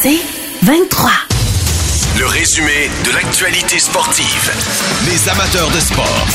C'est 0.00 0.20
23. 0.62 1.10
Le 2.20 2.26
résumé 2.26 2.88
de 3.04 3.10
l'actualité 3.10 3.80
sportive. 3.80 4.52
Les 5.06 5.28
amateurs 5.28 5.70
de 5.70 5.80
sport. 5.80 6.26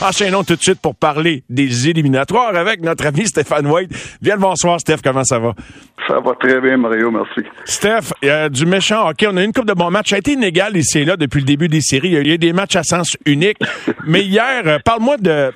Enchaînons 0.00 0.44
tout 0.44 0.56
de 0.56 0.62
suite 0.62 0.80
pour 0.80 0.94
parler 0.94 1.42
des 1.48 1.88
éliminatoires 1.88 2.54
avec 2.54 2.82
notre 2.82 3.06
ami 3.06 3.26
Stéphane 3.26 3.66
White. 3.66 3.90
Viens 4.20 4.34
le 4.34 4.40
bonsoir, 4.40 4.78
Steph. 4.78 4.98
Comment 5.02 5.24
ça 5.24 5.38
va? 5.38 5.54
Ça 6.06 6.20
va 6.20 6.34
très 6.38 6.60
bien, 6.60 6.76
Mario. 6.76 7.10
Merci. 7.10 7.48
Steph, 7.64 8.12
a 8.22 8.50
du 8.50 8.66
méchant 8.66 9.08
hockey. 9.08 9.26
On 9.26 9.36
a 9.38 9.42
une 9.42 9.54
coupe 9.54 9.66
de 9.66 9.72
bons 9.72 9.90
matchs. 9.90 10.10
Ça 10.10 10.16
a 10.16 10.18
été 10.18 10.32
inégal 10.32 10.76
ici 10.76 10.98
et 10.98 11.04
là 11.06 11.16
depuis 11.16 11.40
le 11.40 11.46
début 11.46 11.68
des 11.68 11.80
séries. 11.80 12.08
Il 12.08 12.26
y 12.26 12.30
a 12.30 12.34
eu 12.34 12.38
des 12.38 12.52
matchs 12.52 12.76
à 12.76 12.82
sens 12.82 13.16
unique. 13.24 13.56
mais 14.06 14.22
hier, 14.22 14.62
euh, 14.66 14.78
parle-moi 14.84 15.16
de 15.16 15.30
euh, 15.30 15.50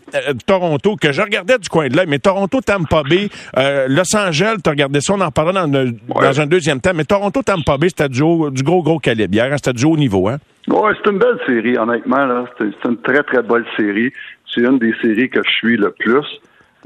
Toronto, 0.47 0.97
que 0.97 1.13
je 1.13 1.21
regardais 1.21 1.59
du 1.59 1.69
coin 1.69 1.89
de 1.89 1.97
l'œil. 1.97 2.07
Mais 2.09 2.19
Toronto, 2.19 2.63
Tampa 2.63 3.03
Bay, 3.03 3.29
euh, 3.59 3.87
Los 3.89 4.17
Angeles, 4.17 4.57
tu 4.65 4.71
regardé 4.71 5.03
ça, 5.03 5.13
on 5.13 5.21
en 5.21 5.31
parlera 5.31 5.67
dans, 5.67 5.93
dans 6.09 6.41
un 6.41 6.47
deuxième 6.47 6.81
temps. 6.81 6.93
Mais 6.95 7.05
Toronto, 7.05 7.43
Tampa 7.43 7.77
Bay, 7.77 7.89
c'était 7.91 8.09
du, 8.09 8.23
du, 8.51 8.63
gros, 8.63 8.83
gros 8.83 8.99
calibre 8.99 9.35
hier. 9.35 9.53
Hein? 9.53 9.57
C'était 9.57 9.75
du 9.75 9.85
haut 9.85 9.99
niveau, 9.99 10.29
hein? 10.29 10.39
Oui, 10.69 10.93
c'est 10.97 11.11
une 11.11 11.19
belle 11.19 11.39
série, 11.47 11.77
honnêtement. 11.79 12.47
C'est 12.59 12.89
une 12.89 12.99
très, 12.99 13.23
très 13.23 13.43
belle 13.43 13.65
série. 13.77 14.13
C'est 14.47 14.61
une 14.61 14.79
des 14.79 14.95
séries 15.01 15.31
que 15.31 15.41
je 15.45 15.51
suis 15.51 15.77
le 15.77 15.91
plus. 15.91 16.27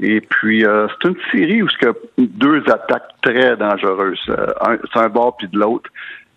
Et 0.01 0.21
puis, 0.21 0.65
euh, 0.65 0.87
c'est 0.89 1.09
une 1.09 1.17
série 1.31 1.61
où 1.61 1.67
il 1.81 1.85
y 1.85 1.89
a 1.89 1.93
deux 2.17 2.63
attaques 2.69 3.09
très 3.21 3.55
dangereuses. 3.55 4.19
Euh, 4.29 4.77
c'est 4.93 4.99
un 4.99 5.09
bord 5.09 5.37
puis 5.37 5.47
de 5.47 5.57
l'autre. 5.57 5.89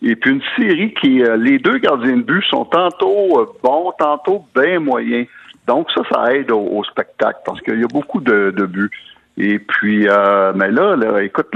Et 0.03 0.15
puis, 0.15 0.31
une 0.31 0.43
série 0.57 0.95
qui, 0.95 1.23
euh, 1.23 1.37
les 1.37 1.59
deux 1.59 1.79
gardiens 1.79 2.19
de 2.19 2.23
but 2.23 2.45
sont 2.45 2.65
tantôt 2.67 3.57
bons, 3.63 3.93
tantôt 3.99 4.45
bien 4.55 4.79
moyens. 4.79 5.27
Donc, 5.67 5.89
ça, 5.93 6.03
ça 6.11 6.35
aide 6.35 6.51
au, 6.53 6.83
spectacle 6.85 7.41
parce 7.45 7.61
qu'il 7.63 7.81
y 7.81 7.85
a 7.85 7.89
beaucoup 7.89 8.21
de, 8.21 8.51
buts. 8.67 8.91
Et 9.37 9.59
puis, 9.59 10.07
mais 10.55 10.71
là, 10.71 10.97
là, 10.97 11.23
écoute, 11.23 11.55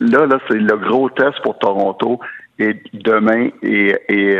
là, 0.00 0.26
là, 0.26 0.38
c'est 0.48 0.58
le 0.58 0.76
gros 0.76 1.08
test 1.10 1.40
pour 1.42 1.58
Toronto. 1.58 2.18
Et 2.58 2.76
demain, 2.92 3.50
et, 3.62 3.96
et 4.08 4.38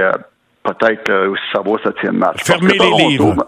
peut-être 0.65 1.12
aussi 1.29 1.43
savoir 1.53 1.81
septième 1.83 2.17
match. 2.17 2.43
Fermez 2.45 2.79
les 2.79 3.09
livres. 3.09 3.47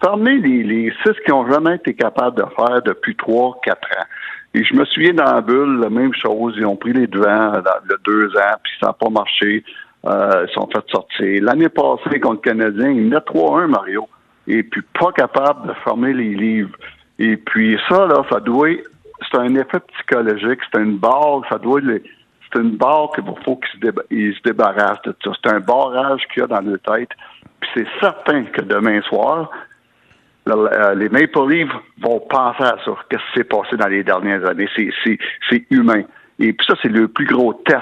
Parmi 0.00 0.38
les, 0.40 0.92
six 1.02 1.14
qui 1.24 1.32
ont 1.32 1.50
jamais 1.50 1.76
été 1.76 1.94
capables 1.94 2.36
de 2.36 2.44
faire 2.56 2.82
depuis 2.82 3.16
trois, 3.16 3.58
quatre 3.64 3.88
ans. 3.98 4.04
Et 4.52 4.62
je 4.62 4.74
me 4.74 4.84
souviens 4.84 5.14
dans 5.14 5.24
la 5.24 5.40
bulle, 5.40 5.80
la 5.80 5.88
même 5.88 6.12
chose. 6.14 6.54
Ils 6.58 6.66
ont 6.66 6.76
pris 6.76 6.92
les 6.92 7.06
devants 7.06 7.52
dans 7.52 7.80
le 7.88 7.96
deux 8.04 8.28
ans, 8.36 8.56
puis 8.62 8.72
ça 8.80 8.88
n'a 8.88 8.92
pas 8.92 9.08
marché. 9.08 9.64
Euh, 10.04 10.46
ils 10.46 10.52
sont 10.52 10.68
fait 10.70 10.84
sortir. 10.90 11.42
L'année 11.42 11.70
passée, 11.70 12.20
contre 12.20 12.42
le 12.44 12.50
Canadien, 12.50 12.90
ils 12.90 13.04
mettaient 13.04 13.32
3-1, 13.32 13.68
Mario. 13.68 14.06
Et 14.46 14.62
puis 14.62 14.82
pas 15.00 15.10
capable 15.12 15.68
de 15.68 15.74
former 15.84 16.12
les 16.12 16.34
livres. 16.34 16.76
Et 17.18 17.36
puis 17.38 17.78
ça, 17.88 18.06
là, 18.06 18.22
ça 18.30 18.40
doit 18.40 18.68
c'est 19.30 19.38
un 19.38 19.54
effet 19.54 19.80
psychologique, 19.94 20.60
c'est 20.72 20.80
une 20.80 20.98
barre, 20.98 21.42
ça 21.48 21.58
doit 21.58 21.80
c'est 22.54 22.60
une 22.60 22.76
barre 22.76 23.10
qu'il 23.14 23.24
faut 23.44 23.56
qu'ils 23.56 24.34
se, 24.34 24.42
débarrassent 24.42 25.02
de 25.02 25.14
ça. 25.24 25.30
C'est 25.42 25.52
un 25.52 25.60
barrage 25.60 26.22
qu'il 26.32 26.42
y 26.42 26.44
a 26.44 26.46
dans 26.46 26.60
leur 26.60 26.80
tête. 26.80 27.10
Puis 27.60 27.70
c'est 27.74 27.86
certain 28.00 28.44
que 28.44 28.60
demain 28.62 29.00
soir, 29.02 29.50
euh, 30.48 30.94
les 30.94 31.08
Maple 31.08 31.48
Leafs 31.48 31.72
vont 32.00 32.20
penser 32.20 32.62
à 32.62 32.76
ça. 32.84 32.92
Qu'est-ce 33.08 33.22
qui 33.32 33.38
s'est 33.38 33.44
passé 33.44 33.76
dans 33.76 33.88
les 33.88 34.04
dernières 34.04 34.46
années? 34.46 34.68
C'est 34.76 35.66
humain. 35.70 36.02
Et 36.38 36.52
puis 36.52 36.66
ça, 36.66 36.74
c'est 36.82 36.88
le 36.88 37.08
plus 37.08 37.26
gros 37.26 37.54
test. 37.54 37.80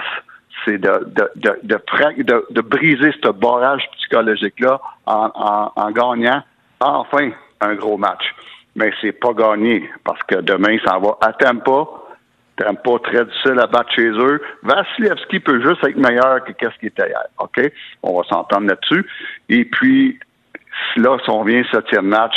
C'est 0.64 0.79
de, 0.79 2.61
briser 2.61 3.12
ce 3.23 3.31
barrage 3.31 3.83
psychologique-là 3.97 4.81
en, 5.07 5.73
en, 5.75 5.91
gagnant 5.91 6.42
enfin 6.81 7.31
un 7.61 7.75
gros 7.75 7.97
match. 7.98 8.34
Mais 8.77 8.92
c'est 9.01 9.12
pas 9.12 9.33
gagné 9.33 9.91
parce 10.05 10.23
que 10.23 10.36
demain, 10.36 10.79
ça 10.84 10.98
va 10.98 11.19
à 11.20 11.33
Tampa. 11.33 11.84
Tampa 12.56 12.98
très 13.03 13.25
difficile 13.25 13.58
à 13.58 13.67
battre 13.67 13.92
chez 13.95 14.08
eux. 14.08 14.41
Vasilevski 14.62 15.41
peut 15.41 15.61
juste 15.62 15.84
être 15.84 15.97
meilleur 15.97 16.45
que 16.45 16.53
qu'est-ce 16.53 16.78
qui 16.78 16.86
était 16.86 17.08
hier. 17.08 17.25
OK? 17.39 17.61
On 18.03 18.17
va 18.17 18.25
s'entendre 18.28 18.69
là-dessus. 18.69 19.07
Et 19.48 19.64
puis, 19.64 20.18
là, 20.96 21.17
si 21.24 21.30
on 21.30 21.45
vient 21.45 21.63
septième 21.73 22.07
match, 22.07 22.35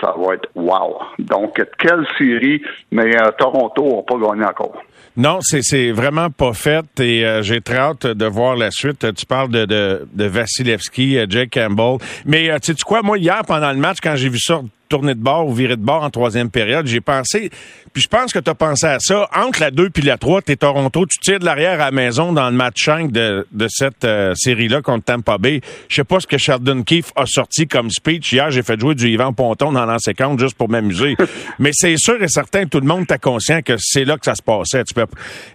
ça 0.00 0.14
va 0.16 0.34
être 0.34 0.48
wow. 0.54 0.98
Donc, 1.18 1.62
quelle 1.78 2.06
série, 2.16 2.62
mais 2.90 3.16
euh, 3.16 3.30
Toronto 3.38 3.96
n'a 3.96 4.02
pas 4.02 4.16
gagné 4.16 4.44
encore. 4.44 4.82
Non, 5.16 5.38
c'est 5.40 5.90
vraiment 5.90 6.30
pas 6.30 6.52
fait 6.52 7.00
et 7.00 7.26
euh, 7.26 7.42
j'ai 7.42 7.60
très 7.60 7.78
hâte 7.78 8.06
de 8.06 8.26
voir 8.26 8.54
la 8.54 8.70
suite. 8.70 9.12
Tu 9.14 9.26
parles 9.26 9.48
de, 9.48 9.64
de, 9.64 10.06
de 10.12 10.24
Vasilevski, 10.24 11.18
euh, 11.18 11.26
Jake 11.28 11.50
Campbell. 11.52 11.98
Mais 12.24 12.48
tu 12.60 12.72
sais 12.72 12.78
quoi, 12.86 13.02
moi, 13.02 13.18
hier, 13.18 13.42
pendant 13.46 13.72
le 13.72 13.78
match, 13.78 13.98
quand 14.00 14.14
j'ai 14.14 14.28
vu 14.28 14.38
ça 14.38 14.60
tourner 14.88 15.14
de 15.14 15.20
bord 15.20 15.46
ou 15.46 15.52
virer 15.52 15.76
de 15.76 15.84
bord 15.84 16.02
en 16.02 16.10
troisième 16.10 16.50
période, 16.50 16.86
j'ai 16.86 17.00
pensé, 17.00 17.50
puis 17.92 18.02
je 18.02 18.08
pense 18.08 18.32
que 18.32 18.38
tu 18.38 18.50
as 18.50 18.54
pensé 18.54 18.86
à 18.86 18.98
ça, 19.00 19.28
entre 19.34 19.60
la 19.60 19.70
2 19.70 19.90
puis 19.90 20.02
la 20.02 20.18
3, 20.18 20.42
t'es 20.42 20.56
Toronto, 20.56 21.06
tu 21.06 21.18
tires 21.18 21.38
de 21.38 21.44
l'arrière 21.44 21.80
à 21.80 21.86
la 21.86 21.90
maison 21.90 22.32
dans 22.32 22.48
le 22.50 22.56
match 22.56 22.84
5 22.84 23.10
de, 23.10 23.46
de 23.52 23.66
cette 23.68 24.04
euh, 24.04 24.34
série-là 24.34 24.82
contre 24.82 25.04
Tampa 25.04 25.38
Bay. 25.38 25.60
Je 25.88 25.96
sais 25.96 26.04
pas 26.04 26.20
ce 26.20 26.26
que 26.26 26.38
Sheldon 26.38 26.82
Keefe 26.82 27.12
a 27.16 27.26
sorti 27.26 27.66
comme 27.66 27.90
speech. 27.90 28.32
Hier, 28.32 28.50
j'ai 28.50 28.62
fait 28.62 28.78
jouer 28.78 28.94
du 28.94 29.08
Yvan 29.08 29.32
Ponton 29.32 29.72
dans 29.72 29.84
l'ancien 29.84 30.14
compte 30.14 30.38
juste 30.38 30.56
pour 30.56 30.68
m'amuser. 30.68 31.16
Mais 31.58 31.70
c'est 31.72 31.96
sûr 31.96 32.22
et 32.22 32.28
certain, 32.28 32.66
tout 32.66 32.80
le 32.80 32.86
monde 32.86 33.06
t'a 33.06 33.18
conscient 33.18 33.62
que 33.62 33.74
c'est 33.78 34.04
là 34.04 34.16
que 34.16 34.24
ça 34.24 34.34
se 34.34 34.42
passait. 34.42 34.84
Tu 34.84 34.94
peux, 34.94 35.06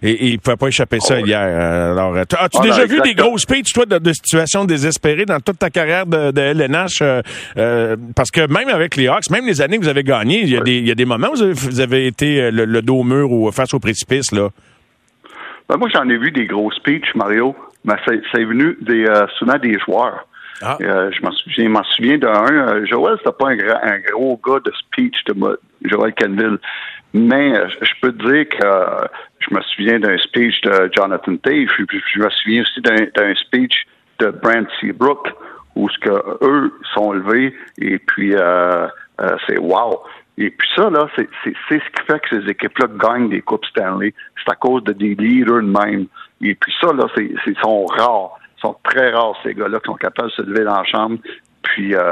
et, 0.02 0.28
il 0.28 0.38
pouvait 0.38 0.56
pas 0.56 0.68
échapper 0.68 1.00
ça 1.00 1.16
oh, 1.20 1.26
hier. 1.26 1.40
Euh, 1.40 1.92
alors, 1.92 2.16
as-tu 2.16 2.36
ah, 2.36 2.62
déjà 2.62 2.84
vu 2.86 3.00
des 3.00 3.14
gros 3.14 3.38
speeches, 3.38 3.72
toi, 3.72 3.86
de, 3.86 4.12
situations 4.12 4.64
désespérées 4.64 5.26
dans 5.26 5.40
toute 5.40 5.58
ta 5.58 5.70
carrière 5.70 6.06
de, 6.06 6.30
de 6.30 6.40
LNH? 6.40 7.02
Euh, 7.56 7.96
parce 8.14 8.30
que 8.30 8.46
même 8.46 8.68
avec 8.68 8.96
les 8.96 9.08
Hawks, 9.08 9.23
même 9.30 9.46
les 9.46 9.60
années 9.62 9.78
que 9.78 9.82
vous 9.82 9.88
avez 9.88 10.02
gagné, 10.02 10.40
il 10.40 10.50
y 10.50 10.56
a, 10.56 10.60
des, 10.60 10.78
il 10.78 10.86
y 10.86 10.90
a 10.90 10.94
des 10.94 11.04
moments 11.04 11.28
où 11.28 11.52
vous 11.52 11.80
avez, 11.80 12.06
été 12.06 12.42
euh, 12.42 12.50
le, 12.50 12.82
dos 12.82 13.00
au 13.00 13.04
mur 13.04 13.30
ou 13.30 13.50
face 13.52 13.74
au 13.74 13.80
précipice, 13.80 14.32
là. 14.32 14.48
Ben, 15.68 15.76
moi, 15.76 15.88
j'en 15.92 16.08
ai 16.08 16.18
vu 16.18 16.30
des 16.30 16.46
gros 16.46 16.70
speeches, 16.72 17.14
Mario, 17.14 17.56
mais 17.84 17.94
c'est 18.06 18.44
venu 18.44 18.76
des, 18.80 19.06
euh, 19.06 19.26
souvent 19.38 19.58
des 19.58 19.78
joueurs. 19.78 20.26
Ah. 20.62 20.78
Euh, 20.80 21.10
je 21.10 21.22
m'en 21.22 21.32
souviens, 21.32 21.68
m'en 21.68 21.84
souviens 21.84 22.18
d'un. 22.18 22.84
Joël, 22.84 23.16
c'était 23.18 23.36
pas 23.36 23.50
un, 23.50 23.92
un, 23.94 23.98
gros 24.12 24.40
gars 24.46 24.60
de 24.64 24.72
speech 24.72 25.24
de 25.26 25.34
Joël 25.84 26.14
Canville. 26.14 26.58
Mais 27.12 27.52
je 27.80 27.92
peux 28.00 28.12
te 28.12 28.22
dire 28.26 28.48
que 28.48 29.08
je 29.40 29.54
me 29.54 29.60
souviens 29.62 30.00
d'un 30.00 30.18
speech 30.18 30.60
de 30.62 30.90
Jonathan 30.96 31.36
Tate. 31.36 31.68
Je, 31.78 31.84
je, 32.14 32.18
me 32.18 32.30
souviens 32.30 32.62
aussi 32.62 32.80
d'un 32.80 33.34
speech 33.34 33.86
de 34.18 34.30
Brent 34.30 34.66
Seabrook 34.80 35.28
où 35.76 35.88
ce 35.88 35.98
que 35.98 36.44
eux 36.44 36.72
sont 36.94 37.12
levés 37.12 37.54
et 37.78 37.98
puis 37.98 38.34
euh, 38.34 38.86
c'est 39.46 39.58
wow. 39.58 40.00
Et 40.36 40.50
puis 40.50 40.68
ça, 40.74 40.90
là, 40.90 41.06
c'est 41.16 41.28
ce 41.44 41.74
qui 41.74 42.06
fait 42.06 42.20
que 42.20 42.40
ces 42.40 42.50
équipes-là 42.50 42.88
gagnent 42.98 43.28
des 43.28 43.40
Coupes 43.40 43.64
Stanley. 43.66 44.12
C'est 44.44 44.52
à 44.52 44.56
cause 44.56 44.82
de 44.84 44.92
des 44.92 45.14
leaders 45.14 45.62
de 45.62 45.68
même. 45.68 46.06
Et 46.42 46.54
puis 46.54 46.72
ça, 46.80 46.92
là, 46.92 47.06
c'est 47.14 47.30
sont 47.62 47.86
rares. 47.86 48.38
Ils 48.58 48.60
sont 48.60 48.76
très 48.82 49.10
rares, 49.10 49.36
ces 49.44 49.54
gars-là, 49.54 49.78
qui 49.78 49.86
sont 49.86 49.94
capables 49.94 50.30
de 50.30 50.34
se 50.34 50.42
lever 50.42 50.64
dans 50.64 50.76
la 50.76 50.84
chambre. 50.84 51.18
Puis, 51.62 51.94
euh, 51.94 52.02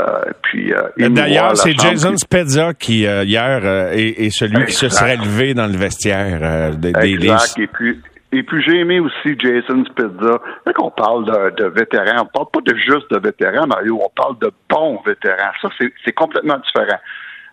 puis 0.43 0.73
euh, 0.73 1.09
D'ailleurs, 1.11 1.57
c'est 1.57 1.73
Jason 1.73 2.17
Spezza 2.17 2.75
qui, 2.75 3.01
hier, 3.01 3.67
est, 3.93 4.31
celui 4.31 4.67
qui 4.67 4.73
se 4.73 4.89
serait 4.89 5.17
levé 5.17 5.55
dans 5.55 5.67
le 5.67 5.77
vestiaire 5.77 6.77
des 6.77 6.91
exact. 6.91 7.59
Et 7.59 7.67
puis, 7.67 8.01
et 8.33 8.43
puis 8.43 8.63
j'ai 8.63 8.81
aimé 8.81 8.99
aussi 8.99 9.39
Jason 9.39 9.85
Spezza. 9.85 10.41
Quand 10.75 10.87
on 10.87 10.91
parle 10.91 11.27
de, 11.27 11.63
de, 11.63 11.69
vétérans, 11.69 12.23
on 12.23 12.27
parle 12.27 12.47
pas 12.51 12.73
de 12.73 12.77
juste 12.77 13.11
de 13.11 13.19
vétérans, 13.19 13.67
Mario, 13.67 14.01
on 14.03 14.09
parle 14.09 14.39
de 14.39 14.51
bons 14.71 15.01
vétérans. 15.05 15.53
Ça, 15.61 15.69
c'est 15.79 16.13
complètement 16.13 16.57
différent. 16.59 16.99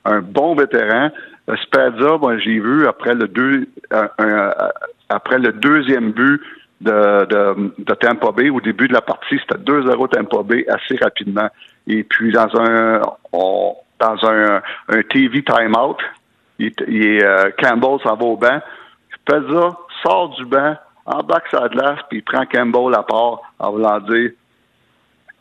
Un 0.06 0.22
bon 0.22 0.56
vétéran, 0.56 1.12
euh, 1.50 1.56
Spezza, 1.64 2.18
moi 2.18 2.38
j'ai 2.38 2.60
vu 2.60 2.88
après 2.88 3.14
le 3.14 3.28
deux 3.28 3.68
euh, 3.92 4.52
après 5.10 5.40
le 5.40 5.52
deuxième 5.52 6.12
but 6.12 6.42
de, 6.80 7.26
de, 7.26 7.74
de, 7.78 7.94
Tampa 7.96 8.32
Bay, 8.32 8.50
au 8.50 8.62
début 8.62 8.88
de 8.88 8.94
la 8.94 9.02
partie, 9.02 9.38
c'était 9.40 9.62
2-0 9.62 10.10
Tampa 10.10 10.44
Bay 10.44 10.66
assez 10.70 10.96
rapidement. 11.02 11.50
Et 11.88 12.04
puis 12.04 12.32
dans 12.32 12.48
un 12.58 13.02
dans 13.34 14.30
un, 14.30 14.62
un 14.88 15.02
TV 15.10 15.44
timeout, 15.44 15.98
il, 16.58 16.72
il, 16.88 17.22
euh, 17.22 17.52
Campbell 17.62 18.00
s'en 18.04 18.16
va 18.16 18.26
au 18.26 18.38
banc. 18.38 18.62
Sort 20.04 20.30
du 20.30 20.46
banc, 20.46 20.76
embarque 21.06 21.48
sa 21.52 21.68
glace, 21.68 22.00
puis 22.10 22.20
il 22.20 22.24
prend 22.24 22.46
Campbell 22.46 22.94
à 22.96 23.04
part 23.04 23.42
en 23.60 23.72
voulant 23.72 24.00
dire 24.02 24.32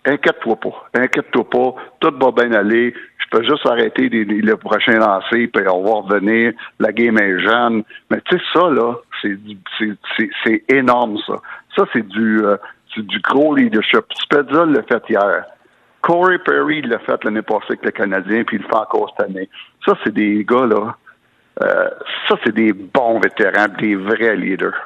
Inquiète-toi 0.04 0.56
pas, 0.56 0.88
inquiète-toi 0.94 1.50
pas, 1.50 1.74
tout 2.00 2.14
va 2.18 2.30
bien 2.30 2.52
aller. 2.52 2.94
Je 3.18 3.26
peux 3.30 3.44
juste 3.44 3.66
arrêter 3.66 4.08
les, 4.08 4.24
les, 4.24 4.56
prochains 4.56 4.98
lancers, 4.98 5.48
puis 5.52 5.68
on 5.68 5.82
va 5.82 6.00
revenir. 6.00 6.52
La 6.78 6.92
game 6.92 7.18
est 7.18 7.40
jeune. 7.40 7.82
Mais 8.10 8.20
tu 8.22 8.38
sais, 8.38 8.42
ça, 8.54 8.70
là, 8.70 8.94
c'est 9.20 10.64
énorme, 10.68 11.18
ça. 11.26 11.34
Ça, 11.76 11.84
c'est 11.92 12.06
du, 12.08 12.42
euh, 12.42 12.56
du 12.96 13.20
gros 13.20 13.54
leadership. 13.54 14.04
Spezza 14.14 14.64
l'a 14.64 14.82
fait 14.84 15.02
hier. 15.10 15.44
Corey 16.00 16.38
Perry 16.38 16.80
l'a 16.82 17.00
fait 17.00 17.22
l'année 17.24 17.42
passée 17.42 17.66
avec 17.70 17.84
le 17.84 17.90
Canadien, 17.90 18.44
puis 18.44 18.56
il 18.56 18.62
le 18.62 18.68
fait 18.68 18.76
encore 18.76 19.14
cette 19.16 19.28
année. 19.28 19.48
Ça, 19.84 19.94
c'est 20.04 20.14
des 20.14 20.44
gars, 20.44 20.66
là, 20.66 20.96
ça, 21.60 22.36
c'est 22.44 22.54
des 22.54 22.72
bons 22.72 23.20
vétérans, 23.20 23.68
des 23.80 23.94
vrais 23.96 24.36
leaders. 24.36 24.76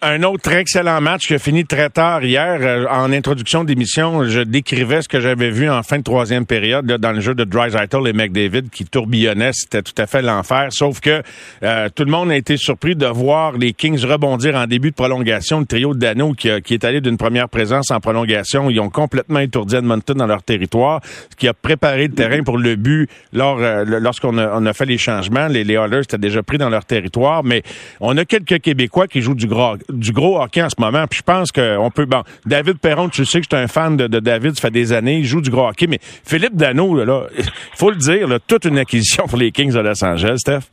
Un 0.00 0.22
autre 0.22 0.52
excellent 0.52 1.00
match 1.00 1.26
qui 1.26 1.34
a 1.34 1.40
fini 1.40 1.64
très 1.64 1.90
tard 1.90 2.22
hier. 2.22 2.58
Euh, 2.60 2.86
en 2.88 3.12
introduction 3.12 3.64
d'émission, 3.64 4.22
je 4.22 4.42
décrivais 4.42 5.02
ce 5.02 5.08
que 5.08 5.18
j'avais 5.18 5.50
vu 5.50 5.68
en 5.68 5.82
fin 5.82 5.98
de 5.98 6.04
troisième 6.04 6.46
période 6.46 6.86
dans 6.86 7.10
le 7.10 7.18
jeu 7.20 7.34
de 7.34 7.42
Dreisaitl 7.42 8.06
et 8.06 8.12
McDavid 8.12 8.70
qui 8.70 8.84
tourbillonnaient. 8.84 9.50
C'était 9.52 9.82
tout 9.82 10.00
à 10.00 10.06
fait 10.06 10.22
l'enfer. 10.22 10.68
Sauf 10.70 11.00
que 11.00 11.20
euh, 11.64 11.88
tout 11.92 12.04
le 12.04 12.12
monde 12.12 12.30
a 12.30 12.36
été 12.36 12.56
surpris 12.56 12.94
de 12.94 13.06
voir 13.06 13.58
les 13.58 13.72
Kings 13.72 14.04
rebondir 14.04 14.54
en 14.54 14.68
début 14.68 14.90
de 14.90 14.94
prolongation. 14.94 15.58
Le 15.58 15.66
trio 15.66 15.94
de 15.94 15.98
Dano 15.98 16.32
qui, 16.32 16.48
qui 16.62 16.74
est 16.74 16.84
allé 16.84 17.00
d'une 17.00 17.16
première 17.16 17.48
présence 17.48 17.90
en 17.90 17.98
prolongation. 17.98 18.70
Ils 18.70 18.78
ont 18.78 18.90
complètement 18.90 19.40
étourdi 19.40 19.74
Edmonton 19.74 20.16
dans 20.16 20.28
leur 20.28 20.44
territoire, 20.44 21.00
ce 21.28 21.34
qui 21.34 21.48
a 21.48 21.54
préparé 21.54 22.06
le 22.06 22.14
terrain 22.14 22.44
pour 22.44 22.58
le 22.58 22.76
but 22.76 23.10
lors, 23.32 23.58
euh, 23.60 23.84
lorsqu'on 23.84 24.38
a, 24.38 24.48
on 24.54 24.64
a 24.64 24.72
fait 24.72 24.86
les 24.86 24.98
changements. 24.98 25.48
Les, 25.48 25.64
les 25.64 25.74
Oilers 25.74 26.02
étaient 26.02 26.18
déjà 26.18 26.44
pris 26.44 26.56
dans 26.56 26.70
leur 26.70 26.84
territoire, 26.84 27.42
mais 27.42 27.64
on 27.98 28.16
a 28.16 28.24
quelques 28.24 28.60
Québécois 28.60 29.08
qui 29.08 29.22
jouent 29.22 29.34
du 29.34 29.48
gros 29.48 29.76
du 29.88 30.12
gros 30.12 30.40
hockey 30.40 30.62
en 30.62 30.68
ce 30.68 30.80
moment. 30.80 31.06
Puis 31.06 31.18
je 31.18 31.22
pense 31.22 31.52
qu'on 31.52 31.90
peut. 31.90 32.06
Bon, 32.06 32.22
David 32.44 32.78
Perron, 32.78 33.08
tu 33.08 33.24
sais 33.24 33.40
que 33.40 33.46
je 33.50 33.56
suis 33.56 33.64
un 33.64 33.68
fan 33.68 33.96
de, 33.96 34.06
David, 34.06 34.54
ça 34.54 34.62
fait 34.62 34.70
des 34.70 34.92
années, 34.92 35.18
il 35.18 35.24
joue 35.24 35.40
du 35.40 35.50
gros 35.50 35.68
hockey. 35.68 35.86
Mais 35.86 35.98
Philippe 36.00 36.56
Dano, 36.56 36.94
là, 37.04 37.24
il 37.36 37.44
faut 37.76 37.90
le 37.90 37.96
dire, 37.96 38.28
là, 38.28 38.38
toute 38.38 38.64
une 38.64 38.78
acquisition 38.78 39.26
pour 39.26 39.38
les 39.38 39.50
Kings 39.50 39.72
de 39.72 39.80
Los 39.80 40.04
Angeles, 40.04 40.38
Steph. 40.38 40.70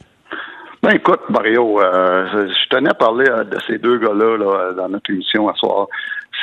Ben 0.84 0.92
écoute, 0.92 1.22
Mario, 1.30 1.82
euh, 1.82 2.48
je 2.48 2.70
tenais 2.70 2.92
à 2.92 2.94
parler 2.94 3.26
euh, 3.28 3.44
de 3.44 3.58
ces 3.66 3.80
deux 3.80 3.98
gars-là 3.98 4.38
là, 4.38 4.74
dans 4.74 4.90
notre 4.90 5.10
émission 5.10 5.50
à 5.50 5.56
soir. 5.56 5.88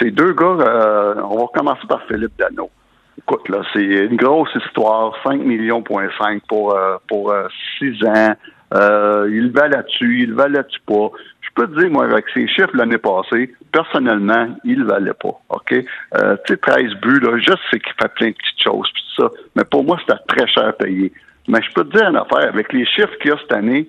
Ces 0.01 0.11
deux 0.11 0.33
gars, 0.33 0.57
euh, 0.59 1.15
on 1.31 1.39
va 1.39 1.47
commencer 1.55 1.87
par 1.89 2.03
Philippe 2.09 2.33
Dano. 2.37 2.69
Écoute, 3.19 3.49
là, 3.49 3.63
c'est 3.73 3.85
une 3.85 4.17
grosse 4.17 4.53
histoire, 4.57 5.15
5 5.23 5.43
millions 5.43 5.83
point 5.83 6.09
5 6.19 6.43
pour 6.49 6.77
pour 7.07 7.33
6 7.79 8.05
ans. 8.05 8.35
il 9.29 9.53
va 9.55 9.69
là-dessus, 9.69 10.23
il 10.23 10.35
va 10.35 10.49
là-dessus 10.49 10.81
pas 10.87 11.11
peux 11.55 11.67
te 11.67 11.79
dire, 11.81 11.91
moi, 11.91 12.05
avec 12.05 12.27
ces 12.33 12.47
chiffres 12.49 12.75
l'année 12.75 12.99
passée, 12.99 13.53
personnellement, 13.73 14.49
il 14.65 14.81
ne 14.81 14.85
valait 14.85 15.15
pas. 15.15 15.41
OK? 15.51 15.73
Euh, 15.73 16.37
tu 16.47 16.55
sais, 16.55 16.57
13 16.59 16.95
buts, 17.03 17.21
là, 17.21 17.39
je 17.39 17.53
sais 17.71 17.81
qu'il 17.81 17.93
fait 18.01 18.15
plein 18.15 18.29
de 18.29 18.35
petites 18.35 18.63
choses, 18.63 18.91
puis 18.93 19.03
ça. 19.17 19.31
Mais 19.57 19.65
pour 19.65 19.85
moi, 19.85 19.99
c'était 20.01 20.19
très 20.29 20.47
cher 20.47 20.69
à 20.69 20.73
payer. 20.73 21.13
Mais 21.49 21.61
je 21.63 21.73
peux 21.73 21.85
te 21.85 21.97
dire 21.97 22.09
une 22.09 22.17
affaire, 22.17 22.49
avec 22.49 22.73
les 22.73 22.87
chiffres 22.87 23.17
qu'il 23.21 23.31
y 23.31 23.35
a 23.35 23.39
cette 23.39 23.53
année, 23.53 23.89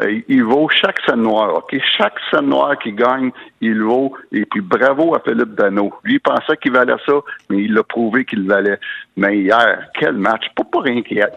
euh, 0.00 0.20
il 0.28 0.44
vaut 0.44 0.68
chaque 0.68 0.98
scène 1.06 1.22
noire, 1.22 1.56
OK? 1.56 1.78
Chaque 1.96 2.18
scène 2.30 2.48
noire 2.48 2.78
qu'il 2.78 2.94
gagne, 2.94 3.30
il 3.60 3.82
vaut. 3.82 4.14
Et 4.32 4.44
puis 4.44 4.60
bravo 4.60 5.14
à 5.14 5.20
Philippe 5.20 5.54
Dano. 5.54 5.92
Lui, 6.04 6.14
il 6.14 6.20
pensait 6.20 6.56
qu'il 6.60 6.72
valait 6.72 6.96
ça, 7.06 7.14
mais 7.48 7.62
il 7.62 7.72
l'a 7.72 7.82
prouvé 7.82 8.24
qu'il 8.24 8.46
valait. 8.46 8.78
Mais 9.16 9.38
hier, 9.38 9.88
quel 9.98 10.14
match. 10.14 10.44
Pas 10.54 10.64
pour 10.64 10.82
rien 10.82 11.02
qu'il 11.02 11.18
y 11.18 11.22
a, 11.22 11.30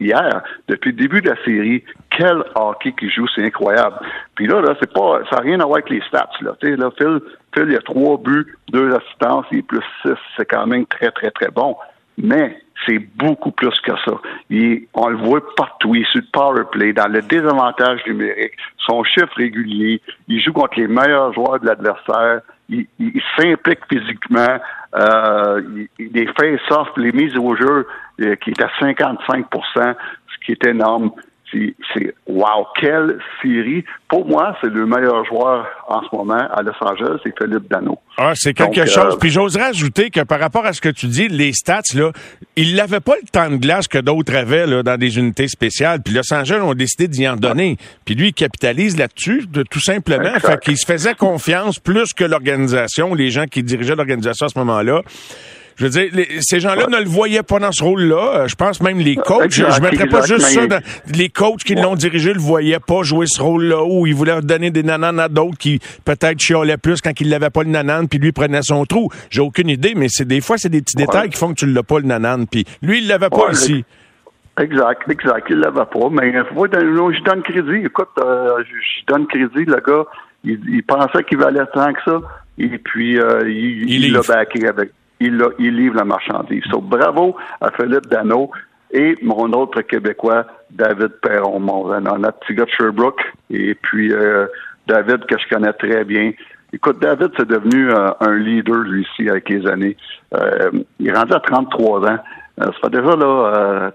hier, 0.00 0.42
depuis 0.68 0.90
le 0.90 0.96
début 0.96 1.20
de 1.20 1.30
la 1.30 1.44
série, 1.44 1.84
quel 2.10 2.42
hockey 2.54 2.92
qu'il 2.92 3.10
joue, 3.10 3.26
c'est 3.34 3.44
incroyable. 3.44 3.96
Puis 4.34 4.46
là, 4.46 4.60
là, 4.60 4.74
c'est 4.80 4.92
pas, 4.92 5.20
ça 5.30 5.36
n'a 5.36 5.42
rien 5.42 5.60
à 5.60 5.64
voir 5.64 5.78
avec 5.78 5.90
les 5.90 6.02
stats, 6.02 6.30
là. 6.40 6.52
Là, 6.62 6.90
Phil, 6.98 7.20
Phil, 7.54 7.66
il 7.68 7.76
a 7.76 7.80
trois 7.80 8.16
buts, 8.18 8.56
deux 8.72 8.94
assistances, 8.94 9.46
et 9.52 9.62
plus 9.62 9.82
six. 10.02 10.14
C'est 10.36 10.46
quand 10.46 10.66
même 10.66 10.86
très, 10.86 11.10
très, 11.10 11.30
très 11.30 11.50
bon. 11.50 11.76
Mais 12.16 12.60
c'est 12.86 12.98
beaucoup 13.16 13.50
plus 13.50 13.80
que 13.80 13.92
ça. 14.04 14.20
Il, 14.50 14.86
on 14.94 15.08
le 15.08 15.16
voit 15.16 15.40
partout. 15.56 15.94
Il 15.94 16.02
est 16.02 16.10
sur 16.10 16.20
le 16.20 16.26
power 16.32 16.64
play, 16.70 16.92
dans 16.92 17.10
le 17.10 17.22
désavantage 17.22 18.00
numérique, 18.06 18.52
son 18.78 19.04
chiffre 19.04 19.34
régulier. 19.36 20.00
Il 20.26 20.40
joue 20.40 20.52
contre 20.52 20.78
les 20.78 20.88
meilleurs 20.88 21.32
joueurs 21.32 21.60
de 21.60 21.66
l'adversaire. 21.66 22.40
Il, 22.68 22.86
s'implique 23.36 23.80
physiquement. 23.90 24.58
Euh, 24.94 25.62
il, 25.98 26.12
les 26.12 26.26
face-off, 26.26 26.88
les 26.96 27.12
mises 27.12 27.36
au 27.36 27.56
jeu, 27.56 27.86
qui 28.18 28.50
est 28.50 28.62
à 28.62 28.70
55 28.80 29.46
ce 29.52 30.44
qui 30.44 30.52
est 30.52 30.66
énorme 30.66 31.12
c'est 31.50 32.14
wow, 32.26 32.66
quelle 32.78 33.18
série. 33.42 33.84
Pour 34.08 34.26
moi, 34.26 34.56
c'est 34.60 34.70
le 34.70 34.86
meilleur 34.86 35.24
joueur 35.24 35.66
en 35.88 36.02
ce 36.02 36.14
moment 36.14 36.34
à 36.34 36.62
Los 36.62 36.72
Angeles, 36.80 37.18
c'est 37.24 37.32
Philippe 37.38 37.68
Dano. 37.70 37.98
Ah, 38.16 38.32
c'est 38.34 38.54
quelque 38.54 38.86
chose. 38.86 39.14
Euh, 39.14 39.18
Puis 39.18 39.30
j'oserais 39.30 39.64
ajouter 39.64 40.10
que 40.10 40.20
par 40.20 40.40
rapport 40.40 40.66
à 40.66 40.72
ce 40.72 40.80
que 40.80 40.88
tu 40.88 41.06
dis, 41.06 41.28
les 41.28 41.52
stats, 41.52 41.80
là, 41.94 42.12
il 42.56 42.74
n'avait 42.74 43.00
pas 43.00 43.14
le 43.20 43.28
temps 43.28 43.50
de 43.50 43.56
glace 43.56 43.88
que 43.88 43.98
d'autres 43.98 44.34
avaient 44.34 44.66
là, 44.66 44.82
dans 44.82 44.96
des 44.96 45.18
unités 45.18 45.48
spéciales. 45.48 46.00
Puis 46.02 46.14
Los 46.14 46.32
Angeles 46.32 46.60
ont 46.60 46.74
décidé 46.74 47.08
d'y 47.08 47.28
en 47.28 47.36
donner. 47.36 47.76
Puis 48.04 48.14
lui, 48.14 48.28
il 48.28 48.34
capitalise 48.34 48.98
là-dessus, 48.98 49.46
tout 49.70 49.80
simplement. 49.80 50.38
Fait 50.40 50.60
qu'il 50.60 50.76
se 50.76 50.86
faisait 50.86 51.14
confiance 51.14 51.78
plus 51.78 52.12
que 52.12 52.24
l'organisation, 52.24 53.14
les 53.14 53.30
gens 53.30 53.46
qui 53.46 53.62
dirigeaient 53.62 53.96
l'organisation 53.96 54.46
à 54.46 54.48
ce 54.48 54.58
moment-là. 54.58 55.02
Je 55.78 55.84
veux 55.84 55.90
dire, 55.90 56.10
ces 56.40 56.58
gens-là 56.58 56.88
ne 56.88 56.98
le 56.98 57.08
voyaient 57.08 57.44
pas 57.44 57.60
dans 57.60 57.70
ce 57.70 57.84
rôle-là. 57.84 58.40
Euh, 58.40 58.48
je 58.48 58.56
pense 58.56 58.82
même 58.82 58.98
les 58.98 59.14
coachs. 59.14 59.52
je 59.52 59.62
ne 59.62 59.80
mettrais 59.80 60.08
pas 60.08 60.22
juste 60.22 60.46
ça 60.46 60.66
dans 60.66 60.80
les 61.14 61.28
coachs 61.28 61.62
qui 61.62 61.76
l'ont 61.76 61.94
dirigé 61.94 62.32
le 62.32 62.40
voyaient 62.40 62.80
pas 62.80 63.02
jouer 63.04 63.26
ce 63.28 63.40
rôle-là 63.40 63.84
où 63.84 64.04
ils 64.04 64.14
voulaient 64.14 64.40
donner 64.42 64.72
des 64.72 64.82
nananes 64.82 65.20
à 65.20 65.28
d'autres 65.28 65.56
qui 65.56 65.78
peut-être 66.04 66.40
chiolaient 66.40 66.78
plus 66.78 67.00
quand 67.00 67.12
ils 67.20 67.28
n'avaient 67.28 67.50
pas 67.50 67.62
le 67.62 67.70
nanane 67.70 68.08
puis 68.08 68.18
lui 68.18 68.32
prenait 68.32 68.62
son 68.62 68.84
trou. 68.86 69.08
J'ai 69.30 69.40
aucune 69.40 69.68
idée, 69.68 69.94
mais 69.94 70.08
c'est 70.08 70.26
des 70.26 70.40
fois 70.40 70.58
c'est 70.58 70.68
des 70.68 70.82
petits 70.82 70.96
détails 70.96 71.30
qui 71.30 71.38
font 71.38 71.50
que 71.50 71.60
tu 71.60 71.66
l'as 71.66 71.84
pas 71.84 72.00
le 72.00 72.06
nanane 72.06 72.48
puis 72.48 72.64
lui 72.82 72.98
il 72.98 73.06
l'avait 73.06 73.30
pas 73.30 73.50
aussi. 73.50 73.84
Exact, 74.60 75.08
exact. 75.08 75.46
Il 75.48 75.60
l'avait 75.60 75.84
pas, 75.84 76.08
mais 76.10 76.32
faut, 76.52 76.66
je 76.66 77.22
donne 77.22 77.42
crédit. 77.42 77.86
Écoute, 77.86 78.08
euh, 78.18 78.64
je 78.66 79.06
donne 79.06 79.28
crédit, 79.28 79.64
le 79.64 79.80
gars, 79.80 80.04
il, 80.42 80.82
pensait 80.82 81.22
qu'il 81.22 81.38
valait 81.38 81.64
tant 81.72 81.92
que 81.92 82.00
ça, 82.04 82.20
et 82.58 82.78
puis 82.78 83.20
euh, 83.20 83.48
il 83.48 84.12
l'a 84.12 84.22
backé 84.22 84.66
avec 84.66 84.90
il, 85.20 85.42
il 85.58 85.76
livre 85.76 85.96
la 85.96 86.04
marchandise. 86.04 86.62
So, 86.70 86.80
bravo 86.80 87.36
à 87.60 87.70
Philippe 87.72 88.06
Dano 88.06 88.50
et 88.90 89.16
mon 89.22 89.52
autre 89.52 89.82
Québécois, 89.82 90.46
David 90.70 91.12
Perron, 91.22 91.60
mon, 91.60 92.00
notre 92.00 92.38
petit 92.40 92.54
gars 92.54 92.64
de 92.64 92.70
Sherbrooke, 92.70 93.22
et 93.50 93.74
puis 93.74 94.12
euh, 94.12 94.46
David 94.86 95.26
que 95.26 95.36
je 95.38 95.48
connais 95.48 95.72
très 95.74 96.04
bien. 96.04 96.32
Écoute, 96.72 96.98
David, 97.00 97.30
c'est 97.36 97.48
devenu 97.48 97.90
euh, 97.90 98.10
un 98.20 98.36
leader, 98.36 98.76
lui, 98.76 99.02
ici, 99.02 99.28
avec 99.28 99.48
les 99.48 99.66
années. 99.66 99.96
Euh, 100.34 100.70
il 100.98 101.08
est 101.08 101.12
rendu 101.12 101.32
à 101.32 101.40
33 101.40 102.10
ans. 102.10 102.18
ça 102.58 102.72
fait 102.82 102.90
déjà, 102.90 103.16
là, 103.16 103.90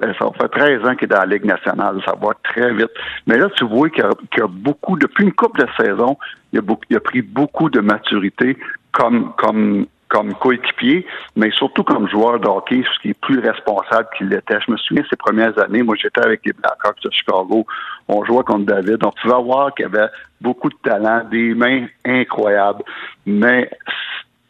ça 0.00 0.30
fait 0.40 0.48
13 0.48 0.86
ans 0.86 0.94
qu'il 0.94 1.04
est 1.04 1.14
dans 1.14 1.20
la 1.20 1.26
Ligue 1.26 1.44
nationale. 1.44 2.00
Ça 2.06 2.14
va 2.20 2.32
très 2.42 2.72
vite. 2.72 2.90
Mais 3.26 3.36
là, 3.36 3.48
tu 3.56 3.64
vois 3.66 3.90
qu'il 3.90 4.04
y, 4.04 4.40
a 4.40 4.46
beaucoup, 4.46 4.98
depuis 4.98 5.24
une 5.24 5.32
couple 5.32 5.62
de 5.62 5.66
saisons, 5.78 6.16
il 6.52 6.60
a, 6.60 6.62
il 6.88 6.96
a 6.96 7.00
pris 7.00 7.20
beaucoup 7.20 7.68
de 7.68 7.80
maturité 7.80 8.56
comme, 8.92 9.32
comme 9.36 9.86
comme 10.14 10.32
coéquipier, 10.34 11.04
mais 11.34 11.50
surtout 11.50 11.82
comme 11.82 12.08
joueur 12.08 12.38
de 12.38 12.46
hockey, 12.46 12.84
ce 12.84 13.02
qui 13.02 13.10
est 13.10 13.20
plus 13.20 13.40
responsable 13.40 14.08
qu'il 14.16 14.28
l'était. 14.28 14.58
Je 14.64 14.70
me 14.70 14.76
souviens 14.76 15.02
ces 15.10 15.16
premières 15.16 15.58
années, 15.60 15.82
moi 15.82 15.96
j'étais 16.00 16.24
avec 16.24 16.42
les 16.46 16.52
Blackhawks 16.52 17.02
de 17.02 17.10
Chicago, 17.10 17.66
on 18.06 18.24
jouait 18.24 18.44
contre 18.44 18.66
David, 18.66 19.04
on 19.04 19.10
pouvait 19.10 19.42
voir 19.42 19.74
qu'il 19.74 19.86
avait 19.86 20.06
beaucoup 20.40 20.68
de 20.68 20.76
talent, 20.84 21.22
des 21.28 21.52
mains 21.54 21.86
incroyables, 22.04 22.84
mais 23.26 23.68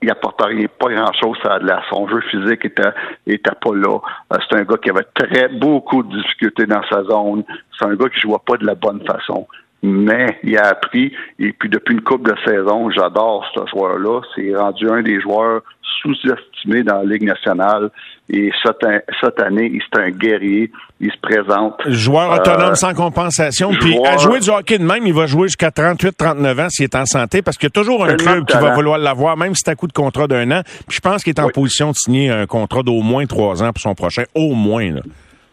il 0.03 0.11
apportait 0.11 0.69
pas 0.69 0.93
grand-chose 0.93 1.39
à 1.45 1.59
la 1.61 1.83
Son 1.89 2.07
jeu 2.09 2.21
physique 2.31 2.67
était, 2.67 2.93
était 3.27 3.51
pas 3.59 3.75
là. 3.75 4.01
Euh, 4.35 4.37
c'est 4.47 4.59
un 4.59 4.65
gars 4.65 4.77
qui 4.77 4.91
avait 4.91 5.07
très 5.15 5.49
beaucoup 5.49 6.03
de 6.03 6.15
difficultés 6.15 6.67
dans 6.67 6.83
sa 6.91 7.05
zone. 7.05 7.43
C'est 7.79 7.87
un 7.87 7.95
gars 7.95 8.11
qui 8.11 8.21
jouait 8.21 8.37
pas 8.45 8.59
de 8.59 8.67
la 8.67 8.75
bonne 8.75 9.03
façon 9.07 9.47
mais 9.85 10.39
il 10.43 10.57
a 10.57 10.69
appris. 10.69 11.13
Et 11.39 11.53
puis 11.53 11.69
depuis 11.69 11.95
une 11.95 12.01
coupe 12.01 12.27
de 12.27 12.35
saison, 12.43 12.91
j'adore 12.91 13.45
ce 13.55 13.61
joueur-là. 13.71 14.23
C'est 14.35 14.57
rendu 14.57 14.89
un 14.89 15.03
des 15.03 15.21
joueurs 15.21 15.61
sous-estimés 16.01 16.83
dans 16.83 17.03
la 17.03 17.05
Ligue 17.05 17.25
nationale. 17.25 17.91
Et 18.31 18.51
cette, 18.63 19.41
année, 19.41 19.79
c'est 19.93 20.01
un 20.01 20.09
guerrier. 20.09 20.73
Il 21.01 21.13
se 21.13 21.19
présente. 21.21 21.83
Joueur 21.87 22.33
euh, 22.33 22.37
autonome 22.37 22.75
sans 22.77 22.95
compensation. 22.95 23.73
Puis 23.79 23.99
à 24.07 24.17
jouer 24.17 24.41
du 24.41 24.49
hockey 24.49 24.79
de 24.79 24.85
même, 24.85 25.07
il 25.07 25.13
va 25.13 25.27
jouer 25.27 25.49
jusqu'à 25.49 25.69
38-39 25.69 26.65
ans 26.65 26.69
s'il 26.71 26.85
est 26.85 26.95
en 26.95 27.05
santé, 27.05 27.43
parce 27.43 27.59
qu'il 27.59 27.67
y 27.67 27.73
a 27.79 27.83
toujours 27.83 28.07
un 28.07 28.17
club 28.17 28.47
qui 28.47 28.57
va 28.57 28.73
vouloir 28.73 28.97
l'avoir, 28.97 29.37
même 29.37 29.55
si 29.55 29.63
c'est 29.67 29.71
à 29.71 29.75
coup 29.75 29.87
de 29.87 29.93
contrat 29.93 30.27
d'un 30.27 30.51
an. 30.51 30.63
Puis 30.89 30.97
je 30.97 31.01
pense 31.01 31.23
qu'il 31.23 31.35
est 31.35 31.41
en 31.41 31.51
position 31.51 31.91
de 31.91 31.97
signer 31.97 32.31
un 32.31 32.47
contrat 32.47 32.83
d'au 32.83 33.03
moins 33.03 33.27
trois 33.27 33.63
ans 33.63 33.71
pour 33.73 33.83
son 33.83 33.95
prochain. 33.95 34.23
Au 34.35 34.55
moins. 34.55 34.91
Là. 34.93 35.01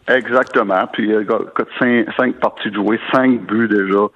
Exactement. 0.08 0.86
Puis, 0.92 1.12
euh, 1.12 1.22
écoute, 1.22 1.68
cinq, 1.78 2.06
cinq 2.16 2.34
parties 2.40 2.70
de 2.70 2.74
jouer, 2.74 2.98
cinq 3.12 3.40
buts 3.42 3.68
déjà, 3.68 4.08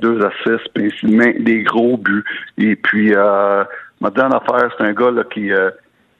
deux 0.00 0.20
assists, 0.24 0.68
puis 0.74 0.92
des 1.40 1.62
gros 1.62 1.96
buts. 1.96 2.24
Et 2.58 2.76
puis, 2.76 3.14
euh, 3.14 3.64
ma 4.00 4.10
dernière 4.10 4.42
affaire, 4.42 4.70
c'est 4.76 4.84
un 4.84 4.92
gars 4.92 5.10
là, 5.10 5.24
qui, 5.24 5.52
euh, 5.52 5.70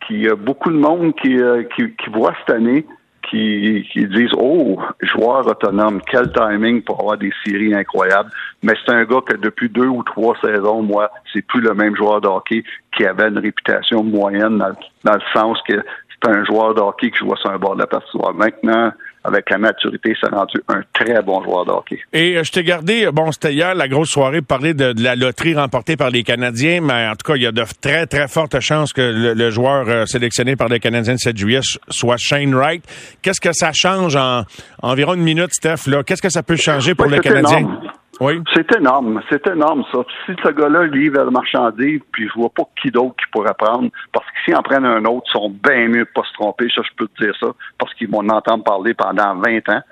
qui 0.06 0.28
a 0.28 0.34
beaucoup 0.34 0.70
de 0.70 0.78
monde 0.78 1.14
qui, 1.20 1.38
euh, 1.38 1.62
qui, 1.74 1.92
qui 1.92 2.10
voit 2.10 2.34
cette 2.40 2.56
année, 2.56 2.86
qui, 3.28 3.86
qui 3.92 4.06
disent 4.06 4.32
Oh, 4.36 4.78
joueur 5.02 5.46
autonome, 5.46 6.00
quel 6.10 6.32
timing 6.32 6.82
pour 6.82 7.00
avoir 7.00 7.18
des 7.18 7.32
séries 7.44 7.74
incroyables. 7.74 8.30
Mais 8.62 8.74
c'est 8.84 8.92
un 8.92 9.04
gars 9.04 9.20
que 9.26 9.36
depuis 9.36 9.68
deux 9.68 9.86
ou 9.86 10.02
trois 10.02 10.36
saisons, 10.42 10.82
moi, 10.82 11.10
c'est 11.32 11.42
plus 11.42 11.60
le 11.60 11.74
même 11.74 11.96
joueur 11.96 12.20
de 12.20 12.28
hockey 12.28 12.64
qui 12.96 13.04
avait 13.04 13.28
une 13.28 13.38
réputation 13.38 14.02
moyenne 14.02 14.58
dans, 14.58 14.72
dans 15.04 15.14
le 15.14 15.22
sens 15.32 15.58
que 15.68 15.74
c'est 15.74 16.30
un 16.30 16.44
joueur 16.44 16.74
de 16.74 16.80
hockey 16.80 17.10
qui 17.10 17.18
joue 17.18 17.34
sur 17.36 17.50
un 17.50 17.58
bord 17.58 17.74
de 17.74 17.80
la 17.80 17.86
passoire. 17.86 18.34
Maintenant, 18.34 18.92
avec 19.24 19.48
la 19.50 19.58
maturité, 19.58 20.14
s'est 20.20 20.28
rendu 20.28 20.58
un 20.68 20.82
très 20.92 21.22
bon 21.22 21.42
joueur 21.42 21.64
de 21.64 21.70
hockey. 21.70 21.98
Et 22.12 22.36
euh, 22.36 22.44
je 22.44 22.52
t'ai 22.52 22.62
gardé, 22.62 23.08
bon, 23.10 23.32
c'était 23.32 23.54
hier 23.54 23.74
la 23.74 23.88
grosse 23.88 24.10
soirée, 24.10 24.42
parler 24.42 24.74
de, 24.74 24.92
de, 24.92 25.02
la 25.02 25.16
loterie 25.16 25.54
remportée 25.54 25.96
par 25.96 26.10
les 26.10 26.22
Canadiens, 26.22 26.80
mais 26.82 27.08
en 27.08 27.16
tout 27.16 27.32
cas, 27.32 27.36
il 27.36 27.42
y 27.42 27.46
a 27.46 27.52
de 27.52 27.64
très, 27.80 28.06
très 28.06 28.28
fortes 28.28 28.60
chances 28.60 28.92
que 28.92 29.34
le, 29.34 29.50
joueur 29.50 29.88
euh, 29.88 30.06
sélectionné 30.06 30.56
par 30.56 30.68
les 30.68 30.78
Canadiens 30.78 31.14
de 31.14 31.18
7 31.18 31.36
juillet 31.36 31.60
soit 31.88 32.16
Shane 32.18 32.54
Wright. 32.54 32.84
Qu'est-ce 33.22 33.40
que 33.40 33.52
ça 33.52 33.70
change 33.72 34.16
en 34.16 34.44
environ 34.82 35.14
une 35.14 35.22
minute, 35.22 35.52
Steph? 35.52 35.86
Là? 35.86 36.02
Qu'est-ce 36.02 36.22
que 36.22 36.30
ça 36.30 36.42
peut 36.42 36.56
changer 36.56 36.94
pour 36.94 37.06
les 37.06 37.20
Canadiens? 37.20 37.80
Oui. 38.20 38.40
C'est 38.54 38.76
énorme, 38.76 39.20
c'est 39.28 39.46
énorme 39.46 39.84
ça. 39.92 40.00
Si 40.26 40.32
ce 40.42 40.48
gars-là 40.50 40.86
livre 40.86 41.24
la 41.24 41.30
marchandise, 41.30 42.00
puis 42.12 42.28
je 42.28 42.34
vois 42.38 42.50
pas 42.50 42.64
qui 42.80 42.90
d'autre 42.90 43.16
qui 43.16 43.30
pourrait 43.32 43.54
prendre, 43.58 43.90
parce 44.12 44.26
que 44.26 44.32
s'ils 44.44 44.56
en 44.56 44.62
prennent 44.62 44.86
un 44.86 45.04
autre, 45.04 45.26
ils 45.28 45.32
sont 45.32 45.50
bien 45.50 45.88
mieux 45.88 46.04
pas 46.04 46.22
se 46.22 46.32
tromper, 46.34 46.68
ça 46.74 46.82
je 46.82 46.94
peux 46.96 47.08
te 47.08 47.24
dire 47.24 47.34
ça, 47.40 47.48
parce 47.78 47.92
qu'ils 47.94 48.08
vont 48.08 48.18
en 48.18 48.28
entendre 48.28 48.64
parler 48.64 48.94
pendant 48.94 49.34
20 49.36 49.68
ans. 49.68 49.82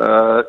Euh, 0.00 0.42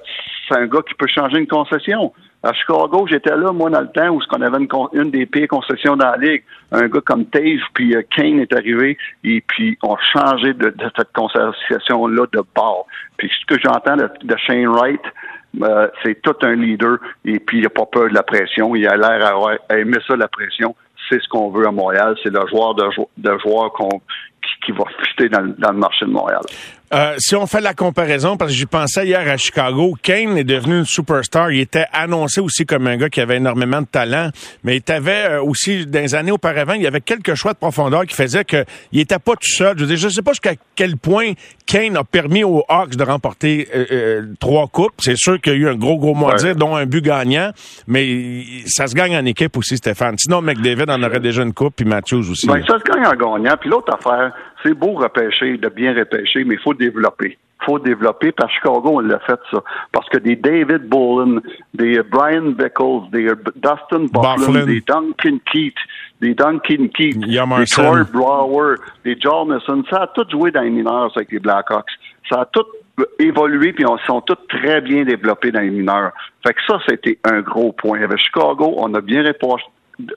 c'est 0.47 0.57
un 0.57 0.67
gars 0.67 0.81
qui 0.87 0.93
peut 0.93 1.07
changer 1.07 1.39
une 1.39 1.47
concession. 1.47 2.13
À 2.41 2.53
Chicago, 2.53 3.05
j'étais 3.09 3.35
là, 3.35 3.51
moi, 3.51 3.69
dans 3.69 3.81
le 3.81 3.89
temps 3.89 4.09
où 4.09 4.21
on 4.31 4.41
avait 4.41 4.65
une, 4.93 5.11
des 5.11 5.25
pires 5.25 5.49
concessions 5.49 5.97
dans 5.97 6.11
la 6.11 6.17
ligue. 6.17 6.43
Un 6.71 6.87
gars 6.87 7.01
comme 7.05 7.25
Tave, 7.25 7.59
puis 7.73 7.95
euh, 7.95 8.01
Kane 8.15 8.39
est 8.39 8.53
arrivé, 8.53 8.97
et 9.25 9.41
puis 9.41 9.77
on 9.83 9.97
changé 9.97 10.53
de, 10.53 10.73
cette 10.95 11.11
concession-là 11.13 12.25
de 12.31 12.41
bord. 12.55 12.87
Puis 13.17 13.29
ce 13.29 13.53
que 13.53 13.59
j'entends 13.61 13.97
de, 13.97 14.37
Shane 14.37 14.67
Wright, 14.67 15.01
euh, 15.61 15.87
c'est 16.03 16.21
tout 16.21 16.35
un 16.41 16.55
leader, 16.55 16.97
et 17.25 17.39
puis 17.39 17.57
il 17.59 17.63
n'a 17.63 17.69
pas 17.69 17.85
peur 17.85 18.09
de 18.09 18.13
la 18.13 18.23
pression. 18.23 18.75
Il 18.75 18.87
a 18.87 18.95
l'air 18.95 19.35
à, 19.69 19.77
aimer 19.77 19.97
ça, 20.07 20.15
la 20.15 20.27
pression. 20.27 20.75
C'est 21.09 21.21
ce 21.21 21.27
qu'on 21.27 21.49
veut 21.49 21.67
à 21.67 21.71
Montréal. 21.71 22.15
C'est 22.23 22.31
le 22.31 22.45
joueur 22.47 22.75
de, 22.75 22.83
de 23.17 23.69
qu'on 23.69 24.01
qui, 24.63 24.71
va 24.71 24.83
fitter 25.03 25.29
dans 25.29 25.41
le 25.41 25.77
marché 25.77 26.05
de 26.05 26.11
Montréal. 26.11 26.41
Euh, 26.91 27.13
si 27.19 27.35
on 27.35 27.45
fait 27.45 27.61
la 27.61 27.75
comparaison, 27.75 28.35
parce 28.35 28.51
que 28.51 28.57
j'y 28.57 28.65
pensais 28.65 29.05
hier 29.05 29.27
à 29.27 29.37
Chicago, 29.37 29.95
Kane 30.01 30.37
est 30.37 30.43
devenu 30.43 30.79
une 30.79 30.85
superstar. 30.85 31.51
Il 31.51 31.59
était 31.59 31.85
annoncé 31.93 32.41
aussi 32.41 32.65
comme 32.65 32.87
un 32.87 32.97
gars 32.97 33.09
qui 33.09 33.21
avait 33.21 33.37
énormément 33.37 33.81
de 33.81 33.87
talent, 33.87 34.29
mais 34.63 34.77
il 34.77 34.91
avait 34.91 35.25
euh, 35.29 35.43
aussi, 35.43 35.85
dans 35.85 35.99
les 35.99 36.15
années 36.15 36.31
auparavant, 36.31 36.73
il 36.73 36.81
y 36.81 36.87
avait 36.87 37.01
quelques 37.01 37.35
choix 37.35 37.53
de 37.53 37.59
profondeur 37.59 38.05
qui 38.07 38.15
faisaient 38.15 38.43
qu'il 38.43 38.65
était 38.93 39.19
pas 39.19 39.33
tout 39.33 39.51
seul. 39.51 39.77
Je 39.77 39.85
ne 39.85 40.09
sais 40.09 40.21
pas 40.23 40.31
jusqu'à 40.31 40.53
quel 40.75 40.97
point 40.97 41.33
Kane 41.67 41.95
a 41.95 42.03
permis 42.03 42.43
aux 42.43 42.63
Hawks 42.67 42.95
de 42.95 43.03
remporter 43.03 43.67
euh, 43.75 44.23
trois 44.39 44.67
coupes. 44.67 44.93
C'est 44.97 45.17
sûr 45.17 45.39
qu'il 45.39 45.53
y 45.53 45.55
a 45.57 45.59
eu 45.59 45.69
un 45.69 45.75
gros, 45.75 45.99
gros 45.99 46.15
mot 46.15 46.29
à 46.29 46.35
dire, 46.35 46.55
dont 46.55 46.75
un 46.75 46.87
but 46.87 47.03
gagnant, 47.03 47.51
mais 47.87 48.43
ça 48.65 48.87
se 48.87 48.95
gagne 48.95 49.15
en 49.15 49.25
équipe 49.25 49.55
aussi, 49.57 49.77
Stéphane. 49.77 50.15
Sinon, 50.17 50.41
McDavid 50.41 50.89
en 50.89 51.03
aurait 51.03 51.19
déjà 51.19 51.43
une 51.43 51.53
coupe, 51.53 51.75
puis 51.75 51.85
Matthews 51.85 52.31
aussi. 52.31 52.47
Ben, 52.47 52.63
ça 52.67 52.79
se 52.79 52.91
gagne 52.91 53.05
en 53.05 53.11
gagnant. 53.11 53.55
Puis 53.59 53.69
l'autre 53.69 53.93
affaire, 53.93 54.31
c'est 54.63 54.73
beau 54.73 54.93
repêcher, 54.93 55.57
de 55.57 55.69
bien 55.69 55.93
repêcher, 55.93 56.43
mais 56.43 56.55
il 56.55 56.61
faut 56.61 56.73
développer. 56.73 57.37
Il 57.61 57.65
faut 57.65 57.79
développer. 57.79 58.31
Par 58.31 58.49
Chicago, 58.49 58.83
on 58.85 58.99
l'a 58.99 59.19
fait, 59.19 59.39
ça. 59.51 59.61
Parce 59.91 60.07
que 60.09 60.17
des 60.17 60.35
David 60.35 60.87
Bolin, 60.87 61.41
des 61.73 62.01
Brian 62.03 62.51
Beckles, 62.51 63.09
des 63.11 63.29
Dustin 63.55 64.07
Bufflin, 64.13 64.65
des 64.65 64.81
Duncan 64.81 65.39
Keith, 65.51 65.75
des 66.21 66.33
Duncan 66.33 66.87
Keith, 66.93 67.19
des 67.19 67.65
Troy 67.65 68.03
Brower, 68.13 68.75
des 69.03 69.17
Jonathan, 69.19 69.81
ça 69.89 70.03
a 70.03 70.07
tout 70.07 70.25
joué 70.29 70.51
dans 70.51 70.61
les 70.61 70.69
mineurs 70.69 71.11
avec 71.15 71.31
les 71.31 71.39
Blackhawks. 71.39 71.91
Ça 72.29 72.41
a 72.41 72.45
tout 72.45 72.65
évolué, 73.17 73.73
puis 73.73 73.85
ils 73.87 74.05
sont 74.05 74.21
tous 74.21 74.37
très 74.47 74.81
bien 74.81 75.03
développés 75.03 75.51
dans 75.51 75.61
les 75.61 75.69
mineurs. 75.69 76.11
Fait 76.45 76.53
que 76.53 76.61
ça, 76.67 76.79
c'était 76.87 77.17
un 77.23 77.41
gros 77.41 77.71
point. 77.73 78.01
Avec 78.01 78.19
Chicago, 78.19 78.73
on 78.77 78.93
a 78.93 79.01
bien 79.01 79.23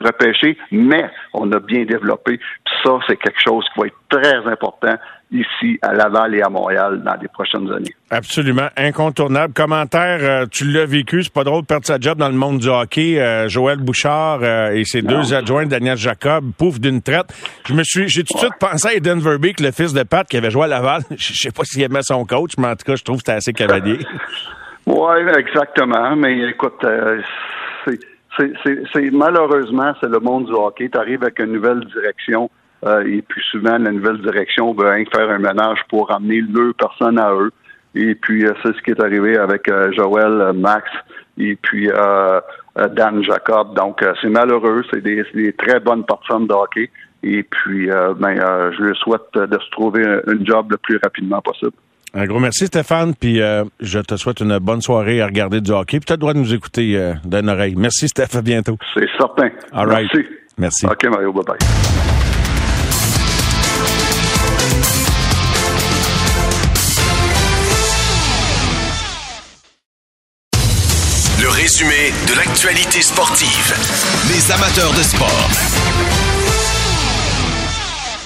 repêché, 0.00 0.56
mais 0.70 1.10
on 1.32 1.50
a 1.52 1.60
bien 1.60 1.84
développé. 1.84 2.38
Puis 2.38 2.74
ça, 2.82 2.98
c'est 3.06 3.16
quelque 3.16 3.40
chose 3.42 3.64
qui 3.74 3.80
va 3.80 3.86
être 3.86 3.96
très 4.08 4.50
important 4.50 4.96
ici 5.32 5.78
à 5.80 5.94
Laval 5.94 6.34
et 6.34 6.42
à 6.42 6.48
Montréal 6.48 7.02
dans 7.02 7.14
les 7.20 7.28
prochaines 7.28 7.70
années. 7.72 7.94
Absolument, 8.10 8.68
incontournable. 8.76 9.54
Commentaire, 9.54 10.18
euh, 10.20 10.46
tu 10.50 10.64
l'as 10.64 10.84
vécu, 10.84 11.22
c'est 11.22 11.32
pas 11.32 11.44
drôle 11.44 11.62
de 11.62 11.66
perdre 11.66 11.86
sa 11.86 11.98
job 11.98 12.18
dans 12.18 12.28
le 12.28 12.34
monde 12.34 12.58
du 12.58 12.68
hockey. 12.68 13.18
Euh, 13.18 13.48
Joël 13.48 13.78
Bouchard 13.78 14.40
euh, 14.42 14.72
et 14.72 14.84
ses 14.84 15.02
deux 15.02 15.32
adjoints, 15.32 15.66
Daniel 15.66 15.96
Jacob, 15.96 16.52
pouf 16.56 16.78
d'une 16.78 17.00
traite. 17.00 17.32
Je 17.66 17.74
me 17.74 17.82
suis, 17.82 18.08
j'ai 18.08 18.24
tout 18.24 18.34
de 18.34 18.38
suite 18.38 18.58
pensé 18.60 18.88
à 18.88 18.94
Eden 18.94 19.20
Verbeek, 19.20 19.60
le 19.60 19.70
fils 19.70 19.94
de 19.94 20.02
Pat 20.02 20.28
qui 20.28 20.36
avait 20.36 20.50
joué 20.50 20.64
à 20.64 20.68
Laval. 20.68 21.02
Je 21.10 21.32
sais 21.32 21.50
pas 21.50 21.64
s'il 21.64 21.82
aimait 21.82 22.02
son 22.02 22.24
coach, 22.24 22.52
mais 22.58 22.68
en 22.68 22.76
tout 22.76 22.84
cas, 22.84 22.96
je 22.96 23.02
trouve 23.02 23.16
que 23.16 23.22
c'était 23.26 23.36
assez 23.38 23.52
cavalier. 23.52 23.98
oui, 24.86 25.20
exactement. 25.38 26.14
Mais 26.16 26.48
écoute, 26.50 26.84
c'est 27.84 28.11
c'est 28.36 29.10
malheureusement, 29.10 29.92
c'est 30.00 30.08
le 30.08 30.20
monde 30.20 30.46
du 30.46 30.52
hockey. 30.52 30.88
Tu 30.88 30.98
arrives 30.98 31.22
avec 31.22 31.38
une 31.38 31.52
nouvelle 31.52 31.84
direction 31.86 32.50
euh, 32.84 33.04
et 33.06 33.22
puis 33.22 33.42
souvent, 33.50 33.78
la 33.78 33.92
nouvelle 33.92 34.20
direction 34.20 34.74
veut 34.74 34.90
faire 35.14 35.30
un 35.30 35.38
ménage 35.38 35.78
pour 35.88 36.10
amener 36.10 36.40
leur 36.40 36.74
personne 36.74 37.18
à 37.18 37.32
eux. 37.32 37.52
Et 37.94 38.14
puis, 38.14 38.44
euh, 38.44 38.52
c'est 38.62 38.74
ce 38.74 38.82
qui 38.82 38.90
est 38.90 39.00
arrivé 39.00 39.36
avec 39.36 39.68
euh, 39.68 39.92
Joël, 39.92 40.52
Max 40.54 40.88
et 41.38 41.56
puis 41.56 41.88
Dan 42.76 43.22
Jacob. 43.22 43.74
Donc, 43.74 44.04
c'est 44.20 44.28
malheureux. 44.28 44.82
C'est 44.92 45.00
des, 45.00 45.24
des, 45.34 45.52
très 45.52 45.80
bonnes 45.80 46.04
personnes 46.04 46.46
de 46.46 46.52
hockey. 46.52 46.90
Et 47.22 47.42
puis, 47.44 47.88
ben, 48.18 48.72
je 48.72 48.82
lui 48.82 48.96
souhaite 48.96 49.32
de 49.34 49.58
se 49.58 49.70
trouver 49.70 50.04
un 50.04 50.44
job 50.44 50.72
le 50.72 50.76
plus 50.76 50.98
rapidement 51.02 51.40
possible. 51.40 51.72
Un 52.14 52.26
gros 52.26 52.40
merci, 52.40 52.66
Stéphane. 52.66 53.14
Puis 53.14 53.40
euh, 53.40 53.64
je 53.80 53.98
te 53.98 54.16
souhaite 54.16 54.40
une 54.40 54.58
bonne 54.58 54.82
soirée 54.82 55.20
à 55.22 55.26
regarder 55.26 55.60
du 55.60 55.70
hockey. 55.70 55.98
Puis 55.98 56.06
tu 56.06 56.12
as 56.12 56.16
le 56.16 56.20
droit 56.20 56.34
de 56.34 56.38
nous 56.38 56.52
écouter 56.54 56.96
euh, 56.96 57.14
d'une 57.24 57.48
oreille. 57.48 57.74
Merci, 57.76 58.08
Stéphane. 58.08 58.40
À 58.40 58.42
bientôt. 58.42 58.76
C'est 58.94 59.08
certain. 59.18 59.48
All 59.72 59.88
right. 59.88 60.08
Merci. 60.14 60.28
Merci. 60.58 60.86
OK, 60.86 61.04
Mario. 61.04 61.32
Bye-bye. 61.32 61.58
Le 71.40 71.48
résumé 71.48 72.12
de 72.28 72.36
l'actualité 72.36 73.02
sportive. 73.02 73.74
Les 74.28 74.52
amateurs 74.52 74.92
de 74.92 75.02
sport. 75.02 75.48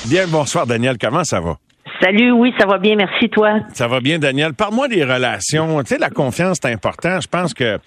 Bien, 0.06 0.26
bonsoir, 0.28 0.66
Daniel. 0.66 0.98
Comment 1.00 1.24
ça 1.24 1.40
va? 1.40 1.56
Salut, 2.02 2.32
oui, 2.32 2.52
ça 2.58 2.66
va 2.66 2.78
bien, 2.78 2.96
merci 2.96 3.28
toi. 3.28 3.60
Ça 3.72 3.88
va 3.88 4.00
bien, 4.00 4.18
Daniel. 4.18 4.54
Parle-moi 4.54 4.88
des 4.88 5.04
relations. 5.04 5.80
Tu 5.82 5.94
sais, 5.94 5.98
la 5.98 6.10
confiance, 6.10 6.58
c'est 6.60 6.72
important. 6.72 7.20
Je 7.20 7.28
pense 7.28 7.54
que 7.54 7.78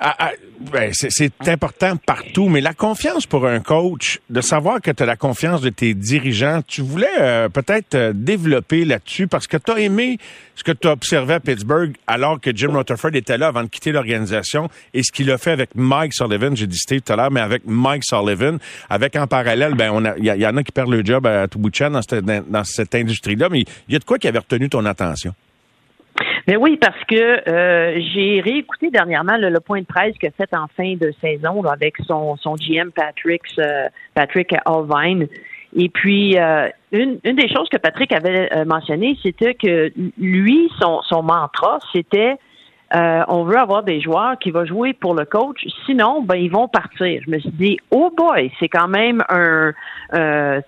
ah, 0.00 0.14
ah, 0.18 0.32
ben, 0.60 0.92
c'est 0.92 1.48
important 1.48 1.96
partout, 1.96 2.48
mais 2.48 2.60
la 2.60 2.74
confiance 2.74 3.26
pour 3.26 3.46
un 3.46 3.60
coach, 3.60 4.20
de 4.30 4.40
savoir 4.40 4.80
que 4.80 4.90
tu 4.90 5.02
as 5.02 5.06
la 5.06 5.16
confiance 5.16 5.60
de 5.60 5.70
tes 5.70 5.94
dirigeants, 5.94 6.62
tu 6.66 6.82
voulais 6.82 7.06
euh, 7.20 7.48
peut-être 7.48 7.94
euh, 7.94 8.12
développer 8.14 8.84
là-dessus 8.84 9.26
parce 9.26 9.46
que 9.46 9.56
tu 9.56 9.72
as 9.72 9.80
aimé 9.80 10.18
ce 10.54 10.64
que 10.64 10.72
tu 10.72 10.88
as 10.88 10.92
observé 10.92 11.34
à 11.34 11.40
Pittsburgh 11.40 11.94
alors 12.06 12.40
que 12.40 12.54
Jim 12.54 12.70
Rutherford 12.72 13.14
était 13.14 13.38
là 13.38 13.48
avant 13.48 13.62
de 13.62 13.68
quitter 13.68 13.92
l'organisation 13.92 14.68
et 14.94 15.02
ce 15.02 15.12
qu'il 15.12 15.30
a 15.30 15.38
fait 15.38 15.52
avec 15.52 15.70
Mike 15.74 16.14
Sullivan, 16.14 16.56
j'ai 16.56 16.66
dit 16.66 16.78
Steve 16.78 17.00
tout 17.00 17.12
à 17.12 17.16
l'heure, 17.16 17.30
mais 17.30 17.40
avec 17.40 17.62
Mike 17.66 18.04
Sullivan, 18.04 18.58
avec 18.90 19.16
en 19.16 19.26
parallèle, 19.26 19.74
ben 19.74 19.90
on 19.90 20.04
il 20.16 20.24
y, 20.24 20.46
en 20.46 20.56
a 20.56 20.62
qui 20.62 20.72
perdent 20.72 20.92
le 20.92 21.04
job 21.04 21.26
à 21.26 21.48
tout 21.48 21.58
bout 21.58 21.70
dans 21.70 22.02
cette, 22.02 22.24
dans 22.24 22.64
cette 22.64 22.94
industrie-là, 22.94 23.48
mais 23.50 23.64
il 23.88 23.92
y 23.92 23.96
a 23.96 23.98
de 23.98 24.04
quoi 24.04 24.18
qui 24.18 24.28
avait 24.28 24.38
retenu 24.38 24.68
ton 24.68 24.84
attention? 24.84 25.34
Mais 26.48 26.56
oui, 26.56 26.78
parce 26.78 27.04
que 27.04 27.14
euh, 27.46 28.00
j'ai 28.14 28.40
réécouté 28.40 28.90
dernièrement 28.90 29.36
le, 29.36 29.60
point 29.60 29.80
de 29.80 29.84
presse 29.84 30.14
a 30.22 30.30
fait 30.30 30.56
en 30.56 30.66
fin 30.74 30.94
de 30.94 31.12
saison 31.20 31.62
avec 31.64 31.96
son, 32.06 32.38
son 32.38 32.54
GM 32.54 32.90
Patrick, 32.90 33.42
euh, 33.58 33.86
Patrick 34.14 34.54
Alvine. 34.64 35.28
Et 35.76 35.90
puis, 35.90 36.38
euh, 36.38 36.70
une, 36.90 37.18
une 37.22 37.36
des 37.36 37.52
choses 37.54 37.68
que 37.68 37.76
Patrick 37.76 38.12
avait 38.12 38.48
mentionné, 38.64 39.18
c'était 39.22 39.52
que 39.52 39.92
lui, 40.16 40.70
son, 40.80 41.02
son 41.02 41.22
mantra, 41.22 41.80
c'était 41.92 42.36
on 42.90 43.44
veut 43.44 43.58
avoir 43.58 43.82
des 43.82 44.00
joueurs 44.00 44.38
qui 44.38 44.50
vont 44.50 44.64
jouer 44.64 44.94
pour 44.94 45.14
le 45.14 45.26
coach. 45.26 45.62
Sinon, 45.84 46.22
ben 46.22 46.36
ils 46.36 46.50
vont 46.50 46.68
partir. 46.68 47.20
Je 47.26 47.30
me 47.30 47.38
suis 47.38 47.50
dit, 47.50 47.78
oh 47.90 48.10
boy, 48.16 48.50
c'est 48.58 48.70
quand 48.70 48.88
même 48.88 49.22
un, 49.28 49.74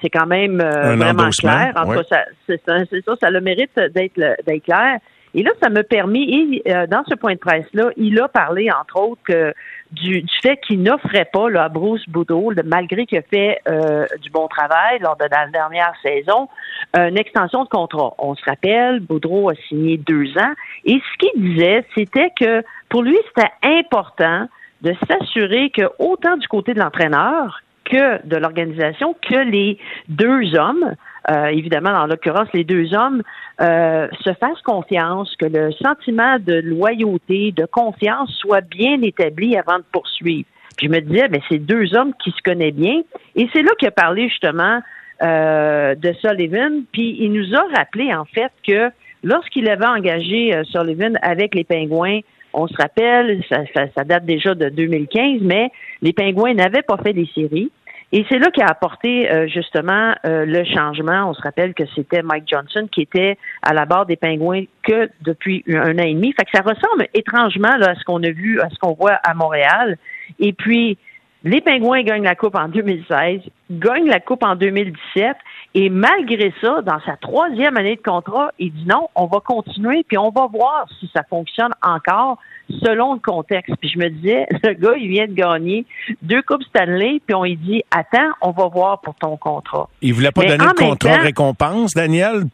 c'est 0.03 0.11
quand 0.11 0.27
même 0.27 0.59
vraiment 0.59 1.31
clair. 1.31 1.73
En 1.77 1.91
ça, 2.03 2.27
c'est 2.47 2.61
ça, 2.67 3.17
ça 3.19 3.31
le 3.31 3.41
mérite 3.41 3.75
d'être 3.95 4.21
d'être 4.45 4.65
clair. 4.65 4.99
Et 5.35 5.43
là, 5.43 5.51
ça 5.63 5.69
m'a 5.69 5.85
permis, 5.85 6.63
et 6.65 6.73
euh, 6.73 6.87
dans 6.87 7.05
ce 7.09 7.15
point 7.15 7.35
de 7.35 7.39
presse-là, 7.39 7.91
il 7.97 8.21
a 8.21 8.29
parlé, 8.29 8.69
entre 8.71 9.01
autres, 9.01 9.55
du, 9.93 10.25
fait 10.43 10.57
qu'il 10.59 10.83
n'offrait 10.83 11.29
pas 11.33 11.49
là, 11.49 11.65
à 11.65 11.69
Bruce 11.69 12.09
Boudreau, 12.09 12.53
malgré 12.65 13.07
qu'il 13.07 13.19
a 13.19 13.23
fait 13.23 13.61
euh, 13.69 14.07
du 14.21 14.31
bon 14.31 14.49
travail 14.49 14.99
lors 15.01 15.17
de 15.17 15.27
la 15.31 15.47
dernière 15.49 15.93
saison, 16.03 16.49
une 16.97 17.19
extension 17.19 17.65
de 17.65 17.69
contrat. 17.69 18.15
On 18.19 18.35
se 18.35 18.45
rappelle, 18.45 19.01
Boudreau 19.01 19.51
a 19.51 19.55
signé 19.69 19.99
deux 19.99 20.37
ans, 20.37 20.53
et 20.85 21.01
ce 21.01 21.19
qu'il 21.19 21.43
disait, 21.43 21.85
c'était 21.95 22.31
que 22.39 22.63
pour 22.89 23.03
lui, 23.03 23.17
c'était 23.29 23.53
important 23.63 24.49
de 24.83 24.95
s'assurer 25.09 25.71
que 25.71 25.83
autant 25.99 26.37
du 26.37 26.49
côté 26.49 26.75
de 26.75 26.81
l'entraîneur 26.81 27.63
que 27.85 28.25
de 28.27 28.37
l'organisation, 28.37 29.15
que 29.21 29.37
les 29.37 29.79
deux 30.09 30.55
hommes 30.55 30.95
euh, 31.29 31.47
évidemment, 31.47 31.93
dans 31.93 32.07
l'occurrence, 32.07 32.49
les 32.55 32.65
deux 32.65 32.95
hommes 32.95 33.23
euh, 33.61 34.09
se 34.25 34.33
fassent 34.35 34.63
confiance, 34.63 35.35
que 35.37 35.47
le 35.47 35.73
sentiment 35.73 36.39
de 36.39 36.55
loyauté, 36.55 37.53
de 37.53 37.67
confiance 37.67 38.31
soit 38.39 38.63
bien 38.63 39.03
établi 39.03 39.57
avant 39.57 39.79
de 39.79 39.85
poursuivre. 39.93 40.49
Puis 40.77 40.87
je 40.87 40.93
me 40.93 41.01
disais, 41.01 41.29
ben, 41.29 41.41
c'est 41.49 41.59
deux 41.59 41.95
hommes 41.95 42.13
qui 42.23 42.31
se 42.31 42.43
connaissent 42.43 42.75
bien. 42.75 43.03
Et 43.37 43.49
c'est 43.53 43.63
là 43.63 43.71
qu'il 43.79 43.89
a 43.89 43.93
parlé 43.93 44.29
justement 44.29 44.81
euh, 45.23 45.95
de 45.95 46.13
Sullivan. 46.15 46.85
Puis 46.93 47.17
il 47.21 47.33
nous 47.33 47.55
a 47.55 47.63
rappelé, 47.77 48.15
en 48.15 48.25
fait, 48.25 48.53
que 48.67 48.91
lorsqu'il 49.23 49.69
avait 49.69 49.87
engagé 49.87 50.59
Sullivan 50.65 51.19
avec 51.23 51.55
les 51.55 51.65
Pingouins, 51.65 52.21
on 52.53 52.67
se 52.67 52.77
rappelle, 52.77 53.43
ça, 53.49 53.59
ça, 53.95 54.05
date 54.05 54.25
déjà 54.25 54.55
de 54.55 54.69
2015, 54.71 55.41
mais 55.43 55.71
les 56.03 56.13
Pingouins 56.13 56.55
n'avaient 56.55 56.83
pas 56.83 56.97
fait 56.97 57.13
des 57.13 57.29
séries. 57.35 57.71
Et 58.13 58.27
c'est 58.29 58.39
là 58.39 58.51
qu'a 58.51 58.67
apporté 58.67 59.31
euh, 59.31 59.47
justement 59.47 60.15
euh, 60.27 60.45
le 60.45 60.65
changement. 60.65 61.31
On 61.31 61.35
se 61.35 61.43
rappelle 61.43 61.75
que 61.75 61.85
c'était 61.95 62.23
Mike 62.23 62.49
Johnson 62.49 62.89
qui 62.91 63.03
était 63.03 63.39
à 63.63 63.73
la 63.73 63.87
barre 63.87 64.07
des 64.07 64.17
Pingouins 64.17 64.65
que 64.83 65.09
depuis 65.21 65.65
un 65.69 65.97
an 65.97 66.03
et 66.03 66.15
demi. 66.15 66.33
Fait 66.33 66.45
que 66.45 66.51
ça 66.53 66.63
ressemble 66.63 67.07
étrangement 67.15 67.77
là, 67.77 67.91
à 67.91 67.95
ce 67.95 68.05
qu'on 68.05 68.23
a 68.25 68.31
vu, 68.31 68.61
à 68.61 68.69
ce 68.69 68.79
qu'on 68.79 68.95
voit 68.95 69.19
à 69.23 69.35
Montréal. 69.35 69.97
Et 70.41 70.53
puis, 70.53 70.99
les 71.45 71.61
Pingouins 71.61 72.03
gagnent 72.03 72.25
la 72.25 72.35
Coupe 72.35 72.57
en 72.57 72.69
2016, 72.69 73.41
gagnent 73.71 74.09
la 74.09 74.21
Coupe 74.21 74.43
en 74.43 74.57
2017, 74.57 75.37
et 75.75 75.89
malgré 75.89 76.53
ça, 76.61 76.83
dans 76.83 77.01
sa 77.01 77.17
troisième 77.17 77.77
année 77.77 77.97
de 77.97 78.03
contrat, 78.03 78.51
il 78.59 78.73
dit 78.73 78.87
non, 78.87 79.09
on 79.15 79.27
va 79.27 79.41
continuer, 79.41 80.05
puis 80.07 80.19
on 80.19 80.31
va 80.31 80.49
voir 80.49 80.87
si 80.99 81.09
ça 81.15 81.23
fonctionne 81.23 81.73
encore 81.81 82.39
selon 82.83 83.15
le 83.15 83.21
contexte. 83.21 83.75
Puis 83.81 83.91
je 83.91 83.99
me 83.99 84.09
disais, 84.09 84.47
le 84.63 84.75
gars, 84.75 84.95
il 84.97 85.09
vient 85.09 85.27
de 85.27 85.35
gagner 85.35 85.85
deux 86.23 86.43
Coupes 86.43 86.63
Stanley, 86.65 87.21
puis 87.27 87.35
on 87.35 87.45
lui 87.45 87.57
dit, 87.57 87.83
attends, 87.91 88.31
on 88.41 88.51
va 88.51 88.69
voir 88.69 89.01
pour 89.01 89.15
ton 89.15 89.37
contrat. 89.37 89.89
Il 90.03 90.15
voulait 90.15 90.33
pas 90.33 90.43
donner 90.43 90.59
de 90.59 90.89
contrat 90.89 91.17
récompense, 91.17 91.95
Daniel? 91.95 92.45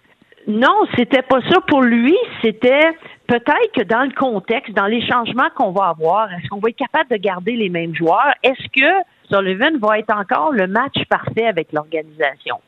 Non, 0.47 0.87
c'était 0.97 1.23
pas 1.23 1.41
ça 1.51 1.61
pour 1.67 1.83
lui. 1.83 2.17
C'était 2.41 2.93
peut-être 3.27 3.73
que 3.75 3.83
dans 3.83 4.05
le 4.05 4.15
contexte, 4.15 4.73
dans 4.75 4.87
les 4.87 5.05
changements 5.05 5.49
qu'on 5.57 5.73
va 5.73 5.89
avoir, 5.89 6.33
est-ce 6.33 6.49
qu'on 6.49 6.61
va 6.61 6.69
être 6.69 6.77
capable 6.77 7.11
de 7.11 7.17
garder 7.17 7.57
les 7.57 7.69
mêmes 7.69 7.95
joueurs? 7.95 8.33
Est-ce 8.45 8.69
que 8.69 8.89
Sullivan 9.29 9.79
va 9.81 9.99
être 9.99 10.15
encore 10.15 10.53
le 10.53 10.69
match 10.69 10.95
parfait 11.09 11.47
avec 11.47 11.73
l'organisation? 11.73 12.61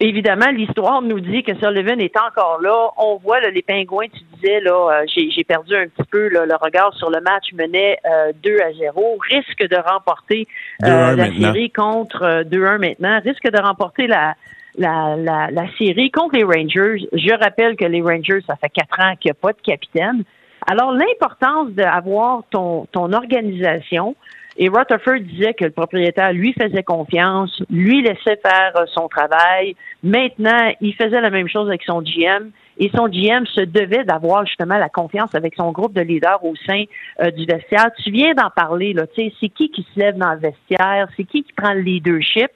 Évidemment, 0.00 0.50
l'histoire 0.50 1.02
nous 1.02 1.20
dit 1.20 1.44
que 1.44 1.54
Sullivan 1.54 2.00
est 2.00 2.16
encore 2.16 2.60
là. 2.60 2.90
On 2.98 3.16
voit 3.16 3.40
les 3.40 3.62
pingouins, 3.62 4.08
tu 4.12 4.20
disais, 4.34 4.60
là, 4.60 4.72
euh, 4.72 5.04
j'ai 5.06 5.44
perdu 5.44 5.76
un 5.76 5.86
petit 5.86 6.08
peu 6.10 6.28
le 6.28 6.56
regard 6.60 6.92
sur 6.94 7.10
le 7.10 7.20
match, 7.20 7.52
menait 7.52 7.98
2 8.42 8.50
euh, 8.50 8.64
à 8.64 8.72
0, 8.72 9.18
risque 9.30 9.68
de 9.68 9.76
remporter 9.76 10.48
euh, 10.82 11.14
la 11.14 11.26
série 11.26 11.70
contre 11.70 12.42
2-1 12.42 12.78
maintenant, 12.78 13.20
risque 13.24 13.48
de 13.48 13.58
remporter 13.58 14.08
la, 14.08 14.34
la, 14.76 15.16
la, 15.16 15.66
série 15.78 16.10
contre 16.10 16.36
les 16.36 16.44
Rangers. 16.44 17.08
Je 17.12 17.32
rappelle 17.38 17.76
que 17.76 17.84
les 17.84 18.02
Rangers, 18.02 18.40
ça 18.46 18.56
fait 18.56 18.70
quatre 18.70 19.00
ans 19.00 19.14
qu'il 19.20 19.30
n'y 19.30 19.38
a 19.38 19.40
pas 19.40 19.52
de 19.52 19.60
capitaine. 19.62 20.24
Alors, 20.66 20.92
l'importance 20.92 21.70
d'avoir 21.70 22.42
ton, 22.50 22.86
ton 22.90 23.12
organisation, 23.12 24.16
et 24.56 24.68
Rutherford 24.68 25.20
disait 25.20 25.54
que 25.54 25.64
le 25.64 25.70
propriétaire 25.70 26.32
lui 26.32 26.52
faisait 26.52 26.84
confiance, 26.84 27.62
lui 27.70 28.02
laissait 28.02 28.40
faire 28.40 28.72
euh, 28.76 28.84
son 28.94 29.08
travail. 29.08 29.74
Maintenant, 30.02 30.72
il 30.80 30.94
faisait 30.94 31.20
la 31.20 31.30
même 31.30 31.48
chose 31.48 31.68
avec 31.68 31.82
son 31.82 32.02
GM. 32.02 32.50
Et 32.78 32.90
son 32.94 33.06
GM 33.08 33.46
se 33.46 33.60
devait 33.60 34.04
d'avoir 34.04 34.46
justement 34.46 34.78
la 34.78 34.88
confiance 34.88 35.34
avec 35.34 35.54
son 35.56 35.70
groupe 35.70 35.92
de 35.92 36.00
leaders 36.00 36.44
au 36.44 36.54
sein 36.66 36.84
euh, 37.20 37.30
du 37.30 37.46
vestiaire. 37.46 37.90
Tu 38.02 38.10
viens 38.10 38.34
d'en 38.34 38.50
parler, 38.50 38.92
là. 38.92 39.06
Tu 39.08 39.22
sais, 39.22 39.32
c'est 39.40 39.48
qui 39.48 39.70
qui 39.70 39.86
se 39.94 39.98
lève 39.98 40.16
dans 40.16 40.32
le 40.32 40.40
vestiaire? 40.40 41.08
C'est 41.16 41.24
qui 41.24 41.42
qui 41.42 41.52
prend 41.52 41.72
le 41.72 41.80
leadership? 41.80 42.50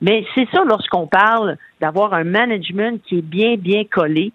Mais 0.00 0.24
c'est 0.34 0.48
ça 0.50 0.64
lorsqu'on 0.64 1.06
parle 1.06 1.56
d'avoir 1.80 2.14
un 2.14 2.24
management 2.24 3.02
qui 3.06 3.18
est 3.18 3.26
bien, 3.26 3.56
bien 3.56 3.84
collé. 3.84 4.32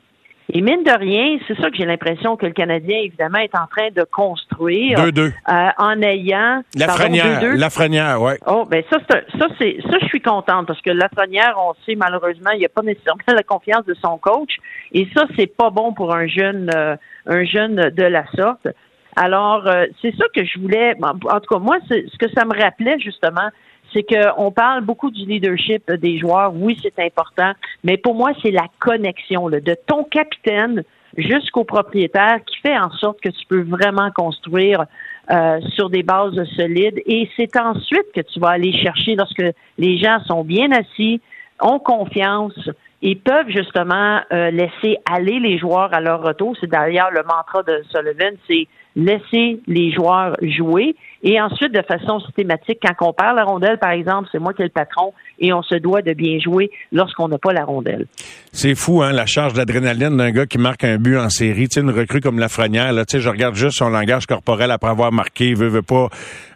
Et 0.53 0.61
mine 0.61 0.83
de 0.83 0.97
rien, 0.97 1.39
c'est 1.47 1.59
ça 1.59 1.71
que 1.71 1.77
j'ai 1.77 1.85
l'impression 1.85 2.37
que 2.37 2.45
le 2.45 2.51
Canadien, 2.51 2.99
évidemment, 2.99 3.39
est 3.39 3.55
en 3.55 3.65
train 3.65 3.89
de 3.95 4.03
construire. 4.03 5.11
Deux, 5.11 5.33
euh, 5.49 5.69
en 5.77 6.01
ayant... 6.03 6.61
Lafrenière, 6.75 7.55
Lafrenière, 7.55 8.21
ouais. 8.21 8.37
Oh, 8.45 8.63
ben 8.69 8.83
ça, 8.89 8.99
ça, 9.09 9.47
c'est, 9.59 9.77
ça, 9.89 9.97
je 10.01 10.05
suis 10.05 10.21
contente 10.21 10.67
parce 10.67 10.81
que 10.81 10.91
Lafrenière, 10.91 11.55
on 11.57 11.73
sait, 11.85 11.95
malheureusement, 11.95 12.51
il 12.51 12.59
n'y 12.59 12.65
a 12.65 12.69
pas 12.69 12.83
nécessairement 12.83 13.23
la 13.27 13.43
confiance 13.43 13.85
de 13.85 13.95
son 13.95 14.19
coach. 14.19 14.57
Et 14.91 15.07
ça, 15.15 15.25
c'est 15.35 15.47
pas 15.47 15.71
bon 15.71 15.93
pour 15.93 16.13
un 16.13 16.27
jeune, 16.27 16.69
euh, 16.75 16.95
un 17.25 17.43
jeune 17.43 17.89
de 17.89 18.03
la 18.03 18.25
sorte. 18.35 18.67
Alors, 19.15 19.65
euh, 19.67 19.85
c'est 20.01 20.15
ça 20.15 20.25
que 20.35 20.43
je 20.45 20.59
voulais, 20.59 20.93
en 21.01 21.39
tout 21.39 21.55
cas, 21.55 21.59
moi, 21.59 21.77
ce 21.89 22.17
que 22.17 22.29
ça 22.37 22.45
me 22.45 22.53
rappelait, 22.53 22.99
justement, 22.99 23.49
c'est 23.95 24.03
qu'on 24.03 24.51
parle 24.51 24.83
beaucoup 24.83 25.09
du 25.09 25.25
leadership 25.25 25.89
des 25.89 26.19
joueurs. 26.19 26.53
Oui, 26.53 26.77
c'est 26.83 26.99
important, 26.99 27.53
mais 27.83 27.95
pour 27.97 28.13
moi, 28.13 28.31
c'est 28.43 28.51
la 28.51 28.67
connexion 28.79 29.49
de 29.49 29.75
ton 29.87 30.03
capitaine 30.03 30.83
jusqu'au 31.17 31.63
propriétaire 31.63 32.39
qui 32.45 32.57
fait 32.59 32.77
en 32.77 32.91
sorte 32.91 33.21
que 33.21 33.29
tu 33.29 33.45
peux 33.47 33.61
vraiment 33.61 34.11
construire 34.11 34.85
euh, 35.31 35.61
sur 35.75 35.89
des 35.89 36.03
bases 36.03 36.43
solides. 36.57 37.01
Et 37.05 37.29
c'est 37.37 37.55
ensuite 37.57 38.11
que 38.13 38.21
tu 38.21 38.39
vas 38.39 38.49
aller 38.49 38.73
chercher 38.73 39.15
lorsque 39.15 39.43
les 39.77 39.97
gens 39.97 40.19
sont 40.27 40.43
bien 40.43 40.69
assis, 40.71 41.21
ont 41.61 41.79
confiance 41.79 42.69
et 43.01 43.15
peuvent 43.15 43.49
justement 43.49 44.19
euh, 44.33 44.51
laisser 44.51 44.97
aller 45.09 45.39
les 45.39 45.57
joueurs 45.57 45.93
à 45.93 46.01
leur 46.01 46.21
retour. 46.21 46.55
C'est 46.59 46.69
d'ailleurs 46.69 47.11
le 47.11 47.23
mantra 47.23 47.63
de 47.63 47.81
Sullivan, 47.91 48.33
c'est 48.47 48.67
laisser 48.95 49.59
les 49.67 49.91
joueurs 49.91 50.35
jouer. 50.41 50.95
Et 51.27 51.41
ensuite, 51.41 51.73
de 51.73 51.81
façon 51.81 52.19
systématique, 52.19 52.77
quand 52.83 53.07
on 53.07 53.11
perd 53.11 53.35
la 53.35 53.45
rondelle, 53.45 53.79
par 53.79 53.89
exemple, 53.89 54.29
c'est 54.31 54.37
moi 54.37 54.53
qui 54.53 54.61
ai 54.61 54.65
le 54.65 54.69
patron 54.69 55.11
et 55.39 55.51
on 55.53 55.63
se 55.63 55.73
doit 55.73 56.03
de 56.03 56.13
bien 56.13 56.39
jouer 56.39 56.69
lorsqu'on 56.91 57.27
n'a 57.27 57.39
pas 57.39 57.51
la 57.51 57.65
rondelle. 57.65 58.05
C'est 58.53 58.75
fou, 58.75 59.01
hein, 59.01 59.11
la 59.11 59.25
charge 59.25 59.53
d'adrénaline 59.53 60.15
d'un 60.15 60.31
gars 60.31 60.45
qui 60.45 60.59
marque 60.59 60.83
un 60.83 60.97
but 60.97 61.17
en 61.17 61.29
série. 61.29 61.67
Tu 61.67 61.73
sais, 61.73 61.81
une 61.81 61.89
recrue 61.89 62.21
comme 62.21 62.37
Lafrenière, 62.37 62.93
là, 62.93 63.05
tu 63.05 63.17
sais, 63.17 63.21
je 63.21 63.29
regarde 63.29 63.55
juste 63.55 63.77
son 63.79 63.89
langage 63.89 64.27
corporel 64.27 64.69
après 64.69 64.89
avoir 64.89 65.11
marqué, 65.11 65.55
veut, 65.55 65.67
veut 65.67 65.81
pas. 65.81 66.09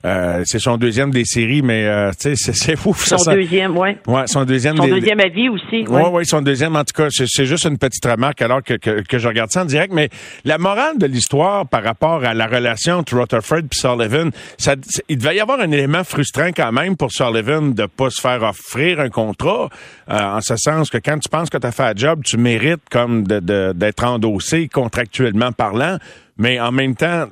Euh, 0.06 0.44
c'est 0.46 0.60
son 0.60 0.78
deuxième 0.78 1.12
des 1.12 1.26
séries, 1.26 1.62
mais 1.62 1.86
euh, 1.86 2.12
tu 2.12 2.36
sais, 2.38 2.54
c'est 2.54 2.78
fou. 2.78 2.94
Son 2.94 3.18
deuxième, 3.32 3.76
oui. 3.76 3.98
Ouais, 4.08 4.28
son 4.28 4.46
deuxième. 4.46 4.78
Son 4.78 4.88
deuxième 4.88 5.20
avis 5.20 5.50
aussi. 5.50 5.66
Oui, 5.72 5.88
ouais, 5.88 6.08
ouais, 6.10 6.24
son 6.26 6.42
deuxième. 6.42 6.76
En 6.76 6.84
tout 6.86 6.94
cas, 6.96 7.10
c'est 7.10 7.46
juste 7.46 7.66
une 7.66 7.78
petite 7.78 8.06
remarque 8.06 8.42
alors 8.42 8.64
que, 8.64 8.76
que, 8.76 9.02
que, 9.02 9.18
je 9.18 9.28
regarde 9.28 9.52
ça 9.52 9.64
en 9.64 9.66
direct. 9.66 9.92
Mais 9.94 10.10
la 10.46 10.58
morale 10.58 10.98
de 11.00 11.06
l'histoire 11.06 11.68
par 11.68 11.84
rapport 11.84 12.24
à 12.24 12.34
la 12.34 12.48
relation 12.48 12.96
entre 12.96 13.18
Rutherford 13.18 13.60
et 13.60 13.76
Sullivan, 13.76 14.32
ça, 14.60 14.76
il 15.08 15.18
devait 15.18 15.38
y 15.38 15.40
avoir 15.40 15.62
un 15.62 15.72
élément 15.72 16.04
frustrant 16.04 16.50
quand 16.50 16.74
même 16.74 16.98
pour 16.98 17.14
Sullivan 17.14 17.74
de 17.74 17.86
pas 17.86 18.10
se 18.10 18.20
faire 18.20 18.44
offrir 18.44 19.00
un 19.00 19.10
contrat, 19.10 19.70
euh, 20.10 20.20
en 20.20 20.42
ce 20.42 20.58
sens 20.58 20.90
que 20.90 20.98
quand 20.98 21.18
tu 21.18 21.30
penses 21.30 21.50
que 21.50 21.58
tu 21.58 21.66
as 21.66 21.72
fait 21.72 21.84
un 21.84 21.94
job, 21.96 22.22
tu 22.26 22.38
mérites 22.38 22.90
comme 22.92 23.24
d'être 23.26 24.04
endossé 24.04 24.68
contractuellement 24.68 25.54
parlant, 25.54 25.98
mais 26.38 26.60
en 26.60 26.74
même 26.74 26.94
temps, 26.94 27.28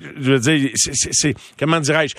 je 0.00 0.32
veux 0.32 0.38
dire, 0.38 0.70
c'est 0.74 1.34
comment 1.58 1.80
dirais-je? 1.80 2.14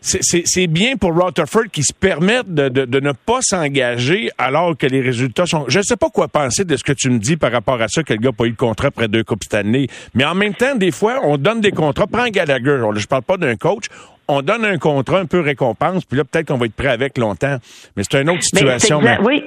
C'est 0.00 0.66
bien 0.66 0.96
pour 0.96 1.14
Rutherford 1.14 1.68
qui 1.72 1.82
se 1.82 1.92
permette 1.92 2.52
de, 2.52 2.68
de, 2.68 3.00
ne 3.00 3.12
pas 3.12 3.38
s'engager 3.40 4.30
alors 4.38 4.76
que 4.76 4.86
les 4.86 5.00
résultats 5.00 5.46
sont. 5.46 5.64
Je 5.68 5.78
ne 5.78 5.82
sais 5.82 5.96
pas 5.96 6.08
quoi 6.08 6.28
penser 6.28 6.64
de 6.64 6.76
ce 6.76 6.84
que 6.84 6.92
tu 6.92 7.10
me 7.10 7.18
dis 7.18 7.36
par 7.36 7.52
rapport 7.52 7.80
à 7.80 7.88
ça, 7.88 8.02
que 8.02 8.12
le 8.12 8.20
gars 8.20 8.28
n'a 8.28 8.32
pas 8.32 8.44
eu 8.44 8.52
de 8.52 8.56
contrat 8.56 8.88
après 8.88 9.08
deux 9.08 9.24
Coupes 9.24 9.42
année. 9.52 9.88
Mais 10.14 10.24
en 10.24 10.34
même 10.34 10.54
temps, 10.54 10.74
des 10.74 10.90
fois, 10.90 11.20
on 11.24 11.36
donne 11.36 11.60
des 11.60 11.72
contrats. 11.72 12.06
Prends 12.06 12.28
Gallagher. 12.28 12.82
Je 12.96 13.06
parle 13.06 13.22
pas 13.22 13.36
d'un 13.36 13.56
coach 13.56 13.86
on 14.28 14.42
donne 14.42 14.64
un 14.66 14.76
contrat 14.76 15.20
un 15.20 15.24
peu 15.24 15.40
récompense, 15.40 16.04
puis 16.04 16.18
là, 16.18 16.24
peut-être 16.24 16.48
qu'on 16.48 16.58
va 16.58 16.66
être 16.66 16.74
prêt 16.74 16.88
avec 16.88 17.16
longtemps. 17.16 17.56
Mais 17.96 18.02
c'est 18.08 18.20
une 18.20 18.28
autre 18.28 18.42
situation. 18.42 19.00
Oui, 19.24 19.42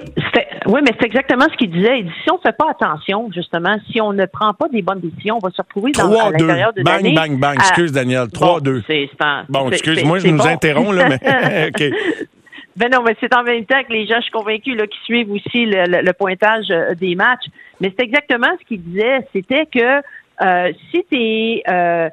oui, 0.71 0.79
mais 0.83 0.95
c'est 0.99 1.05
exactement 1.05 1.45
ce 1.51 1.57
qu'il 1.57 1.69
disait. 1.69 1.99
Il 1.99 2.05
dit, 2.05 2.13
si 2.23 2.31
on 2.31 2.35
ne 2.35 2.41
fait 2.41 2.55
pas 2.55 2.69
attention, 2.71 3.29
justement, 3.33 3.75
si 3.91 3.99
on 3.99 4.13
ne 4.13 4.25
prend 4.25 4.53
pas 4.53 4.69
des 4.69 4.81
bonnes 4.81 5.01
décisions, 5.01 5.37
on 5.41 5.45
va 5.45 5.51
se 5.51 5.61
retrouver 5.61 5.91
dans, 5.91 6.09
à 6.17 6.31
l'intérieur 6.31 6.73
de 6.73 6.81
Bang, 6.81 7.13
bang, 7.13 7.37
bang. 7.37 7.55
Excuse, 7.55 7.91
Daniel. 7.91 8.27
3-2. 8.27 8.81
Bon, 9.49 9.69
excuse-moi, 9.69 10.19
je 10.19 10.27
nous 10.27 10.47
interromps, 10.47 10.95
là, 10.95 11.09
mais 11.09 11.69
OK. 11.75 11.83
Ben 12.77 12.89
non, 12.89 13.03
mais 13.03 13.15
c'est 13.19 13.35
en 13.35 13.43
même 13.43 13.65
temps 13.65 13.83
que 13.83 13.91
les 13.91 14.07
gens, 14.07 14.15
je 14.17 14.23
suis 14.23 14.31
convaincu, 14.31 14.75
là, 14.75 14.87
qui 14.87 14.97
suivent 15.03 15.31
aussi 15.31 15.65
le, 15.65 16.11
pointage 16.13 16.67
euh, 16.69 16.95
des 16.95 17.15
matchs. 17.15 17.45
Mais 17.81 17.93
c'est 17.97 18.05
exactement 18.05 18.47
ce 18.59 18.65
qu'il 18.65 18.81
disait. 18.81 19.27
C'était 19.33 19.65
que 19.65 20.01
euh, 20.41 20.71
si 20.89 21.05
tu 21.11 21.17
es 21.17 21.63
euh, 21.67 22.09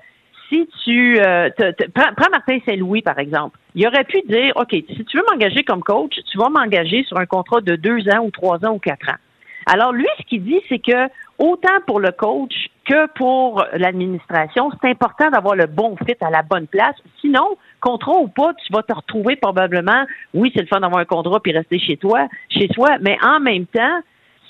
si 0.48 0.68
tu 0.84 1.20
euh, 1.20 1.50
prends, 1.94 2.30
Martin 2.30 2.58
Saint-Louis, 2.66 3.02
par 3.02 3.18
exemple, 3.18 3.58
il 3.74 3.86
aurait 3.86 4.04
pu 4.04 4.22
dire 4.28 4.52
OK, 4.56 4.70
si 4.70 5.04
tu 5.04 5.16
veux 5.16 5.24
m'engager 5.30 5.62
comme 5.64 5.82
coach, 5.82 6.14
tu 6.30 6.38
vas 6.38 6.48
m'engager 6.48 7.04
sur 7.04 7.18
un 7.18 7.26
contrat 7.26 7.60
de 7.60 7.76
deux 7.76 8.08
ans 8.08 8.24
ou 8.24 8.30
trois 8.30 8.64
ans 8.64 8.74
ou 8.74 8.78
quatre 8.78 9.08
ans. 9.10 9.18
Alors, 9.66 9.92
lui, 9.92 10.06
ce 10.18 10.24
qu'il 10.24 10.44
dit, 10.44 10.60
c'est 10.68 10.78
que 10.78 11.08
autant 11.38 11.80
pour 11.86 12.00
le 12.00 12.10
coach 12.10 12.54
que 12.86 13.06
pour 13.14 13.62
l'administration, 13.74 14.70
c'est 14.80 14.88
important 14.88 15.30
d'avoir 15.30 15.56
le 15.56 15.66
bon 15.66 15.94
fit 16.06 16.16
à 16.22 16.30
la 16.30 16.42
bonne 16.42 16.66
place. 16.66 16.96
Sinon, 17.20 17.58
contrat 17.80 18.18
ou 18.18 18.28
pas, 18.28 18.54
tu 18.54 18.72
vas 18.72 18.82
te 18.82 18.94
retrouver 18.94 19.36
probablement, 19.36 20.06
oui, 20.32 20.50
c'est 20.54 20.62
le 20.62 20.68
fun 20.68 20.80
d'avoir 20.80 21.00
un 21.00 21.04
contrat 21.04 21.40
puis 21.40 21.52
rester 21.52 21.78
chez 21.78 21.98
toi, 21.98 22.28
chez 22.48 22.68
soi, 22.72 22.96
mais 23.02 23.18
en 23.22 23.40
même 23.40 23.66
temps, 23.66 24.00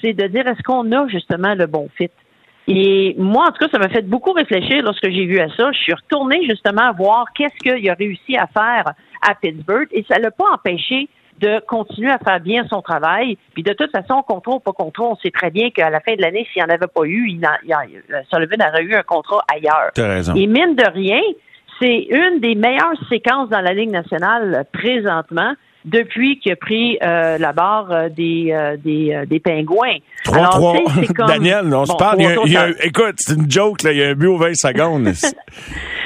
c'est 0.00 0.12
de 0.12 0.26
dire 0.28 0.46
est-ce 0.46 0.62
qu'on 0.62 0.92
a 0.92 1.08
justement 1.08 1.54
le 1.54 1.66
bon 1.66 1.88
fit? 1.96 2.10
Et 2.70 3.14
moi, 3.18 3.46
en 3.48 3.50
tout 3.50 3.64
cas, 3.64 3.68
ça 3.72 3.78
m'a 3.78 3.88
fait 3.88 4.06
beaucoup 4.06 4.32
réfléchir 4.32 4.82
lorsque 4.82 5.08
j'ai 5.08 5.24
vu 5.24 5.40
à 5.40 5.48
ça. 5.56 5.72
Je 5.72 5.78
suis 5.78 5.94
retournée 5.94 6.46
justement 6.46 6.92
voir 6.92 7.24
qu'est-ce 7.34 7.56
qu'il 7.56 7.88
a 7.88 7.94
réussi 7.94 8.36
à 8.36 8.46
faire 8.46 8.92
à 9.26 9.34
Pittsburgh 9.34 9.88
et 9.90 10.04
ça 10.06 10.18
l'a 10.18 10.30
pas 10.30 10.44
empêché 10.52 11.08
de 11.40 11.60
continuer 11.66 12.10
à 12.10 12.18
faire 12.18 12.40
bien 12.40 12.66
son 12.68 12.82
travail. 12.82 13.38
Puis 13.54 13.62
de 13.62 13.72
toute 13.72 13.90
façon, 13.90 14.22
contrat 14.22 14.56
ou 14.56 14.60
pas 14.60 14.72
contrat, 14.72 15.04
on 15.04 15.16
sait 15.16 15.30
très 15.30 15.50
bien 15.50 15.70
qu'à 15.70 15.88
la 15.88 16.00
fin 16.00 16.14
de 16.14 16.20
l'année, 16.20 16.46
s'il 16.52 16.62
n'y 16.62 16.70
en 16.70 16.74
avait 16.74 16.88
pas 16.88 17.04
eu, 17.04 17.30
il, 17.30 17.44
a, 17.46 17.58
il 17.64 17.72
a, 17.72 18.22
Sullivan 18.30 18.68
aurait 18.68 18.82
eu 18.82 18.94
un 18.94 19.02
contrat 19.02 19.42
ailleurs. 19.50 19.92
raison. 19.96 20.34
Et 20.34 20.46
mine 20.46 20.74
de 20.74 20.92
rien, 20.92 21.20
c'est 21.80 22.06
une 22.10 22.40
des 22.40 22.54
meilleures 22.54 22.98
séquences 23.08 23.48
dans 23.48 23.60
la 23.60 23.72
Ligue 23.72 23.92
nationale 23.92 24.66
présentement 24.72 25.54
depuis 25.84 26.38
qu'il 26.38 26.52
a 26.52 26.56
pris 26.56 26.98
euh, 27.02 27.38
la 27.38 27.52
barre 27.52 27.90
euh, 27.90 28.08
des, 28.08 28.50
euh, 28.52 28.76
des, 28.76 29.24
des 29.26 29.40
pingouins. 29.40 29.96
3-3. 30.24 31.26
Daniel, 31.28 31.72
on 31.72 31.86
se 31.86 31.96
parle. 31.96 32.20
écoute, 32.82 33.14
c'est 33.18 33.34
une 33.34 33.50
joke, 33.50 33.82
là. 33.82 33.92
Il 33.92 33.98
y 33.98 34.02
a 34.02 34.08
un 34.08 34.14
but 34.14 34.26
au 34.26 34.36
20 34.36 34.54
secondes. 34.54 35.08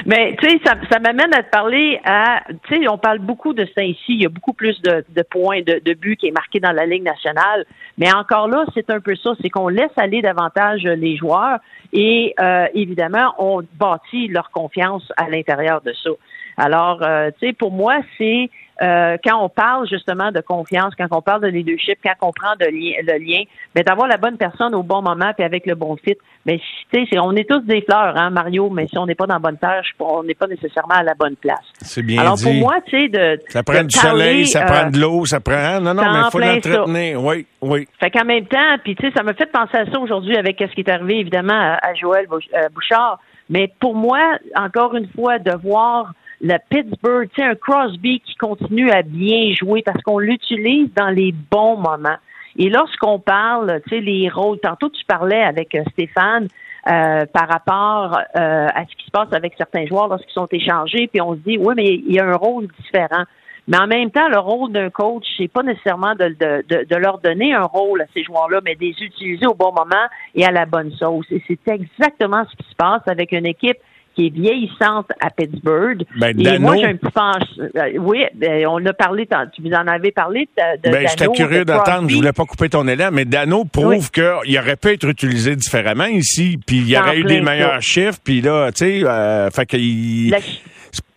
Mais, 0.05 0.35
tu 0.41 0.49
sais, 0.49 0.59
ça, 0.63 0.75
ça 0.91 0.99
m'amène 0.99 1.33
à 1.33 1.43
te 1.43 1.49
parler 1.49 1.99
à. 2.05 2.41
Tu 2.67 2.75
sais, 2.75 2.87
on 2.87 2.97
parle 2.97 3.19
beaucoup 3.19 3.53
de 3.53 3.67
ça 3.75 3.83
ici. 3.83 4.09
Il 4.09 4.21
y 4.21 4.25
a 4.25 4.29
beaucoup 4.29 4.53
plus 4.53 4.79
de, 4.81 5.03
de 5.09 5.21
points, 5.23 5.61
de, 5.61 5.81
de 5.83 5.93
buts 5.93 6.17
qui 6.17 6.27
est 6.27 6.31
marqué 6.31 6.59
dans 6.59 6.71
la 6.71 6.85
Ligue 6.85 7.03
nationale. 7.03 7.65
Mais 7.97 8.13
encore 8.13 8.47
là, 8.47 8.65
c'est 8.73 8.89
un 8.89 8.99
peu 8.99 9.15
ça. 9.15 9.31
C'est 9.41 9.49
qu'on 9.49 9.69
laisse 9.69 9.91
aller 9.97 10.21
davantage 10.21 10.83
les 10.83 11.17
joueurs 11.17 11.59
et, 11.91 12.35
évidemment, 12.73 13.33
on 13.37 13.61
bâtit 13.79 14.27
leur 14.27 14.49
confiance 14.51 15.11
à 15.17 15.29
l'intérieur 15.29 15.81
de 15.81 15.93
ça. 16.03 16.09
Alors, 16.57 16.99
tu 17.39 17.47
sais, 17.47 17.53
pour 17.53 17.71
moi, 17.71 17.97
c'est 18.17 18.49
euh, 18.81 19.17
quand 19.23 19.43
on 19.43 19.49
parle 19.49 19.87
justement 19.87 20.31
de 20.31 20.41
confiance, 20.41 20.93
quand 20.97 21.07
on 21.11 21.21
parle 21.21 21.41
de 21.41 21.47
leadership, 21.47 21.99
quand 22.03 22.27
on 22.27 22.31
prend 22.31 22.55
de 22.59 22.65
le 22.65 23.23
lien, 23.23 23.43
ben 23.75 23.83
d'avoir 23.83 24.07
la 24.07 24.17
bonne 24.17 24.37
personne 24.37 24.73
au 24.73 24.81
bon 24.81 25.01
moment 25.01 25.31
puis 25.35 25.45
avec 25.45 25.65
le 25.67 25.75
bon 25.75 25.95
fit. 25.95 26.17
Mais 26.45 26.59
ben, 26.91 27.05
si, 27.05 27.19
on 27.19 27.33
est 27.35 27.47
tous 27.47 27.61
des 27.61 27.81
fleurs, 27.81 28.17
hein, 28.17 28.29
Mario, 28.31 28.69
mais 28.69 28.87
si 28.87 28.97
on 28.97 29.05
n'est 29.05 29.15
pas 29.15 29.27
dans 29.27 29.35
la 29.35 29.39
bonne 29.39 29.57
tâche, 29.57 29.93
on 29.99 30.23
n'est 30.23 30.33
pas 30.33 30.47
nécessairement 30.47 30.95
à 30.95 31.03
la 31.03 31.13
bonne 31.13 31.35
place. 31.35 31.63
C'est 31.81 32.01
bien 32.01 32.21
Alors 32.21 32.35
dit. 32.35 32.43
pour 32.43 32.53
moi, 32.53 32.75
tu 32.85 32.99
sais, 32.99 33.07
de 33.07 33.39
ça 33.47 33.63
prend 33.63 33.83
du 33.83 33.95
soleil, 33.95 34.47
ça 34.47 34.61
prend 34.61 34.89
de 34.89 34.99
l'eau, 34.99 35.25
ça 35.25 35.39
prend 35.39 35.53
hein, 35.53 35.79
non 35.79 35.93
non, 35.93 36.03
mais 36.03 36.19
il 36.25 36.31
faut 36.31 36.39
l'entretenir. 36.39 37.23
Oui, 37.23 37.45
oui. 37.61 37.87
Fait 37.99 38.09
qu'en 38.09 38.25
même 38.25 38.47
temps, 38.47 38.77
puis 38.83 38.95
tu 38.95 39.07
sais, 39.07 39.13
ça 39.15 39.23
me 39.23 39.33
fait 39.33 39.51
penser 39.51 39.77
à 39.77 39.85
ça 39.85 39.99
aujourd'hui 39.99 40.35
avec 40.35 40.57
ce 40.59 40.73
qui 40.73 40.81
est 40.81 40.89
arrivé 40.89 41.19
évidemment 41.19 41.77
à 41.81 41.93
Joël 41.93 42.25
euh, 42.31 42.69
Bouchard. 42.73 43.19
Mais 43.49 43.71
pour 43.79 43.95
moi, 43.95 44.19
encore 44.55 44.95
une 44.95 45.07
fois, 45.09 45.37
de 45.37 45.51
voir 45.51 46.13
le 46.43 46.57
Pittsburgh, 46.69 47.29
tu 47.33 47.41
sais, 47.41 47.47
un 47.47 47.55
Crosby 47.55 48.19
qui 48.19 48.35
continue 48.35 48.91
à 48.91 49.01
bien 49.01 49.53
jouer 49.55 49.81
parce 49.81 50.01
qu'on 50.03 50.19
l'utilise 50.19 50.93
dans 50.93 51.09
les 51.09 51.31
bons 51.31 51.77
moments. 51.77 52.17
Et 52.57 52.69
lorsqu'on 52.69 53.17
parle, 53.17 53.81
tu 53.83 53.95
sais, 53.95 54.01
les 54.01 54.29
rôles, 54.29 54.59
tantôt 54.59 54.89
tu 54.89 55.03
parlais 55.05 55.41
avec 55.41 55.73
euh, 55.73 55.83
Stéphane 55.93 56.47
euh, 56.87 57.25
par 57.33 57.47
rapport 57.47 58.19
euh, 58.35 58.67
à 58.67 58.85
ce 58.85 58.95
qui 58.97 59.05
se 59.05 59.11
passe 59.11 59.31
avec 59.31 59.53
certains 59.57 59.85
joueurs 59.85 60.09
lorsqu'ils 60.09 60.33
sont 60.33 60.49
échangés, 60.51 61.07
puis 61.07 61.21
on 61.21 61.33
se 61.33 61.39
dit, 61.39 61.57
oui, 61.57 61.73
mais 61.77 61.95
il 61.95 62.13
y 62.13 62.19
a 62.19 62.25
un 62.25 62.35
rôle 62.35 62.67
différent. 62.83 63.23
Mais 63.69 63.77
en 63.77 63.87
même 63.87 64.11
temps, 64.11 64.27
le 64.27 64.39
rôle 64.39 64.73
d'un 64.73 64.89
coach, 64.89 65.23
c'est 65.37 65.47
pas 65.47 65.63
nécessairement 65.63 66.15
de, 66.15 66.35
de, 66.37 66.83
de, 66.83 66.95
leur 66.97 67.19
donner 67.19 67.53
un 67.53 67.63
rôle 67.63 68.01
à 68.01 68.05
ces 68.13 68.21
joueurs-là, 68.21 68.59
mais 68.65 68.75
de 68.75 68.81
les 68.81 68.95
utiliser 69.01 69.47
au 69.47 69.53
bon 69.53 69.71
moment 69.71 70.05
et 70.35 70.45
à 70.45 70.51
la 70.51 70.65
bonne 70.65 70.91
sauce. 70.91 71.25
Et 71.31 71.41
c'est 71.47 71.69
exactement 71.69 72.43
ce 72.51 72.57
qui 72.57 72.69
se 72.69 72.75
passe 72.75 73.03
avec 73.07 73.31
une 73.31 73.45
équipe 73.45 73.77
qui 74.15 74.27
est 74.27 74.29
vieillissante 74.29 75.07
à 75.19 75.29
Pittsburgh. 75.29 76.03
Ben, 76.19 76.39
et 76.39 76.59
moi, 76.59 76.75
j'ai 76.77 76.85
un 76.85 76.95
petit 76.95 77.11
penche. 77.11 77.43
Euh, 77.59 77.97
oui, 77.99 78.23
ben, 78.35 78.65
on 78.67 78.85
a 78.85 78.93
parlé, 78.93 79.27
tu 79.55 79.61
vous 79.61 79.73
en 79.73 79.87
avais 79.87 80.11
parlé 80.11 80.47
de, 80.57 80.87
de 80.87 80.91
ben, 80.91 81.07
J'étais 81.07 81.27
curieux 81.27 81.65
d'attendre, 81.65 82.09
je 82.09 82.15
voulais 82.15 82.31
pas 82.31 82.45
couper 82.45 82.69
ton 82.69 82.87
élan, 82.87 83.09
mais 83.11 83.25
Dano 83.25 83.65
prouve 83.65 84.11
qu'il 84.11 84.59
aurait 84.59 84.75
pu 84.75 84.89
être 84.89 85.07
utilisé 85.07 85.55
différemment 85.55 86.05
ici, 86.05 86.59
puis 86.65 86.77
il 86.77 86.89
y 86.89 86.97
aurait 86.97 87.17
eu 87.17 87.23
des 87.23 87.41
meilleurs 87.41 87.81
chiffres, 87.81 88.19
puis 88.23 88.41
là, 88.41 88.71
tu 88.71 88.85
sais, 88.85 89.03
euh, 89.03 89.49
fait 89.49 89.65
qu'il... 89.65 90.35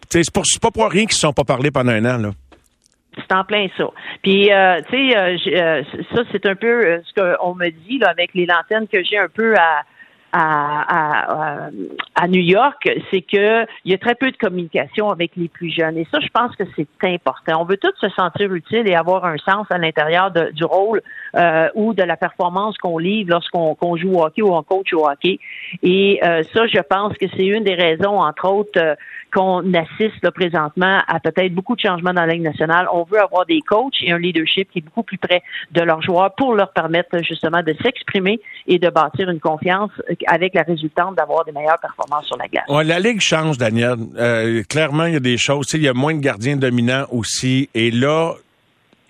C'est 0.09 0.61
pas 0.63 0.71
pour 0.71 0.91
rien 0.91 1.05
qu'ils 1.05 1.15
se 1.15 1.21
sont 1.21 1.33
pas 1.33 1.45
parlé 1.45 1.71
pendant 1.71 1.93
un 1.93 2.05
an, 2.05 2.19
là. 2.19 2.31
C'est 3.17 3.35
en 3.35 3.45
plein 3.45 3.67
ça. 3.79 3.85
Puis, 4.23 4.53
euh, 4.53 4.81
tu 4.91 5.11
sais, 5.11 5.17
euh, 5.17 5.83
ça, 6.15 6.23
c'est 6.31 6.45
un 6.47 6.55
peu 6.55 7.01
ce 7.03 7.15
qu'on 7.15 7.55
me 7.55 7.71
dit 7.71 7.99
là, 7.99 8.11
avec 8.11 8.35
les 8.35 8.45
lanternes 8.45 8.87
que 8.87 9.03
j'ai 9.03 9.17
un 9.17 9.29
peu 9.29 9.55
à, 9.57 9.85
à, 10.33 11.71
à, 12.15 12.29
New 12.29 12.41
York, 12.41 12.89
c'est 13.11 13.23
qu'il 13.23 13.67
y 13.85 13.95
a 13.95 13.99
très 13.99 14.15
peu 14.15 14.31
de 14.31 14.37
communication 14.37 15.11
avec 15.11 15.33
les 15.37 15.49
plus 15.49 15.71
jeunes. 15.71 15.97
Et 15.97 16.07
ça, 16.11 16.19
je 16.21 16.29
pense 16.29 16.55
que 16.57 16.65
c'est 16.77 16.87
important. 17.05 17.63
On 17.63 17.65
veut 17.65 17.77
tous 17.77 17.95
se 18.01 18.09
sentir 18.11 18.53
utile 18.53 18.89
et 18.89 18.95
avoir 18.95 19.25
un 19.25 19.37
sens 19.39 19.67
à 19.71 19.79
l'intérieur 19.79 20.31
du 20.31 20.65
rôle 20.65 21.03
euh, 21.37 21.69
ou 21.75 21.95
de 21.95 22.03
la 22.03 22.17
performance 22.17 22.77
qu'on 22.79 22.99
livre 22.99 23.31
lorsqu'on 23.31 23.97
joue 23.97 24.15
au 24.15 24.25
hockey 24.25 24.43
ou 24.43 24.55
on 24.55 24.63
coach 24.63 24.93
au 24.93 25.09
hockey. 25.09 25.39
Et 25.83 26.21
euh, 26.23 26.43
ça, 26.55 26.67
je 26.67 26.81
pense 26.81 27.15
que 27.15 27.27
c'est 27.37 27.47
une 27.47 27.65
des 27.65 27.75
raisons, 27.75 28.21
entre 28.21 28.49
autres, 28.49 28.81
euh, 28.81 28.95
qu'on 29.37 29.63
assiste 29.75 30.23
là, 30.23 30.31
présentement 30.31 31.01
à 31.07 31.21
peut-être 31.21 31.55
beaucoup 31.55 31.77
de 31.77 31.81
changements 31.81 32.15
dans 32.15 32.25
la 32.25 32.33
Ligue 32.33 32.43
nationale. 32.43 32.89
On 32.91 33.05
veut 33.05 33.21
avoir 33.21 33.45
des 33.45 33.61
coachs 33.61 33.95
et 34.01 34.11
un 34.11 34.19
leadership 34.19 34.71
qui 34.71 34.79
est 34.79 34.83
beaucoup 34.83 35.03
plus 35.03 35.19
près 35.19 35.43
de 35.73 35.83
leurs 35.83 36.01
joueurs 36.01 36.35
pour 36.35 36.55
leur 36.55 36.73
permettre 36.73 37.23
justement 37.23 37.63
de 37.63 37.77
s'exprimer 37.83 38.41
et 38.67 38.79
de 38.79 38.89
bâtir 38.89 39.29
une 39.29 39.41
confiance 39.41 39.91
avec 40.27 40.55
la 40.55 40.63
résultante 40.63 41.17
d'avoir 41.17 41.45
des 41.45 41.53
meilleures 41.53 41.79
performances 41.81 42.27
sur 42.27 42.39
la 42.39 42.49
glace. 42.49 42.65
la 42.69 42.99
Ligue 42.99 43.21
change, 43.21 43.59
Daniel. 43.59 43.97
Euh, 44.17 44.63
clairement, 44.63 45.05
il 45.05 45.13
y 45.13 45.17
a 45.17 45.21
des 45.21 45.37
choses. 45.37 45.67
Il 45.75 45.83
y 45.83 45.89
a 45.89 45.95
moins 45.95 46.15
de 46.15 46.21
gardiens 46.21 46.57
dominants 46.57 47.05
aussi. 47.11 47.69
Et 47.75 47.91
là, 47.91 48.33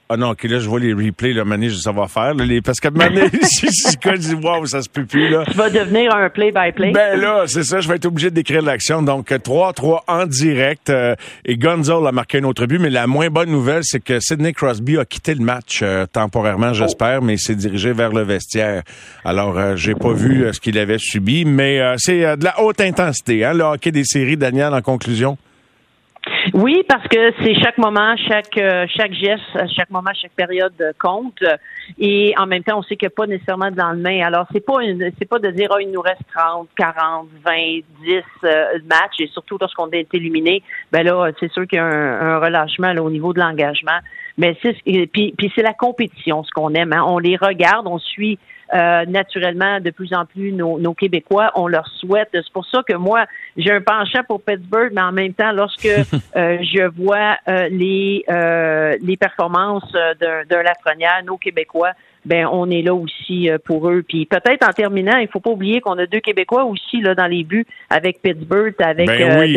ah 0.09 0.17
non, 0.17 0.31
ok, 0.31 0.45
là, 0.45 0.61
je 0.61 0.69
vois 0.69 0.79
les 0.79 0.93
replays, 0.93 1.33
là, 1.33 1.45
Mané, 1.45 1.69
je 1.69 1.75
sais 1.75 1.83
savoir 1.83 2.09
faire. 2.09 2.33
Là, 2.33 2.45
les, 2.45 2.61
parce 2.61 2.79
que 2.79 2.89
Mané, 2.89 3.29
si 3.43 3.67
je 3.67 4.17
dis, 4.17 4.35
wow, 4.35 4.65
ça 4.65 4.81
se 4.81 4.89
peut 4.89 5.05
plus, 5.05 5.29
là. 5.29 5.43
Tu 5.51 5.57
vas 5.57 5.69
devenir 5.69 6.15
un 6.15 6.31
play-by-play. 6.31 6.93
Ben 6.93 7.21
là, 7.21 7.45
c'est 7.47 7.65
ça, 7.65 7.81
je 7.81 7.89
vais 7.89 7.97
être 7.97 8.07
obligé 8.07 8.31
de 8.31 8.37
décrire 8.37 8.63
l'action. 8.63 9.03
Donc, 9.03 9.31
3-3 9.31 10.03
en 10.07 10.27
direct. 10.27 10.91
Euh, 10.91 11.17
et 11.45 11.57
Gonzalo 11.57 12.07
a 12.07 12.13
marqué 12.13 12.39
un 12.39 12.45
autre 12.45 12.67
but, 12.67 12.79
mais 12.79 12.91
la 12.91 13.09
moins 13.09 13.31
bonne 13.31 13.51
nouvelle, 13.51 13.83
c'est 13.83 13.99
que 13.99 14.21
Sidney 14.21 14.53
Crosby 14.53 14.97
a 14.97 15.05
quitté 15.05 15.35
le 15.35 15.45
match 15.45 15.81
euh, 15.83 16.07
temporairement, 16.07 16.73
j'espère, 16.73 17.21
mais 17.21 17.35
il 17.35 17.41
s'est 17.41 17.57
dirigé 17.57 17.93
vers 17.93 18.13
le 18.13 18.23
vestiaire. 18.23 18.85
Alors, 19.25 19.59
euh, 19.59 19.75
j'ai 19.75 19.97
pas 19.97 20.13
vu 20.13 20.47
ce 20.53 20.61
qu'il 20.61 20.79
avait 20.79 20.99
subi, 20.99 21.45
mais 21.45 21.81
c'est 21.99 22.37
de 22.37 22.45
la 22.45 22.61
haute 22.61 22.81
intensité, 22.81 23.45
hein, 23.45 23.55
le 23.55 23.65
hockey 23.65 23.91
des 23.91 24.05
séries, 24.05 24.37
Daniel, 24.37 24.73
en 24.73 24.83
conclusion. 24.83 25.37
Oui, 26.55 26.85
parce 26.89 27.07
que 27.09 27.33
c'est 27.43 27.55
chaque 27.55 27.79
moment, 27.79 28.17
chaque 28.17 28.57
euh, 28.59 28.87
chaque 28.89 29.13
geste, 29.13 29.43
chaque 29.77 29.91
moment, 29.91 30.11
chaque 30.21 30.33
période 30.33 30.95
compte. 30.99 31.43
Et 31.99 32.35
en 32.37 32.47
même 32.47 32.63
temps, 32.63 32.79
on 32.79 32.83
sait 32.83 32.97
qu'il 32.97 33.07
n'y 33.07 33.13
a 33.13 33.17
pas 33.17 33.27
nécessairement 33.27 33.71
de 33.71 33.77
lendemain. 33.77 34.23
Alors, 34.25 34.47
c'est 34.53 34.65
pas 34.65 34.83
une, 34.83 35.11
c'est 35.19 35.29
pas 35.29 35.39
de 35.39 35.51
dire 35.51 35.69
oh, 35.73 35.79
il 35.81 35.91
nous 35.91 36.01
reste 36.01 36.23
30, 36.35 36.69
40, 36.77 37.29
20, 37.45 37.53
10 38.03 38.23
matchs, 38.89 39.21
et 39.21 39.27
surtout 39.29 39.57
lorsqu'on 39.61 39.91
est 39.91 40.13
éliminé, 40.15 40.63
ben 40.93 41.05
là, 41.05 41.31
c'est 41.39 41.51
sûr 41.53 41.67
qu'il 41.67 41.79
y 41.79 41.81
a 41.81 41.85
un, 41.85 42.39
relâchement 42.39 42.93
au 43.01 43.11
niveau 43.11 43.33
de 43.33 43.41
l'engagement. 43.41 43.99
Mais 44.39 44.57
c'est 44.63 44.77
puis, 44.85 45.35
puis 45.37 45.53
c'est 45.55 45.63
la 45.63 45.75
compétition, 45.75 46.43
ce 46.45 46.51
qu'on 46.51 46.75
aime. 46.75 46.93
Hein. 46.93 47.05
On 47.07 47.19
les 47.19 47.37
regarde, 47.37 47.87
on 47.87 47.99
suit 47.99 48.39
euh, 48.75 49.05
naturellement 49.07 49.81
de 49.81 49.91
plus 49.91 50.13
en 50.13 50.25
plus 50.27 50.53
nos, 50.53 50.79
nos, 50.81 50.93
Québécois. 50.93 51.53
On 51.55 51.69
leur 51.69 51.87
souhaite. 51.87 52.29
C'est 52.33 52.53
pour 52.53 52.67
ça 52.67 52.83
que 52.87 52.95
moi, 52.95 53.27
j'ai 53.57 53.71
un 53.71 53.81
penchant 53.81 54.23
pour 54.27 54.43
Pittsburgh, 54.43 54.91
mais 54.93 55.03
en 55.03 55.13
même 55.13 55.35
temps, 55.35 55.53
lorsque 55.53 55.87
euh, 56.37 56.59
je 56.61 56.89
vois 56.97 57.37
euh, 57.49 57.69
les 57.69 58.25
les 59.01 59.17
performances 59.17 59.93
d'un 59.93 60.63
Lafrenière, 60.63 61.23
nos 61.25 61.37
Québécois, 61.37 61.93
ben 62.25 62.49
on 62.51 62.69
est 62.71 62.83
là 62.83 62.95
aussi 62.95 63.49
pour 63.65 63.89
eux. 63.89 64.03
Puis 64.07 64.27
peut-être 64.27 64.69
en 64.69 64.73
terminant, 64.73 65.17
il 65.19 65.29
faut 65.29 65.41
pas 65.41 65.51
oublier 65.51 65.81
qu'on 65.81 65.99
a 65.99 66.07
deux 66.07 66.21
Québécois 66.21 66.65
aussi 66.65 67.01
là 67.01 67.15
dans 67.15 67.27
les 67.27 67.45
buts 67.45 67.67
avec 67.89 68.21
Pittsburgh, 68.21 68.75
avec 68.81 69.07
ben 69.07 69.51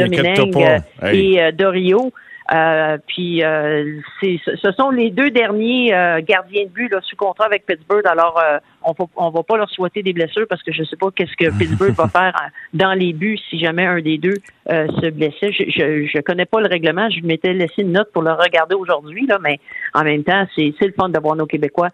et 1.11 1.51
Dorio. 1.53 2.11
Euh, 2.51 2.97
puis 3.05 3.43
euh, 3.43 3.99
ce 4.21 4.71
sont 4.71 4.89
les 4.89 5.11
deux 5.11 5.29
derniers 5.29 5.93
euh, 5.93 6.19
gardiens 6.21 6.63
de 6.63 6.69
but 6.69 6.89
là, 6.89 6.99
sous 7.03 7.15
contrat 7.15 7.45
avec 7.45 7.65
Pittsburgh. 7.67 8.05
Alors 8.07 8.41
on 8.83 8.93
va 8.93 9.05
on 9.17 9.29
va 9.29 9.43
pas 9.43 9.57
leur 9.57 9.69
souhaiter 9.69 10.01
des 10.01 10.13
blessures 10.13 10.47
parce 10.49 10.63
que 10.63 10.71
je 10.71 10.83
sais 10.83 10.95
pas 10.95 11.09
qu'est-ce 11.15 11.35
que 11.35 11.55
Pittsburgh 11.59 11.93
va 11.93 12.07
faire 12.07 12.33
dans 12.73 12.93
les 12.93 13.13
buts 13.13 13.37
si 13.49 13.59
jamais 13.59 13.85
un 13.85 14.01
des 14.01 14.17
deux 14.17 14.37
se 14.67 15.09
blessait. 15.09 15.51
Je, 15.51 15.63
je, 15.69 16.09
je 16.11 16.21
connais 16.21 16.45
pas 16.45 16.59
le 16.59 16.67
règlement. 16.67 17.09
Je 17.09 17.23
m'étais 17.23 17.53
laissé 17.53 17.83
une 17.83 17.91
note 17.91 18.11
pour 18.11 18.23
le 18.23 18.31
regarder 18.31 18.75
aujourd'hui 18.75 19.27
là, 19.27 19.37
mais 19.41 19.59
en 19.93 20.03
même 20.03 20.23
temps 20.23 20.47
c'est 20.55 20.73
c'est 20.79 20.87
le 20.87 20.93
fun 20.93 21.09
d'avoir 21.09 21.35
nos 21.35 21.45
Québécois. 21.45 21.89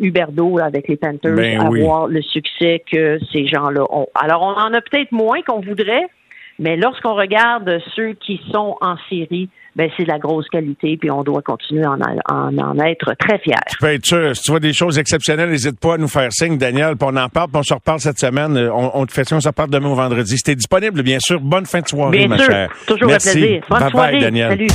Huberdo 0.00 0.58
avec 0.58 0.88
les 0.88 0.96
Panthers, 0.96 1.36
ben 1.36 1.60
avoir 1.60 2.08
le 2.08 2.20
succès 2.20 2.82
que 2.90 3.20
ces 3.32 3.46
gens-là 3.46 3.84
ont. 3.90 4.08
Alors 4.16 4.42
on 4.42 4.60
en 4.60 4.74
a 4.74 4.80
peut-être 4.80 5.12
moins 5.12 5.40
qu'on 5.42 5.60
voudrait, 5.60 6.08
mais 6.58 6.76
lorsqu'on 6.76 7.14
regarde 7.14 7.78
ceux 7.94 8.14
qui 8.14 8.40
sont 8.52 8.76
en 8.80 8.96
série, 9.08 9.48
ben 9.78 9.88
c'est 9.96 10.02
de 10.02 10.08
la 10.08 10.18
grosse 10.18 10.48
qualité, 10.48 10.96
puis 11.00 11.08
on 11.08 11.22
doit 11.22 11.40
continuer 11.40 11.84
à 11.84 11.92
en, 11.92 12.58
en, 12.58 12.78
être 12.80 13.14
très 13.16 13.38
fiers. 13.38 13.54
Tu 13.70 13.78
peux 13.78 13.92
être 13.94 14.04
sûr, 14.04 14.34
si 14.34 14.42
tu 14.42 14.50
vois 14.50 14.58
des 14.58 14.72
choses 14.72 14.98
exceptionnelles, 14.98 15.50
n'hésite 15.50 15.78
pas 15.78 15.94
à 15.94 15.98
nous 15.98 16.08
faire 16.08 16.32
signe, 16.32 16.58
Daniel, 16.58 16.96
puis 16.96 17.08
on 17.10 17.16
en 17.16 17.28
parle, 17.28 17.48
puis 17.48 17.60
on 17.60 17.62
se 17.62 17.74
reparle 17.74 18.00
cette 18.00 18.18
semaine. 18.18 18.58
On, 18.74 18.90
on 18.92 19.06
te 19.06 19.12
fait 19.12 19.22
ça, 19.22 19.36
on 19.36 19.40
se 19.40 19.46
reparle 19.48 19.70
demain 19.70 19.88
au 19.88 19.94
vendredi. 19.94 20.36
C'était 20.36 20.56
disponible, 20.56 21.02
bien 21.04 21.18
sûr. 21.20 21.40
Bonne 21.40 21.64
fin 21.66 21.80
de 21.80 21.86
soirée, 21.86 22.18
bien 22.18 22.28
ma 22.28 22.38
sûr. 22.38 22.46
chère. 22.46 22.70
Toujours 22.88 23.06
Merci. 23.08 23.28
un 23.28 23.32
plaisir. 23.32 23.62
Bonne 23.70 23.80
bye 23.80 23.90
soirée. 23.92 24.12
Bye, 24.14 24.20
Daniel. 24.20 24.48
Salut. 24.50 24.68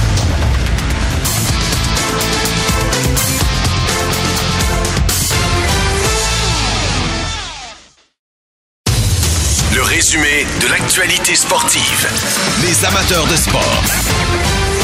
Le 9.76 9.82
résumé 9.82 10.46
de 10.62 10.68
l'actualité 10.72 11.36
sportive. 11.36 12.08
Les 12.62 12.86
amateurs 12.86 13.26
de 13.26 13.36
sport. 13.36 14.83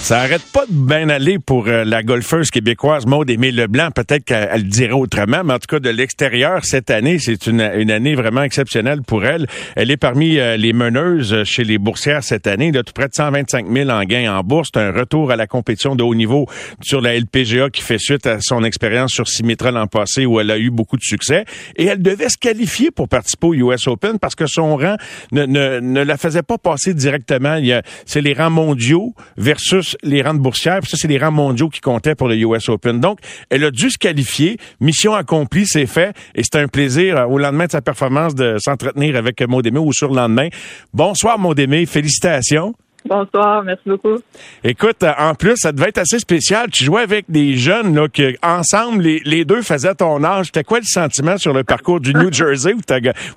Ça 0.00 0.20
arrête 0.20 0.42
pas 0.52 0.64
de 0.64 0.72
bien 0.72 1.10
aller 1.10 1.38
pour 1.38 1.66
euh, 1.66 1.84
la 1.84 2.02
golfeuse 2.02 2.50
québécoise 2.50 3.04
Maude 3.04 3.28
Aimée 3.28 3.50
Leblanc. 3.50 3.90
Peut-être 3.90 4.24
qu'elle 4.24 4.62
le 4.62 4.68
dirait 4.68 4.92
autrement, 4.92 5.42
mais 5.44 5.52
en 5.52 5.58
tout 5.58 5.66
cas, 5.68 5.80
de 5.80 5.90
l'extérieur, 5.90 6.64
cette 6.64 6.90
année, 6.90 7.18
c'est 7.18 7.46
une, 7.46 7.60
une, 7.60 7.90
année 7.90 8.14
vraiment 8.14 8.42
exceptionnelle 8.42 9.02
pour 9.02 9.26
elle. 9.26 9.46
Elle 9.76 9.90
est 9.90 9.98
parmi 9.98 10.38
euh, 10.38 10.56
les 10.56 10.72
meneuses 10.72 11.44
chez 11.44 11.62
les 11.62 11.76
boursières 11.76 12.24
cette 12.24 12.46
année. 12.46 12.72
De 12.72 12.80
tout 12.80 12.94
près 12.94 13.08
de 13.08 13.14
125 13.14 13.66
000 13.70 13.90
en 13.90 14.02
gains 14.04 14.32
en 14.32 14.42
bourse. 14.42 14.70
C'est 14.72 14.80
un 14.80 14.92
retour 14.92 15.30
à 15.30 15.36
la 15.36 15.46
compétition 15.46 15.94
de 15.94 16.02
haut 16.02 16.14
niveau 16.14 16.46
sur 16.80 17.02
la 17.02 17.14
LPGA 17.18 17.68
qui 17.68 17.82
fait 17.82 17.98
suite 17.98 18.26
à 18.26 18.40
son 18.40 18.64
expérience 18.64 19.12
sur 19.12 19.28
Symmetra 19.28 19.72
l'an 19.72 19.88
passé 19.88 20.24
où 20.24 20.40
elle 20.40 20.50
a 20.50 20.58
eu 20.58 20.70
beaucoup 20.70 20.96
de 20.96 21.02
succès. 21.02 21.44
Et 21.76 21.84
elle 21.84 22.00
devait 22.00 22.30
se 22.30 22.38
qualifier 22.38 22.90
pour 22.90 23.08
participer 23.08 23.48
au 23.48 23.54
US 23.54 23.86
Open 23.88 24.18
parce 24.18 24.36
que 24.36 24.46
son 24.46 24.76
rang 24.76 24.96
ne, 25.32 25.44
ne, 25.44 25.80
ne 25.80 26.02
la 26.02 26.16
faisait 26.16 26.42
pas 26.42 26.56
passer 26.56 26.94
directement. 26.94 27.60
C'est 28.06 28.22
les 28.22 28.32
rangs 28.32 28.48
mondiaux 28.48 29.12
versus 29.36 29.87
les 30.02 30.22
rangs 30.22 30.34
de 30.34 30.40
boursière. 30.40 30.80
Puis 30.80 30.90
ça, 30.90 30.96
c'est 30.98 31.08
les 31.08 31.18
rangs 31.18 31.32
mondiaux 31.32 31.68
qui 31.68 31.80
comptaient 31.80 32.14
pour 32.14 32.28
le 32.28 32.36
US 32.36 32.68
Open. 32.68 33.00
Donc, 33.00 33.20
elle 33.50 33.64
a 33.64 33.70
dû 33.70 33.90
se 33.90 33.98
qualifier. 33.98 34.58
Mission 34.80 35.14
accomplie, 35.14 35.66
c'est 35.66 35.86
fait. 35.86 36.14
Et 36.34 36.42
c'est 36.42 36.56
un 36.56 36.68
plaisir 36.68 37.16
euh, 37.16 37.26
au 37.26 37.38
lendemain 37.38 37.66
de 37.66 37.72
sa 37.72 37.80
performance 37.80 38.34
de 38.34 38.56
s'entretenir 38.58 39.16
avec 39.16 39.40
Maudémé 39.42 39.78
ou 39.78 39.92
sur 39.92 40.08
le 40.08 40.16
lendemain. 40.16 40.48
Bonsoir, 40.92 41.38
Maudémé. 41.38 41.86
Félicitations. 41.86 42.74
Bonsoir, 43.04 43.62
merci 43.62 43.84
beaucoup. 43.86 44.18
Écoute, 44.62 45.02
euh, 45.02 45.12
en 45.18 45.34
plus, 45.34 45.56
ça 45.56 45.72
devait 45.72 45.88
être 45.88 45.98
assez 45.98 46.18
spécial. 46.18 46.68
Tu 46.70 46.84
jouais 46.84 47.02
avec 47.02 47.24
des 47.28 47.56
jeunes 47.56 47.94
là, 47.94 48.08
que 48.08 48.34
ensemble, 48.42 49.02
les, 49.02 49.22
les 49.24 49.44
deux 49.44 49.62
faisaient 49.62 49.94
ton 49.94 50.22
âge. 50.24 50.46
C'était 50.46 50.64
quoi 50.64 50.78
le 50.78 50.84
sentiment 50.84 51.38
sur 51.38 51.54
le 51.54 51.64
parcours 51.64 52.00
du 52.00 52.12
New 52.12 52.32
Jersey 52.32 52.74
où 52.74 52.80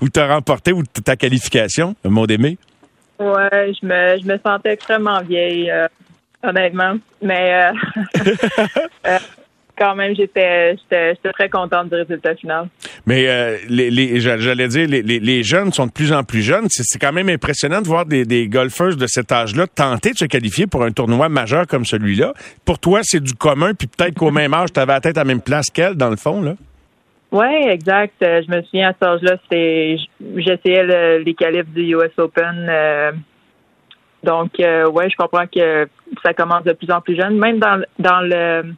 tu 0.09 0.19
as, 0.19 0.27
remporté 0.27 0.73
ou 0.73 0.83
ta 0.83 1.15
qualification, 1.15 1.95
Maudémé? 2.03 2.57
Ouais, 3.19 3.71
je 3.79 3.85
me, 3.85 4.19
je 4.19 4.25
me 4.25 4.37
sentais 4.39 4.73
extrêmement 4.73 5.21
vieille. 5.21 5.69
Euh, 5.69 5.87
honnêtement. 6.43 6.95
Mais 7.21 7.53
euh, 7.53 7.71
euh, 9.07 9.17
quand 9.77 9.95
même, 9.95 10.15
j'étais, 10.15 10.75
j'étais, 10.77 11.15
très 11.33 11.49
contente 11.49 11.89
du 11.89 11.95
résultat 11.95 12.35
final. 12.35 12.67
Mais 13.05 13.27
euh, 13.27 13.57
les, 13.69 13.89
les, 13.89 14.19
j'allais 14.19 14.67
dire, 14.67 14.87
les, 14.87 15.01
les, 15.01 15.43
jeunes 15.43 15.71
sont 15.71 15.87
de 15.87 15.91
plus 15.91 16.13
en 16.13 16.23
plus 16.23 16.41
jeunes. 16.41 16.67
C'est, 16.69 16.99
quand 16.99 17.13
même 17.13 17.29
impressionnant 17.29 17.81
de 17.81 17.87
voir 17.87 18.05
des, 18.05 18.25
des 18.25 18.47
golfeurs 18.47 18.95
de 18.95 19.07
cet 19.07 19.31
âge-là 19.31 19.67
tenter 19.67 20.11
de 20.11 20.17
se 20.17 20.25
qualifier 20.25 20.67
pour 20.67 20.83
un 20.83 20.91
tournoi 20.91 21.29
majeur 21.29 21.67
comme 21.67 21.85
celui-là. 21.85 22.33
Pour 22.65 22.79
toi, 22.79 22.99
c'est 23.03 23.21
du 23.21 23.33
commun, 23.33 23.73
puis 23.73 23.87
peut-être 23.87 24.15
qu'au 24.15 24.31
même 24.31 24.53
âge, 24.53 24.73
tu 24.73 24.79
avais 24.79 24.93
la 24.93 25.01
tête 25.01 25.17
à 25.17 25.21
la 25.21 25.25
même 25.25 25.41
place 25.41 25.69
qu'elle, 25.69 25.95
dans 25.95 26.09
le 26.09 26.17
fond, 26.17 26.41
là. 26.41 26.55
Oui, 27.31 27.47
exact. 27.69 28.15
Je 28.19 28.53
me 28.53 28.61
souviens 28.63 28.89
à 28.89 28.91
cet 28.91 29.03
âge-là, 29.03 29.37
c'était 29.43 29.95
j'essayais 30.35 31.19
les 31.19 31.33
qualifs 31.33 31.69
du 31.69 31.95
US 31.95 32.11
Open. 32.17 32.69
Donc, 34.23 34.59
euh, 34.59 34.89
ouais, 34.89 35.09
je 35.09 35.15
comprends 35.15 35.47
que 35.47 35.87
ça 36.23 36.33
commence 36.33 36.63
de 36.63 36.73
plus 36.73 36.91
en 36.91 37.01
plus 37.01 37.15
jeune. 37.15 37.37
Même 37.37 37.59
dans, 37.59 37.81
dans 37.99 38.21
le 38.21 38.73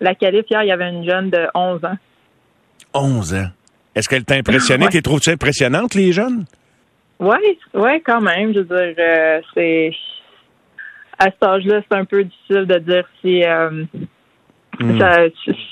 la 0.00 0.14
qualif 0.14 0.44
hier, 0.50 0.62
il 0.62 0.68
y 0.68 0.72
avait 0.72 0.90
une 0.90 1.04
jeune 1.04 1.30
de 1.30 1.46
11 1.54 1.84
ans. 1.84 1.96
11 2.94 3.34
ans. 3.34 3.48
Est-ce 3.94 4.08
qu'elle 4.08 4.24
t'a 4.24 4.34
impressionné? 4.34 4.86
T'es 4.88 5.00
trouves-tu 5.00 5.30
impressionnante, 5.30 5.94
les 5.94 6.12
jeunes? 6.12 6.44
Oui, 7.18 7.58
ouais, 7.74 8.00
quand 8.04 8.20
même. 8.20 8.52
Je 8.52 8.60
veux 8.60 8.64
dire, 8.64 8.94
euh, 8.98 9.40
c'est 9.54 9.90
à 11.18 11.24
cet 11.24 11.42
âge-là, 11.42 11.80
c'est 11.88 11.96
un 11.96 12.04
peu 12.04 12.24
difficile 12.24 12.66
de 12.66 12.78
dire 12.78 13.04
si 13.22 13.42
euh, 13.42 13.84
hmm. 14.78 15.00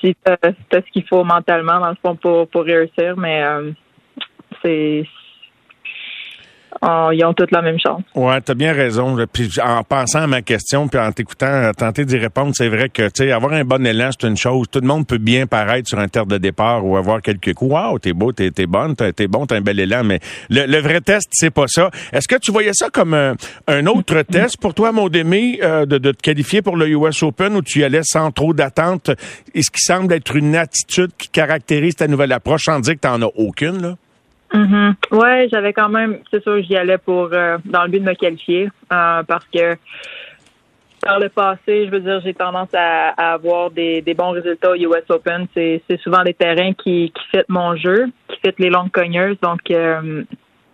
si 0.00 0.16
t'as 0.24 0.36
ce 0.40 0.90
qu'il 0.90 1.06
faut 1.06 1.22
mentalement 1.22 1.80
dans 1.80 1.90
le 1.90 1.96
fond 2.02 2.16
pour 2.16 2.48
pour 2.48 2.64
réussir, 2.64 3.14
mais 3.18 3.44
euh, 3.44 3.72
c'est 6.82 7.16
ils 7.16 7.24
ont 7.24 7.32
toutes 7.32 7.50
la 7.50 7.62
même 7.62 7.78
chance. 7.78 8.02
Ouais, 8.14 8.40
t'as 8.40 8.54
bien 8.54 8.72
raison. 8.72 9.16
Puis 9.32 9.50
en 9.62 9.82
pensant 9.82 10.20
à 10.20 10.26
ma 10.26 10.42
question, 10.42 10.88
puis 10.88 10.98
en 10.98 11.12
t'écoutant 11.12 11.70
tenter 11.76 12.04
d'y 12.04 12.16
répondre, 12.16 12.52
c'est 12.54 12.68
vrai 12.68 12.88
que 12.88 13.04
tu 13.08 13.24
sais, 13.24 13.32
avoir 13.32 13.52
un 13.52 13.64
bon 13.64 13.84
élan, 13.86 14.10
c'est 14.18 14.26
une 14.26 14.36
chose. 14.36 14.66
Tout 14.70 14.80
le 14.80 14.86
monde 14.86 15.06
peut 15.06 15.18
bien 15.18 15.46
paraître 15.46 15.88
sur 15.88 15.98
un 15.98 16.08
terre 16.08 16.26
de 16.26 16.38
départ 16.38 16.84
ou 16.84 16.96
avoir 16.96 17.22
quelques 17.22 17.54
coups. 17.54 17.72
Wow, 17.72 17.98
t'es 17.98 18.12
beau, 18.12 18.32
t'es 18.32 18.50
es 18.56 18.66
bonne, 18.66 18.94
t'es 18.94 19.26
bon, 19.26 19.46
t'as 19.46 19.56
un 19.56 19.60
bel 19.60 19.80
élan. 19.80 20.04
Mais 20.04 20.20
le, 20.50 20.80
vrai 20.80 21.00
test, 21.00 21.28
c'est 21.32 21.50
pas 21.50 21.66
ça. 21.66 21.90
Est-ce 22.12 22.28
que 22.28 22.36
tu 22.36 22.52
voyais 22.52 22.74
ça 22.74 22.88
comme 22.90 23.14
un, 23.14 23.86
autre 23.86 24.22
test 24.30 24.58
pour 24.60 24.74
toi, 24.74 24.92
Maudémé, 24.92 25.60
euh, 25.62 25.86
de, 25.86 25.98
de 25.98 26.12
te 26.12 26.22
qualifier 26.22 26.62
pour 26.62 26.76
le 26.76 26.88
US 26.88 27.22
Open 27.22 27.56
où 27.56 27.62
tu 27.62 27.80
y 27.80 27.84
allais 27.84 28.02
sans 28.02 28.30
trop 28.30 28.52
d'attente? 28.52 29.10
Et 29.54 29.62
ce 29.62 29.70
qui 29.70 29.82
semble 29.82 30.12
être 30.12 30.36
une 30.36 30.56
attitude 30.56 31.10
qui 31.18 31.28
caractérise 31.28 31.96
ta 31.96 32.08
nouvelle 32.08 32.32
approche, 32.32 32.64
sans 32.64 32.80
dire 32.80 32.94
que 32.94 33.00
t'en 33.00 33.22
as 33.22 33.30
aucune, 33.36 33.82
là? 33.82 33.96
Mm 34.54 34.92
Ouais, 35.10 35.48
j'avais 35.50 35.72
quand 35.72 35.88
même, 35.88 36.18
c'est 36.30 36.42
sûr, 36.42 36.62
j'y 36.62 36.76
allais 36.76 36.98
pour 36.98 37.28
euh, 37.32 37.58
dans 37.64 37.82
le 37.84 37.90
but 37.90 38.00
de 38.00 38.04
me 38.04 38.14
qualifier 38.14 38.68
euh, 38.92 39.22
parce 39.24 39.44
que 39.46 39.76
par 41.02 41.18
le 41.18 41.28
passé, 41.28 41.86
je 41.86 41.90
veux 41.90 42.00
dire, 42.00 42.20
j'ai 42.24 42.32
tendance 42.32 42.70
à, 42.72 43.08
avoir 43.32 43.70
des, 43.70 44.02
bons 44.16 44.30
résultats 44.30 44.70
au 44.70 44.74
US 44.74 45.02
Open. 45.10 45.46
C'est 45.54 45.82
souvent 46.02 46.22
des 46.22 46.32
terrains 46.32 46.72
qui, 46.72 47.12
qui 47.14 47.24
fitent 47.30 47.48
mon 47.48 47.76
jeu, 47.76 48.06
qui 48.28 48.36
fitent 48.42 48.58
les 48.58 48.70
longues 48.70 48.90
cogneuses. 48.90 49.36
Donc, 49.42 49.70
euh, 49.70 50.24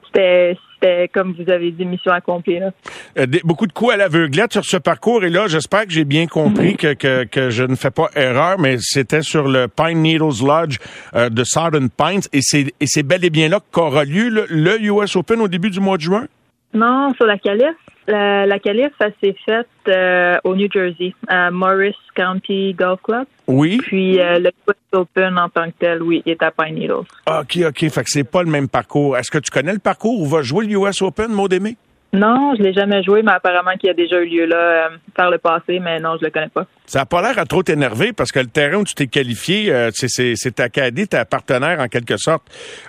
c'était 0.07 0.57
c'était, 0.81 1.09
comme 1.09 1.35
vous 1.39 1.51
avez 1.51 1.71
dit, 1.71 1.85
mission 1.85 2.13
accomplie. 2.13 2.59
Là. 2.59 2.71
Euh, 3.19 3.27
beaucoup 3.45 3.67
de 3.67 3.73
coups 3.73 3.93
à 3.93 3.97
l'aveuglette 3.97 4.53
sur 4.53 4.65
ce 4.65 4.77
parcours. 4.77 5.25
Et 5.25 5.31
là, 5.31 5.47
j'espère 5.47 5.87
que 5.87 5.93
j'ai 5.93 6.05
bien 6.05 6.27
compris 6.27 6.77
que, 6.77 6.95
que, 6.95 7.25
que, 7.25 7.51
je 7.51 7.65
ne 7.65 7.75
fais 7.75 7.91
pas 7.91 8.09
erreur, 8.15 8.59
mais 8.59 8.77
c'était 8.81 9.23
sur 9.23 9.49
le 9.49 9.69
Pine 9.69 10.03
Needles 10.03 10.45
Lodge 10.45 10.79
euh, 11.15 11.29
de 11.29 11.45
Southern 11.45 11.89
Pines. 11.91 12.23
Et 12.33 12.41
c'est, 12.43 13.03
bel 13.03 13.25
et 13.25 13.31
bien 13.31 13.49
là 13.49 13.61
qu'aura 13.73 14.05
lieu 14.05 14.29
le, 14.29 14.47
le 14.49 14.81
US 14.83 15.17
Open 15.17 15.41
au 15.41 15.49
début 15.49 15.71
du 15.71 15.81
mois 15.81 15.97
de 15.97 16.03
juin? 16.03 16.27
Non, 16.73 17.13
sur 17.15 17.27
la 17.27 17.39
calife. 17.39 17.77
La, 18.11 18.45
la 18.45 18.59
qualif, 18.59 18.91
ça 19.01 19.09
s'est 19.23 19.37
faite 19.47 19.69
euh, 19.87 20.37
au 20.43 20.57
New 20.57 20.69
Jersey, 20.73 21.15
à 21.29 21.51
Morris 21.51 21.95
County 22.15 22.75
Golf 22.75 23.01
Club. 23.03 23.27
Oui. 23.47 23.79
Puis 23.79 24.21
euh, 24.21 24.39
le 24.39 24.51
US 24.69 24.77
Open 24.93 25.39
en 25.39 25.49
tant 25.49 25.67
que 25.67 25.77
tel, 25.79 26.03
oui, 26.03 26.23
est 26.27 26.43
à 26.43 26.51
Pine 26.51 26.75
Needles. 26.75 27.07
OK, 27.27 27.59
OK. 27.69 27.89
Fait 27.89 28.05
que 28.05 28.11
c'est 28.11 28.25
pas 28.25 28.43
le 28.43 28.51
même 28.51 28.69
parcours. 28.69 29.17
Est-ce 29.17 29.31
que 29.31 29.39
tu 29.39 29.51
connais 29.51 29.73
le 29.73 29.79
parcours 29.79 30.21
où 30.21 30.27
va 30.27 30.43
jouer 30.43 30.67
le 30.67 30.73
US 30.73 31.03
Open, 31.03 31.31
Maudémé? 31.31 31.77
Non, 32.13 32.55
je 32.57 32.63
l'ai 32.63 32.73
jamais 32.73 33.05
joué, 33.05 33.23
mais 33.23 33.31
apparemment 33.31 33.71
qu'il 33.79 33.87
y 33.87 33.91
a 33.91 33.95
déjà 33.95 34.21
eu 34.21 34.27
lieu 34.27 34.45
là 34.45 34.57
euh, 34.57 34.89
par 35.15 35.31
le 35.31 35.39
passé, 35.39 35.79
mais 35.79 36.01
non, 36.01 36.17
je 36.19 36.25
le 36.25 36.31
connais 36.31 36.49
pas. 36.49 36.67
Ça 36.87 37.03
a 37.03 37.07
pas 37.07 37.23
l'air 37.23 37.39
à 37.39 37.45
trop 37.45 37.63
t'énerver 37.63 38.13
parce 38.13 38.33
que 38.33 38.41
le 38.41 38.49
terrain 38.49 38.79
où 38.79 38.85
tu 38.85 38.95
t'es 38.95 39.07
qualifié, 39.07 39.73
euh, 39.73 39.91
c'est 39.93 40.55
ta 40.57 40.69
cadet, 40.69 41.07
ta 41.07 41.25
partenaire 41.25 41.79
en 41.79 41.87
quelque 41.87 42.17
sorte, 42.17 42.43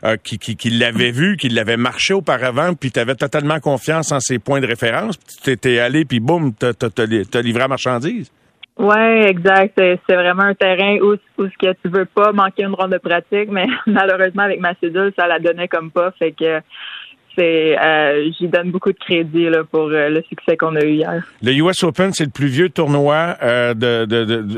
euh, 0.04 0.18
qui, 0.18 0.40
qui, 0.40 0.56
qui 0.56 0.72
l'avait 0.72 1.12
vu, 1.12 1.38
qui 1.38 1.50
l'avait 1.50 1.78
marché 1.78 2.16
auparavant, 2.16 2.74
puis 2.74 2.92
tu 2.92 3.00
avais 3.00 3.14
totalement 3.14 3.60
confiance 3.60 4.12
en 4.12 4.20
ses 4.20 4.40
points 4.40 4.60
de 4.60 4.66
référence. 4.66 5.20
Tu 5.20 5.44
t'étais 5.44 5.78
allé, 5.78 6.04
puis 6.04 6.20
boum, 6.20 6.54
t'as 6.54 6.72
as, 6.72 7.42
livré 7.42 7.64
à 7.64 7.68
marchandise. 7.68 8.32
Ouais, 8.80 9.30
exact. 9.30 9.74
C'est 9.78 10.16
vraiment 10.16 10.44
un 10.44 10.56
terrain 10.56 10.98
où, 11.02 11.14
où 11.38 11.46
ce 11.46 11.58
que 11.60 11.74
tu 11.84 11.90
veux 11.90 12.06
pas 12.06 12.32
manquer 12.32 12.64
une 12.64 12.74
ronde 12.74 12.94
de 12.94 12.98
pratique, 12.98 13.52
mais 13.52 13.68
malheureusement 13.86 14.44
avec 14.44 14.60
ma 14.60 14.74
cédule, 14.76 15.14
ça 15.16 15.28
la 15.28 15.38
donnait 15.38 15.68
comme 15.68 15.92
pas, 15.92 16.10
fait 16.18 16.32
que 16.32 16.62
euh, 17.40 18.32
j'y 18.38 18.48
donne 18.48 18.72
beaucoup 18.72 18.92
de 18.92 18.98
crédit 18.98 19.48
pour 19.72 19.88
euh, 19.88 20.10
le 20.10 20.24
succès 20.28 20.58
qu'on 20.58 20.76
a 20.76 20.82
eu 20.84 20.96
hier. 20.96 21.24
Le 21.42 21.54
US 21.54 21.84
Open, 21.84 22.14
c'est 22.14 22.26
le 22.26 22.32
plus 22.32 22.48
vieux 22.48 22.70
tournoi 22.70 23.38
euh, 23.42 23.74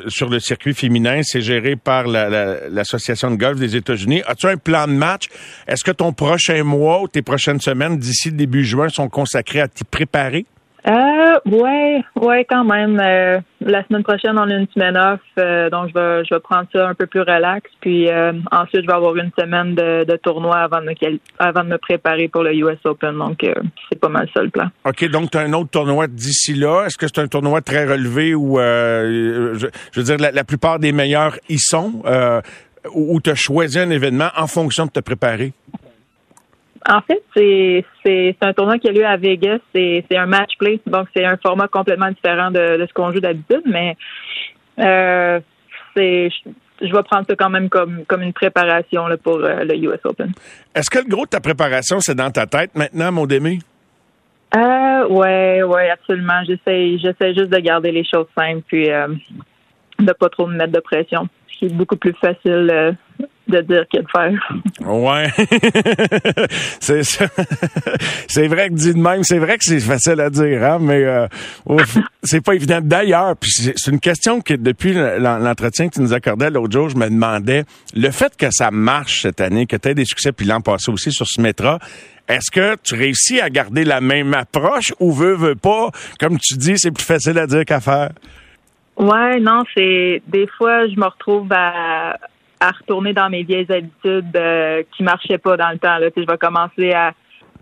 sur 0.08 0.30
le 0.30 0.40
circuit 0.40 0.74
féminin. 0.74 1.22
C'est 1.24 1.42
géré 1.42 1.76
par 1.76 2.08
l'Association 2.08 3.30
la, 3.30 3.36
de 3.36 3.40
golf 3.40 3.60
des 3.60 3.76
États-Unis. 3.76 4.24
As-tu 4.26 4.48
un 4.48 4.58
plan 4.58 4.88
de 4.88 4.94
match? 4.94 5.28
Est-ce 5.68 5.84
que 5.84 5.92
ton 5.92 6.14
prochain 6.14 6.64
mois 6.64 7.02
ou 7.02 7.08
tes 7.08 7.22
prochaines 7.22 7.60
semaines 7.60 7.98
d'ici 7.98 8.32
début 8.32 8.64
juin 8.64 8.90
sont 8.90 9.10
consacrés 9.10 9.62
à 9.62 9.68
t'y 9.68 9.84
préparer? 9.84 10.46
Euh, 10.86 11.40
ouais, 11.46 12.04
ouais, 12.22 12.46
quand 12.50 12.66
même. 12.66 13.00
Euh, 13.00 13.40
la 13.62 13.86
semaine 13.86 14.04
prochaine, 14.04 14.38
on 14.38 14.50
a 14.50 14.54
une 14.54 14.68
semaine 14.74 14.98
off, 14.98 15.22
euh, 15.40 15.70
donc 15.70 15.90
je 15.90 15.94
vais, 15.94 16.26
je 16.26 16.36
vais 16.36 16.42
prendre 16.42 16.68
ça 16.74 16.90
un 16.90 16.94
peu 16.94 17.06
plus 17.06 17.22
relax. 17.22 17.70
Puis 17.80 18.10
euh, 18.10 18.34
ensuite, 18.52 18.82
je 18.82 18.88
vais 18.88 18.94
avoir 18.94 19.16
une 19.16 19.32
semaine 19.40 19.76
de, 19.76 20.04
de 20.04 20.18
tournoi 20.18 20.58
avant 20.58 20.82
de, 20.82 20.88
me, 20.88 21.20
avant 21.40 21.64
de 21.64 21.70
me 21.70 21.78
préparer 21.78 22.28
pour 22.28 22.44
le 22.44 22.54
US 22.54 22.80
Open. 22.84 23.18
Donc, 23.18 23.46
c'est 23.90 24.00
pas 24.00 24.10
mal 24.10 24.28
ça 24.34 24.44
le 24.44 24.50
plan. 24.50 24.68
OK, 24.86 25.10
donc 25.10 25.32
tu 25.32 25.38
as 25.38 25.42
un 25.42 25.54
autre 25.54 25.70
tournoi 25.70 26.08
d'ici 26.08 26.54
là. 26.54 26.86
Est-ce 26.86 26.98
que 26.98 27.08
c'est 27.08 27.20
un 27.20 27.28
tournoi 27.28 27.62
très 27.62 27.86
relevé 27.86 28.36
où, 28.36 28.58
je, 28.60 29.70
je, 29.94 30.00
veux 30.00 30.06
dire, 30.06 30.18
la, 30.18 30.32
la, 30.32 30.44
plupart 30.44 30.80
des 30.80 30.92
meilleurs 30.92 31.38
y 31.48 31.60
sont, 31.60 32.04
où 32.94 33.22
tu 33.22 33.30
as 33.30 33.36
choisi 33.36 33.80
un 33.80 33.90
événement 33.90 34.30
en 34.36 34.48
fonction 34.48 34.86
de 34.86 34.92
te 34.92 35.00
préparer? 35.00 35.54
En 36.88 37.02
fait, 37.02 37.24
c'est 37.36 37.86
c'est 38.04 38.36
un 38.42 38.54
tournoi 38.54 38.78
qui 38.78 38.90
a 38.90 38.92
lieu 38.92 39.06
à 39.06 39.18
Vegas. 39.18 39.60
C'est 39.74 40.06
un 40.16 40.26
match 40.26 40.52
play, 40.60 40.80
donc 40.86 41.08
c'est 41.16 41.26
un 41.26 41.38
format 41.38 41.68
complètement 41.68 42.10
différent 42.10 42.52
de, 42.52 42.78
de 42.78 42.86
ce 42.86 42.94
qu'on 42.94 43.12
joue 43.12 43.20
d'habitude, 43.20 43.64
mais 43.66 43.96
euh, 44.80 45.40
c'est 45.96 46.30
je 46.82 46.92
vais 46.92 47.04
prendre 47.04 47.26
ça 47.28 47.36
quand 47.36 47.50
même 47.50 47.70
comme 47.70 48.04
comme 48.06 48.22
une 48.22 48.34
préparation 48.34 49.08
là, 49.08 49.18
pour 49.18 49.38
euh, 49.38 49.64
le 49.64 49.76
US 49.78 50.00
Open. 50.04 50.34
Est-ce 50.76 50.90
que 50.90 51.00
le 51.00 51.06
gros 51.06 51.26
de 51.26 51.30
ta 51.30 51.40
préparation 51.40 52.00
c'est 52.00 52.16
dans 52.16 52.32
ta 52.32 52.46
tête 52.46 52.76
maintenant, 52.76 53.12
mon 53.12 53.26
demi? 53.26 53.60
Euh, 54.56 55.08
ouais, 55.08 55.64
ouais, 55.64 55.90
absolument. 55.90 56.44
J'essaie, 56.46 56.98
j'essaie 57.00 57.34
juste 57.34 57.50
de 57.50 57.58
garder 57.58 57.92
les 57.92 58.06
choses 58.06 58.28
simples, 58.38 58.62
puis 58.68 58.92
euh, 58.92 59.08
de 60.00 60.14
pas 60.14 60.30
trop 60.30 60.46
me 60.46 60.56
mettre 60.56 60.74
de 60.74 60.80
pression, 60.80 61.28
ce 61.64 61.68
qui 61.68 61.74
est 61.74 61.78
beaucoup 61.78 61.96
plus 61.96 62.14
facile 62.14 62.70
euh, 62.72 62.92
de 63.48 63.62
dire 63.62 63.84
que 63.92 64.00
de 64.00 64.08
faire. 64.12 64.88
Ouais. 64.88 65.30
c'est 66.80 67.04
ça. 67.04 67.26
c'est 68.28 68.48
vrai 68.48 68.70
que 68.70 68.74
dit 68.74 68.94
de 68.94 69.00
même, 69.00 69.24
c'est 69.24 69.38
vrai 69.38 69.58
que 69.58 69.66
c'est 69.66 69.80
facile 69.80 70.20
à 70.22 70.30
dire, 70.30 70.64
hein, 70.64 70.78
mais 70.82 71.04
euh, 71.04 71.28
c'est 72.24 72.44
pas 72.44 72.56
évident. 72.56 72.80
D'ailleurs, 72.82 73.36
puis 73.38 73.52
c'est 73.52 73.92
une 73.92 74.00
question 74.00 74.42
que 74.42 74.54
depuis 74.54 74.94
l'entretien 74.94 75.90
que 75.90 75.96
tu 75.96 76.02
nous 76.02 76.14
accordais 76.14 76.50
l'autre 76.50 76.72
jour, 76.72 76.90
je 76.90 76.96
me 76.96 77.10
demandais, 77.10 77.64
le 77.96 78.12
fait 78.12 78.36
que 78.38 78.48
ça 78.52 78.72
marche 78.72 79.24
cette 79.24 79.42
année, 79.42 79.66
que 79.66 79.76
tu 79.76 79.90
as 79.90 79.94
des 79.94 80.06
succès, 80.06 80.32
puis 80.32 80.46
l'an 80.46 80.62
passé 80.62 80.92
aussi 80.92 81.12
sur 81.12 81.28
ce 81.28 81.42
métra, 81.42 81.80
est-ce 82.30 82.50
que 82.50 82.78
tu 82.82 82.96
réussis 82.96 83.42
à 83.42 83.50
garder 83.50 83.84
la 83.84 84.00
même 84.00 84.34
approche 84.34 84.94
ou 85.00 85.12
veux, 85.12 85.36
veux 85.36 85.56
pas, 85.56 85.92
comme 86.20 86.40
tu 86.40 86.56
dis, 86.56 86.76
c'est 86.78 86.92
plus 86.92 87.04
facile 87.04 87.38
à 87.38 87.48
dire 87.48 87.66
qu'à 87.66 87.82
faire? 87.82 88.12
Ouais, 88.98 89.40
non, 89.40 89.64
c'est 89.76 90.22
des 90.28 90.48
fois 90.48 90.88
je 90.88 90.96
me 90.96 91.06
retrouve 91.06 91.52
à, 91.52 92.18
à 92.60 92.72
retourner 92.72 93.14
dans 93.14 93.30
mes 93.30 93.44
vieilles 93.44 93.72
habitudes 93.72 94.36
euh, 94.36 94.84
qui 94.96 95.04
marchaient 95.04 95.38
pas 95.38 95.58
dans 95.58 95.70
le 95.70 95.80
temps. 95.80 95.98
Là. 95.98 96.10
je 96.16 96.22
vais 96.22 96.38
commencer 96.38 96.94
à, 96.94 97.14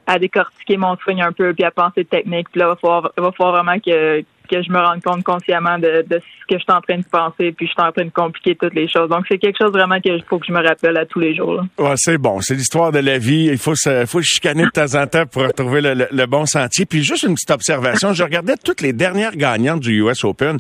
à 0.08 0.20
décortiquer 0.20 0.78
mon 0.78 0.96
swing 0.98 1.22
un 1.22 1.32
peu 1.32 1.54
puis 1.54 1.64
à 1.64 1.72
penser 1.72 2.06
technique. 2.06 2.50
Puis 2.52 2.60
là, 2.60 2.76
il 2.84 2.88
va 2.88 3.02
va 3.18 3.32
falloir 3.32 3.64
vraiment 3.64 3.80
que, 3.80 4.24
que 4.52 4.62
je 4.62 4.72
me 4.72 4.80
rende 4.80 5.02
compte 5.02 5.24
consciemment 5.24 5.80
de, 5.80 6.06
de 6.08 6.20
ce 6.20 6.46
que 6.48 6.60
je 6.60 6.64
suis 6.64 6.72
en 6.72 6.82
train 6.82 6.98
de 6.98 7.06
penser, 7.10 7.52
puis 7.52 7.68
je 7.68 7.72
suis 7.72 7.82
en 7.82 7.92
train 7.92 8.04
de 8.04 8.12
compliquer 8.12 8.56
toutes 8.56 8.74
les 8.74 8.88
choses. 8.88 9.10
Donc, 9.10 9.26
c'est 9.30 9.38
quelque 9.38 9.58
chose 9.60 9.72
vraiment 9.72 10.00
qu'il 10.00 10.22
faut 10.28 10.40
que 10.40 10.46
je 10.46 10.52
me 10.52 10.62
rappelle 10.62 10.98
à 10.98 11.06
tous 11.06 11.20
les 11.20 11.34
jours. 11.36 11.64
Ouais, 11.78 11.94
c'est 11.96 12.18
bon. 12.18 12.42
C'est 12.42 12.56
l'histoire 12.56 12.92
de 12.92 13.00
la 13.00 13.18
vie. 13.18 13.48
Il 13.52 13.58
faut 13.58 13.76
se, 13.76 14.06
faut 14.06 14.22
chicaner 14.22 14.66
de 14.66 14.70
temps 14.70 14.96
en 14.96 15.08
temps 15.08 15.26
pour 15.26 15.44
retrouver 15.44 15.82
le, 15.82 16.08
le, 16.12 16.26
bon 16.26 16.46
sentier. 16.46 16.86
Puis 16.86 17.04
juste 17.04 17.24
une 17.24 17.36
petite 17.36 17.52
observation. 17.52 18.14
Je 18.14 18.24
regardais 18.24 18.56
toutes 18.64 18.82
les 18.82 18.94
dernières 18.94 19.36
gagnantes 19.36 19.80
du 19.80 20.02
US 20.02 20.24
Open. 20.26 20.58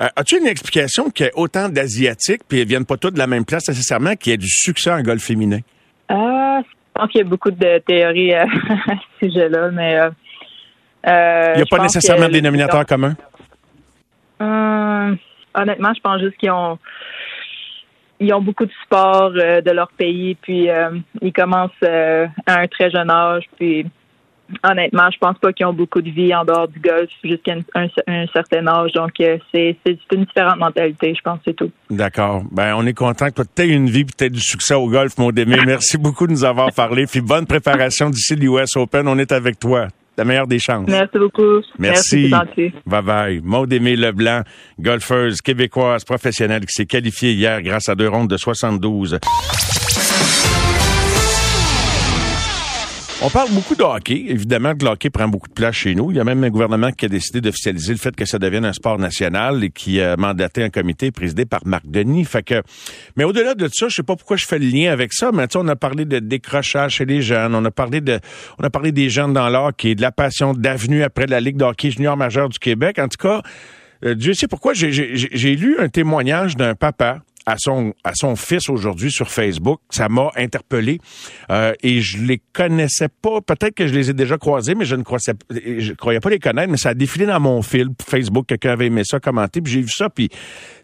Euh, 0.00 0.06
as-tu 0.16 0.38
une 0.38 0.46
explication 0.46 1.10
qu'il 1.10 1.26
y 1.26 1.28
ait 1.28 1.32
autant 1.34 1.68
d'Asiatiques, 1.68 2.42
puis 2.48 2.60
elles 2.60 2.68
viennent 2.68 2.86
pas 2.86 2.96
toutes 2.96 3.14
de 3.14 3.18
la 3.18 3.26
même 3.26 3.44
place 3.44 3.68
nécessairement, 3.68 4.16
qu'il 4.16 4.30
y 4.30 4.34
ait 4.34 4.38
du 4.38 4.48
succès 4.48 4.90
en 4.90 5.02
golf 5.02 5.22
féminin? 5.22 5.60
Euh, 6.10 6.14
je 6.14 7.00
pense 7.00 7.10
qu'il 7.10 7.20
y 7.20 7.24
a 7.24 7.28
beaucoup 7.28 7.50
de 7.50 7.78
théories 7.86 8.34
euh, 8.34 8.44
à 8.88 8.94
ce 9.20 9.26
sujet-là, 9.26 9.70
mais... 9.70 10.00
Euh, 11.06 11.52
il 11.54 11.56
n'y 11.56 11.62
a 11.62 11.66
pas 11.66 11.82
nécessairement 11.82 12.28
de 12.28 12.32
dénominateur 12.32 12.86
commun? 12.86 13.14
Euh, 14.44 15.14
honnêtement, 15.54 15.92
je 15.94 16.00
pense 16.00 16.20
juste 16.20 16.36
qu'ils 16.36 16.50
ont 16.50 16.78
ils 18.20 18.32
ont 18.32 18.40
beaucoup 18.40 18.64
de 18.64 18.72
sport 18.84 19.32
euh, 19.36 19.60
de 19.60 19.70
leur 19.72 19.88
pays, 19.88 20.36
puis 20.36 20.70
euh, 20.70 20.90
ils 21.20 21.32
commencent 21.32 21.82
à 21.82 22.28
un 22.46 22.66
très 22.68 22.90
jeune 22.90 23.10
âge, 23.10 23.44
puis 23.58 23.84
honnêtement, 24.62 25.10
je 25.10 25.18
pense 25.18 25.36
pas 25.38 25.52
qu'ils 25.52 25.66
ont 25.66 25.72
beaucoup 25.72 26.00
de 26.00 26.10
vie 26.10 26.32
en 26.34 26.44
dehors 26.44 26.68
du 26.68 26.78
golf 26.78 27.10
jusqu'à 27.24 27.54
un, 27.74 28.26
certain 28.32 28.66
âge. 28.68 28.92
Donc, 28.92 29.10
c'est 29.18 29.76
une 30.12 30.24
différente 30.24 30.58
mentalité, 30.58 31.14
je 31.14 31.20
pense, 31.22 31.40
c'est 31.44 31.54
tout. 31.54 31.72
D'accord. 31.90 32.44
Ben, 32.52 32.74
on 32.76 32.86
est 32.86 32.94
content 32.94 33.30
que 33.30 33.42
tu 33.42 33.62
aies 33.62 33.68
une 33.68 33.90
vie 33.90 34.06
aies 34.20 34.30
du 34.30 34.40
succès 34.40 34.74
au 34.74 34.88
golf, 34.88 35.18
mon 35.18 35.32
Démé. 35.32 35.56
Merci 35.66 35.98
beaucoup 35.98 36.26
de 36.26 36.32
nous 36.32 36.44
avoir 36.44 36.72
parlé. 36.72 37.06
Puis 37.06 37.20
bonne 37.20 37.46
préparation 37.46 38.10
d'ici 38.10 38.36
l'US 38.36 38.76
Open. 38.76 39.08
On 39.08 39.18
est 39.18 39.32
avec 39.32 39.58
toi 39.58 39.88
la 40.16 40.24
meilleure 40.24 40.46
des 40.46 40.58
chances. 40.58 40.88
Merci 40.88 41.18
beaucoup. 41.18 41.60
Merci. 41.78 42.30
bye 42.86 43.02
bye. 43.02 43.40
Maud 43.42 43.72
Aimé 43.72 43.96
Leblanc, 43.96 44.42
golfeuse 44.78 45.40
québécoise 45.40 46.04
professionnelle 46.04 46.66
qui 46.66 46.72
s'est 46.72 46.86
qualifiée 46.86 47.32
hier 47.32 47.62
grâce 47.62 47.88
à 47.88 47.94
deux 47.94 48.08
rondes 48.08 48.28
de 48.28 48.36
72. 48.36 49.18
On 53.26 53.30
parle 53.30 53.48
beaucoup 53.52 53.74
de 53.74 53.82
hockey. 53.82 54.26
Évidemment 54.28 54.74
le 54.78 54.86
hockey 54.86 55.08
prend 55.08 55.26
beaucoup 55.26 55.48
de 55.48 55.54
place 55.54 55.76
chez 55.76 55.94
nous. 55.94 56.10
Il 56.10 56.18
y 56.18 56.20
a 56.20 56.24
même 56.24 56.44
un 56.44 56.50
gouvernement 56.50 56.92
qui 56.92 57.06
a 57.06 57.08
décidé 57.08 57.40
d'officialiser 57.40 57.94
le 57.94 57.98
fait 57.98 58.14
que 58.14 58.26
ça 58.26 58.38
devienne 58.38 58.66
un 58.66 58.74
sport 58.74 58.98
national 58.98 59.64
et 59.64 59.70
qui 59.70 59.98
a 59.98 60.18
mandaté 60.18 60.62
un 60.62 60.68
comité 60.68 61.10
présidé 61.10 61.46
par 61.46 61.60
Marc 61.64 61.86
Denis. 61.86 62.26
Fait 62.26 62.42
que, 62.42 62.62
mais 63.16 63.24
au-delà 63.24 63.54
de 63.54 63.66
ça, 63.72 63.88
je 63.88 63.94
sais 63.94 64.02
pas 64.02 64.14
pourquoi 64.14 64.36
je 64.36 64.44
fais 64.44 64.58
le 64.58 64.66
lien 64.66 64.92
avec 64.92 65.14
ça, 65.14 65.30
mais 65.32 65.46
on 65.56 65.66
a 65.68 65.74
parlé 65.74 66.04
de 66.04 66.18
décrochage 66.18 66.96
chez 66.96 67.06
les 67.06 67.22
jeunes. 67.22 67.54
On 67.54 67.64
a 67.64 67.70
parlé 67.70 68.02
de, 68.02 68.20
on 68.58 68.62
a 68.62 68.68
parlé 68.68 68.92
des 68.92 69.08
jeunes 69.08 69.32
dans 69.32 69.48
l'hockey, 69.48 69.94
de 69.94 70.02
la 70.02 70.12
passion 70.12 70.52
d'avenue 70.52 71.02
après 71.02 71.24
la 71.24 71.40
Ligue 71.40 71.56
de 71.56 71.64
junior 71.80 72.18
majeur 72.18 72.50
du 72.50 72.58
Québec. 72.58 72.98
En 72.98 73.08
tout 73.08 73.26
cas, 73.26 73.40
euh, 74.04 74.14
Dieu 74.14 74.34
sait 74.34 74.48
pourquoi 74.48 74.74
j'ai 74.74 75.56
lu 75.56 75.78
un 75.78 75.88
témoignage 75.88 76.56
d'un 76.58 76.74
papa 76.74 77.20
à 77.46 77.56
son 77.58 77.94
à 78.04 78.12
son 78.14 78.36
fils 78.36 78.68
aujourd'hui 78.68 79.10
sur 79.10 79.30
Facebook. 79.30 79.80
Ça 79.90 80.08
m'a 80.08 80.30
interpellé 80.36 81.00
euh, 81.50 81.72
et 81.82 82.00
je 82.00 82.18
les 82.18 82.40
connaissais 82.52 83.08
pas. 83.08 83.40
Peut-être 83.40 83.74
que 83.74 83.86
je 83.86 83.94
les 83.94 84.10
ai 84.10 84.14
déjà 84.14 84.38
croisés, 84.38 84.74
mais 84.74 84.84
je 84.84 84.96
ne 84.96 85.02
je 85.02 85.92
croyais 85.92 86.20
pas 86.20 86.30
les 86.30 86.38
connaître. 86.38 86.70
Mais 86.70 86.78
ça 86.78 86.90
a 86.90 86.94
défilé 86.94 87.26
dans 87.26 87.40
mon 87.40 87.62
fil 87.62 87.88
Facebook. 88.06 88.46
Quelqu'un 88.46 88.72
avait 88.72 88.86
aimé 88.86 89.02
ça, 89.04 89.20
commenté, 89.20 89.60
puis 89.60 89.72
j'ai 89.72 89.80
vu 89.80 89.90
ça, 89.90 90.08
puis 90.08 90.28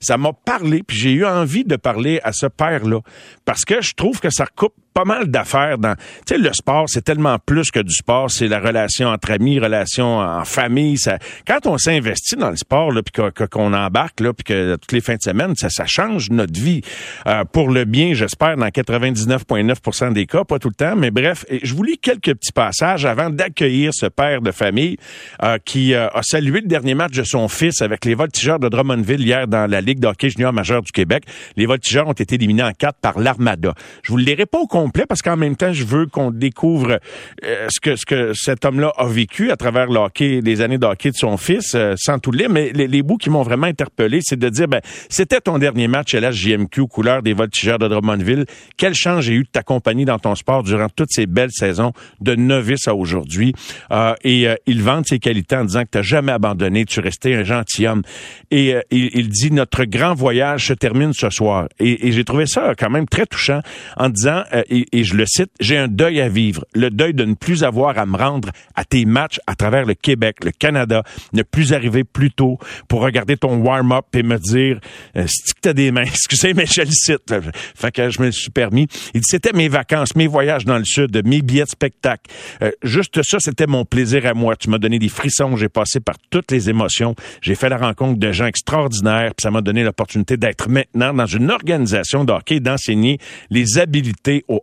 ça 0.00 0.16
m'a 0.16 0.32
parlé, 0.32 0.82
puis 0.82 0.96
j'ai 0.96 1.12
eu 1.12 1.24
envie 1.24 1.64
de 1.64 1.76
parler 1.76 2.20
à 2.22 2.32
ce 2.32 2.46
père-là 2.46 3.00
parce 3.44 3.64
que 3.64 3.80
je 3.80 3.94
trouve 3.94 4.20
que 4.20 4.30
ça 4.30 4.44
recoupe 4.44 4.74
pas 4.92 5.04
mal 5.04 5.28
d'affaires 5.28 5.78
dans. 5.78 5.94
Tu 6.26 6.34
sais, 6.34 6.38
le 6.38 6.52
sport, 6.52 6.84
c'est 6.88 7.02
tellement 7.02 7.38
plus 7.38 7.70
que 7.70 7.80
du 7.80 7.92
sport. 7.92 8.30
C'est 8.30 8.48
la 8.48 8.60
relation 8.60 9.08
entre 9.08 9.30
amis, 9.32 9.58
relation 9.58 10.18
en 10.18 10.44
famille. 10.44 10.98
Ça, 10.98 11.18
quand 11.46 11.66
on 11.66 11.78
s'investit 11.78 12.36
dans 12.36 12.50
le 12.50 12.56
sport, 12.56 12.92
là, 12.92 13.02
puis 13.02 13.22
qu'on 13.50 13.72
embarque, 13.72 14.20
là, 14.20 14.32
puis 14.32 14.44
que 14.44 14.76
toutes 14.76 14.92
les 14.92 15.00
fins 15.00 15.14
de 15.14 15.22
semaine, 15.22 15.54
ça, 15.56 15.70
ça 15.70 15.86
change 15.86 16.30
notre 16.30 16.58
vie 16.58 16.82
euh, 17.26 17.44
pour 17.44 17.70
le 17.70 17.84
bien, 17.84 18.14
j'espère, 18.14 18.56
dans 18.56 18.66
99,9% 18.66 20.12
des 20.12 20.26
cas, 20.26 20.44
pas 20.44 20.58
tout 20.58 20.68
le 20.68 20.74
temps. 20.74 20.96
Mais 20.96 21.10
bref, 21.10 21.44
je 21.62 21.74
vous 21.74 21.82
lis 21.82 21.98
quelques 21.98 22.34
petits 22.34 22.52
passages 22.52 23.04
avant 23.04 23.30
d'accueillir 23.30 23.92
ce 23.94 24.06
père 24.06 24.40
de 24.40 24.50
famille 24.50 24.96
euh, 25.42 25.58
qui 25.64 25.94
euh, 25.94 26.08
a 26.08 26.22
salué 26.22 26.60
le 26.60 26.68
dernier 26.68 26.94
match 26.94 27.12
de 27.12 27.22
son 27.22 27.48
fils 27.48 27.82
avec 27.82 28.04
les 28.04 28.14
Voltigeurs 28.14 28.58
de 28.58 28.68
Drummondville 28.68 29.20
hier 29.20 29.46
dans 29.46 29.70
la 29.70 29.80
Ligue 29.80 30.00
de 30.00 30.06
hockey 30.06 30.30
junior 30.30 30.52
majeur 30.52 30.82
du 30.82 30.92
Québec. 30.92 31.24
Les 31.56 31.66
Voltigeurs 31.66 32.08
ont 32.08 32.12
été 32.12 32.34
éliminés 32.34 32.62
en 32.62 32.72
quatre 32.72 32.98
par 33.00 33.18
l'Armada. 33.18 33.74
Je 34.02 34.12
vous 34.12 34.18
le 34.18 34.24
lirai 34.24 34.46
pas 34.46 34.58
au 34.58 34.66
complet 34.80 35.04
parce 35.06 35.20
qu'en 35.20 35.36
même 35.36 35.56
temps, 35.56 35.74
je 35.74 35.84
veux 35.84 36.06
qu'on 36.06 36.30
découvre 36.30 37.00
euh, 37.44 37.66
ce 37.68 37.80
que 37.80 37.96
ce 37.96 38.06
que 38.06 38.32
cet 38.32 38.64
homme-là 38.64 38.92
a 38.96 39.06
vécu 39.06 39.50
à 39.50 39.56
travers 39.56 39.86
le 39.88 39.98
hockey, 39.98 40.40
les 40.42 40.62
années 40.62 40.78
de 40.78 40.86
hockey 40.86 41.10
de 41.10 41.16
son 41.16 41.36
fils, 41.36 41.74
euh, 41.74 41.94
sans 41.98 42.18
tout 42.18 42.32
lire. 42.32 42.48
Mais 42.48 42.70
les, 42.72 43.02
bouts 43.02 43.18
qui 43.18 43.28
m'ont 43.28 43.42
vraiment 43.42 43.66
interpellé, 43.66 44.20
c'est 44.22 44.38
de 44.38 44.48
dire, 44.48 44.68
ben, 44.68 44.80
c'était 45.10 45.40
ton 45.40 45.58
dernier 45.58 45.86
match 45.86 46.14
à 46.14 46.30
JMQ, 46.30 46.86
couleur 46.86 47.22
des 47.22 47.34
voltigeurs 47.34 47.78
de 47.78 47.88
Drummondville. 47.88 48.46
Quelle 48.78 48.94
chance 48.94 49.24
j'ai 49.24 49.34
eu 49.34 49.44
de 49.44 49.48
t'accompagner 49.48 50.06
dans 50.06 50.18
ton 50.18 50.34
sport 50.34 50.62
durant 50.62 50.88
toutes 50.88 51.10
ces 51.10 51.26
belles 51.26 51.52
saisons 51.52 51.92
de 52.20 52.34
novice 52.34 52.88
à 52.88 52.94
aujourd'hui? 52.94 53.52
Euh, 53.90 54.14
et 54.24 54.46
il 54.66 54.82
vante 54.82 55.08
ses 55.08 55.18
qualités 55.18 55.56
en 55.56 55.64
disant 55.64 55.82
que 55.82 55.98
tu 55.98 56.04
jamais 56.04 56.32
abandonné, 56.32 56.86
tu 56.86 57.00
restais 57.00 57.34
un 57.34 57.44
gentilhomme. 57.44 58.02
Et 58.50 58.76
il, 58.90 59.28
dit, 59.28 59.50
notre 59.50 59.84
grand 59.84 60.14
voyage 60.14 60.68
se 60.68 60.72
termine 60.72 61.12
ce 61.12 61.28
soir. 61.28 61.68
Et, 61.78 62.08
et 62.08 62.12
j'ai 62.12 62.24
trouvé 62.24 62.46
ça 62.46 62.74
quand 62.78 62.90
même 62.90 63.06
très 63.06 63.26
touchant 63.26 63.60
en 63.96 64.08
disant, 64.08 64.42
et, 64.70 64.86
et 64.92 65.04
je 65.04 65.14
le 65.14 65.26
cite, 65.26 65.50
j'ai 65.60 65.76
un 65.76 65.88
deuil 65.88 66.20
à 66.20 66.28
vivre, 66.28 66.64
le 66.74 66.90
deuil 66.90 67.14
de 67.14 67.24
ne 67.24 67.34
plus 67.34 67.64
avoir 67.64 67.98
à 67.98 68.06
me 68.06 68.16
rendre 68.16 68.50
à 68.74 68.84
tes 68.84 69.04
matchs 69.04 69.40
à 69.46 69.54
travers 69.54 69.84
le 69.84 69.94
Québec, 69.94 70.44
le 70.44 70.52
Canada, 70.52 71.02
ne 71.32 71.42
plus 71.42 71.72
arriver 71.72 72.04
plus 72.04 72.30
tôt 72.30 72.58
pour 72.88 73.00
regarder 73.02 73.36
ton 73.36 73.56
warm-up 73.56 74.06
et 74.14 74.22
me 74.22 74.38
dire, 74.38 74.80
euh, 75.16 75.26
si 75.26 75.54
que 75.54 75.60
t'as 75.60 75.72
des 75.72 75.90
mains, 75.90 76.02
excusez, 76.06 76.54
mais 76.54 76.66
je 76.66 76.82
le 76.82 76.90
cite. 76.90 77.34
Fait 77.74 77.92
que 77.92 78.10
je 78.10 78.22
me 78.22 78.30
suis 78.30 78.50
permis. 78.50 78.86
Il 79.14 79.20
dit, 79.20 79.26
c'était 79.28 79.52
mes 79.52 79.68
vacances, 79.68 80.14
mes 80.16 80.26
voyages 80.26 80.64
dans 80.64 80.78
le 80.78 80.84
sud, 80.84 81.20
mes 81.24 81.42
billets 81.42 81.64
de 81.64 81.68
spectacle. 81.68 82.30
Euh, 82.62 82.70
juste 82.82 83.22
ça, 83.22 83.38
c'était 83.40 83.66
mon 83.66 83.84
plaisir 83.84 84.26
à 84.26 84.34
moi. 84.34 84.56
Tu 84.56 84.70
m'as 84.70 84.78
donné 84.78 84.98
des 84.98 85.08
frissons, 85.08 85.56
j'ai 85.56 85.68
passé 85.68 86.00
par 86.00 86.16
toutes 86.30 86.50
les 86.52 86.70
émotions. 86.70 87.14
J'ai 87.42 87.54
fait 87.54 87.68
la 87.68 87.78
rencontre 87.78 88.18
de 88.18 88.32
gens 88.32 88.46
extraordinaires, 88.46 89.32
puis 89.36 89.42
ça 89.42 89.50
m'a 89.50 89.60
donné 89.60 89.82
l'opportunité 89.82 90.36
d'être 90.36 90.68
maintenant 90.68 91.12
dans 91.12 91.26
une 91.26 91.50
organisation 91.50 92.24
de 92.24 92.32
hockey, 92.32 92.60
d'enseigner 92.60 93.18
les 93.50 93.78
habilités 93.78 94.44
au 94.48 94.59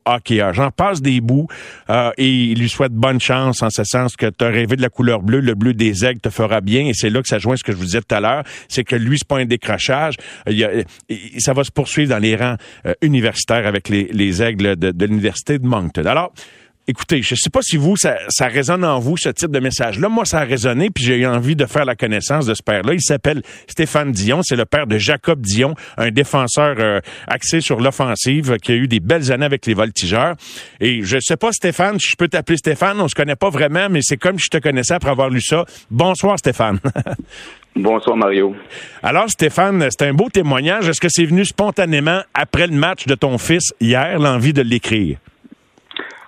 J'en 0.53 0.71
passe 0.71 1.01
des 1.01 1.21
bouts 1.21 1.47
euh, 1.89 2.11
et 2.17 2.27
il 2.27 2.59
lui 2.59 2.69
souhaite 2.69 2.93
bonne 2.93 3.19
chance 3.19 3.61
en 3.61 3.69
ce 3.69 3.83
sens 3.83 4.15
que 4.15 4.27
tu 4.27 4.45
as 4.45 4.49
rêvé 4.49 4.75
de 4.75 4.81
la 4.81 4.89
couleur 4.89 5.21
bleue, 5.21 5.39
le 5.39 5.55
bleu 5.55 5.73
des 5.73 6.05
aigles 6.05 6.19
te 6.19 6.29
fera 6.29 6.61
bien 6.61 6.85
et 6.87 6.93
c'est 6.93 7.09
là 7.09 7.21
que 7.21 7.27
ça 7.27 7.39
joint 7.39 7.55
ce 7.55 7.63
que 7.63 7.71
je 7.71 7.77
vous 7.77 7.85
disais 7.85 8.01
tout 8.01 8.15
à 8.15 8.19
l'heure, 8.19 8.43
c'est 8.67 8.83
que 8.83 8.95
lui 8.95 9.17
c'est 9.17 9.27
pas 9.27 9.37
un 9.37 9.45
décrochage, 9.45 10.15
il 10.47 10.85
ça 11.39 11.53
va 11.53 11.63
se 11.63 11.71
poursuivre 11.71 12.09
dans 12.09 12.19
les 12.19 12.35
rangs 12.35 12.57
euh, 12.85 12.93
universitaires 13.01 13.67
avec 13.67 13.89
les, 13.89 14.09
les 14.11 14.41
aigles 14.41 14.75
de, 14.75 14.91
de 14.91 15.05
l'université 15.05 15.59
de 15.59 15.65
Moncton. 15.65 16.05
Alors 16.05 16.33
Écoutez, 16.89 17.21
je 17.21 17.33
ne 17.33 17.35
sais 17.35 17.49
pas 17.49 17.61
si 17.61 17.75
vous, 17.75 17.97
ça, 17.97 18.15
ça, 18.29 18.47
résonne 18.47 18.85
en 18.85 18.97
vous, 18.97 19.17
ce 19.17 19.27
type 19.27 19.51
de 19.51 19.59
message-là. 19.59 20.07
Moi, 20.07 20.23
ça 20.23 20.39
a 20.39 20.43
résonné, 20.45 20.89
puis 20.89 21.03
j'ai 21.03 21.17
eu 21.17 21.25
envie 21.25 21.57
de 21.57 21.65
faire 21.65 21.83
la 21.83 21.97
connaissance 21.97 22.45
de 22.45 22.53
ce 22.53 22.63
père-là. 22.63 22.93
Il 22.93 23.01
s'appelle 23.01 23.41
Stéphane 23.67 24.13
Dion. 24.13 24.39
C'est 24.41 24.55
le 24.55 24.63
père 24.63 24.87
de 24.87 24.97
Jacob 24.97 25.41
Dion, 25.41 25.75
un 25.97 26.11
défenseur 26.11 26.77
euh, 26.79 27.01
axé 27.27 27.59
sur 27.59 27.81
l'offensive 27.81 28.55
qui 28.63 28.71
a 28.71 28.75
eu 28.75 28.87
des 28.87 29.01
belles 29.01 29.33
années 29.33 29.45
avec 29.45 29.65
les 29.65 29.73
voltigeurs. 29.73 30.35
Et 30.79 31.01
je 31.03 31.19
sais 31.19 31.35
pas, 31.35 31.51
Stéphane, 31.51 31.99
je 31.99 32.15
peux 32.15 32.29
t'appeler 32.29 32.55
Stéphane. 32.55 33.01
On 33.01 33.09
se 33.09 33.15
connaît 33.15 33.35
pas 33.35 33.49
vraiment, 33.49 33.89
mais 33.89 33.99
c'est 34.01 34.15
comme 34.15 34.39
si 34.39 34.45
je 34.45 34.57
te 34.57 34.63
connaissais 34.63 34.93
après 34.93 35.11
avoir 35.11 35.29
lu 35.29 35.41
ça. 35.41 35.65
Bonsoir, 35.91 36.39
Stéphane. 36.39 36.79
Bonsoir, 37.75 38.15
Mario. 38.15 38.55
Alors, 39.03 39.29
Stéphane, 39.29 39.85
c'est 39.91 40.07
un 40.07 40.13
beau 40.13 40.29
témoignage. 40.29 40.87
Est-ce 40.87 41.01
que 41.01 41.09
c'est 41.09 41.25
venu 41.25 41.43
spontanément 41.43 42.21
après 42.33 42.67
le 42.67 42.75
match 42.77 43.07
de 43.07 43.15
ton 43.15 43.37
fils 43.37 43.73
hier, 43.81 44.19
l'envie 44.19 44.53
de 44.53 44.61
l'écrire? 44.61 45.17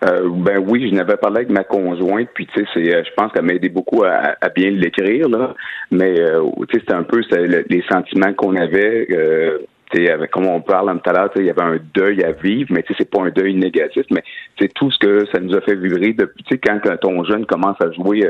Euh, 0.03 0.29
ben 0.29 0.63
oui, 0.65 0.89
je 0.89 0.95
n'avais 0.95 1.17
parlé 1.17 1.38
avec 1.38 1.49
ma 1.49 1.63
conjointe, 1.63 2.29
puis 2.33 2.47
tu 2.47 2.59
sais, 2.59 2.67
c'est, 2.73 2.95
euh, 2.95 3.03
je 3.03 3.13
pense 3.15 3.31
qu'elle 3.33 3.43
m'a 3.43 3.53
aidé 3.53 3.69
beaucoup 3.69 4.03
à, 4.03 4.49
bien 4.55 4.69
l'écrire 4.71 5.27
là. 5.27 5.53
Mais 5.91 6.19
euh, 6.19 6.43
tu 6.69 6.75
sais, 6.75 6.79
c'était 6.81 6.93
un 6.93 7.03
peu 7.03 7.21
les 7.69 7.83
sentiments 7.91 8.33
qu'on 8.33 8.55
avait. 8.55 9.07
Euh, 9.12 9.59
avec, 9.91 10.29
comme 10.29 10.45
on 10.45 10.62
parle 10.62 11.01
tout 11.01 11.09
à 11.09 11.13
l'heure, 11.13 11.31
il 11.35 11.45
y 11.45 11.49
avait 11.49 11.63
un 11.63 11.79
deuil 11.95 12.23
à 12.23 12.31
vivre, 12.31 12.69
mais 12.71 12.85
c'est 12.95 13.09
pas 13.09 13.23
un 13.23 13.31
deuil 13.31 13.55
négatif, 13.55 14.05
mais 14.12 14.23
c'est 14.59 14.71
tout 14.71 14.91
ce 14.91 14.99
que 14.99 15.25
ça 15.33 15.39
nous 15.39 15.55
a 15.55 15.62
fait 15.62 15.73
vibrer 15.73 16.13
depuis, 16.13 16.59
quand, 16.59 16.79
ton 17.01 17.23
jeune 17.23 17.47
commence 17.47 17.75
à 17.81 17.91
jouer 17.93 18.23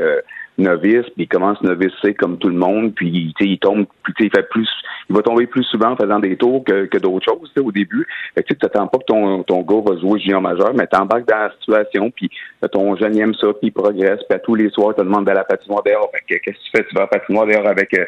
novice, 0.58 1.04
puis 1.14 1.24
il 1.24 1.28
commence 1.28 1.60
novice 1.62 1.92
comme 2.18 2.38
tout 2.38 2.48
le 2.48 2.56
monde, 2.56 2.94
puis 2.94 3.34
il 3.40 3.58
tombe, 3.58 3.86
il 4.18 4.30
fait 4.30 4.48
plus, 4.50 4.68
il 5.08 5.16
va 5.16 5.22
tomber 5.22 5.46
plus 5.46 5.64
souvent 5.64 5.92
en 5.92 5.96
faisant 5.96 6.18
des 6.18 6.36
tours 6.36 6.64
que, 6.64 6.86
que 6.86 6.98
d'autres 6.98 7.24
choses 7.24 7.50
au 7.58 7.72
début. 7.72 8.06
Fait 8.34 8.42
que 8.42 8.48
tu 8.48 8.56
t'attends 8.56 8.86
pas 8.86 8.98
que 8.98 9.04
ton, 9.04 9.42
ton 9.42 9.62
gars 9.62 9.92
va 9.92 9.98
jouer 9.98 10.20
junior 10.20 10.42
majeur, 10.42 10.74
mais 10.74 10.86
t'embarques 10.86 11.28
dans 11.28 11.38
la 11.38 11.52
situation, 11.60 12.10
puis 12.10 12.30
ton 12.70 12.96
jeune 12.96 13.18
aime 13.18 13.34
ça, 13.34 13.48
puis 13.48 13.68
il 13.68 13.72
progresse, 13.72 14.20
puis 14.28 14.38
tous 14.44 14.54
les 14.54 14.70
soirs, 14.70 14.94
tu 14.94 15.00
te 15.00 15.06
demandes 15.06 15.28
à 15.28 15.34
la 15.34 15.44
patinoire 15.44 15.82
dehors. 15.82 16.10
Fait 16.12 16.34
que 16.34 16.40
qu'est-ce 16.40 16.58
que 16.58 16.64
tu 16.64 16.70
fais? 16.76 16.86
Tu 16.88 16.94
vas 16.94 17.02
à 17.02 17.04
la 17.04 17.18
patinoire 17.18 17.46
dehors 17.46 17.66
avec 17.66 17.94
euh, 17.94 18.04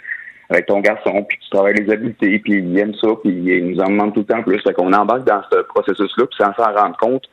avec 0.51 0.67
ton 0.67 0.81
garçon, 0.81 1.25
puis 1.27 1.39
tu 1.41 1.49
travailles 1.51 1.75
les 1.75 1.91
habiletés, 1.91 2.39
puis 2.39 2.59
il 2.59 2.79
aime 2.79 2.95
ça, 2.97 3.09
puis 3.23 3.33
il 3.33 3.69
nous 3.69 3.81
en 3.81 3.89
demande 3.89 4.13
tout 4.13 4.21
le 4.21 4.27
temps 4.27 4.43
plus. 4.43 4.61
Fait 4.61 4.75
qu'on 4.75 4.93
embarque 4.93 5.25
dans 5.25 5.41
ce 5.51 5.63
processus-là, 5.63 6.27
puis 6.27 6.37
sans 6.39 6.53
s'en 6.55 6.75
rendre 6.75 6.97
compte, 6.99 7.25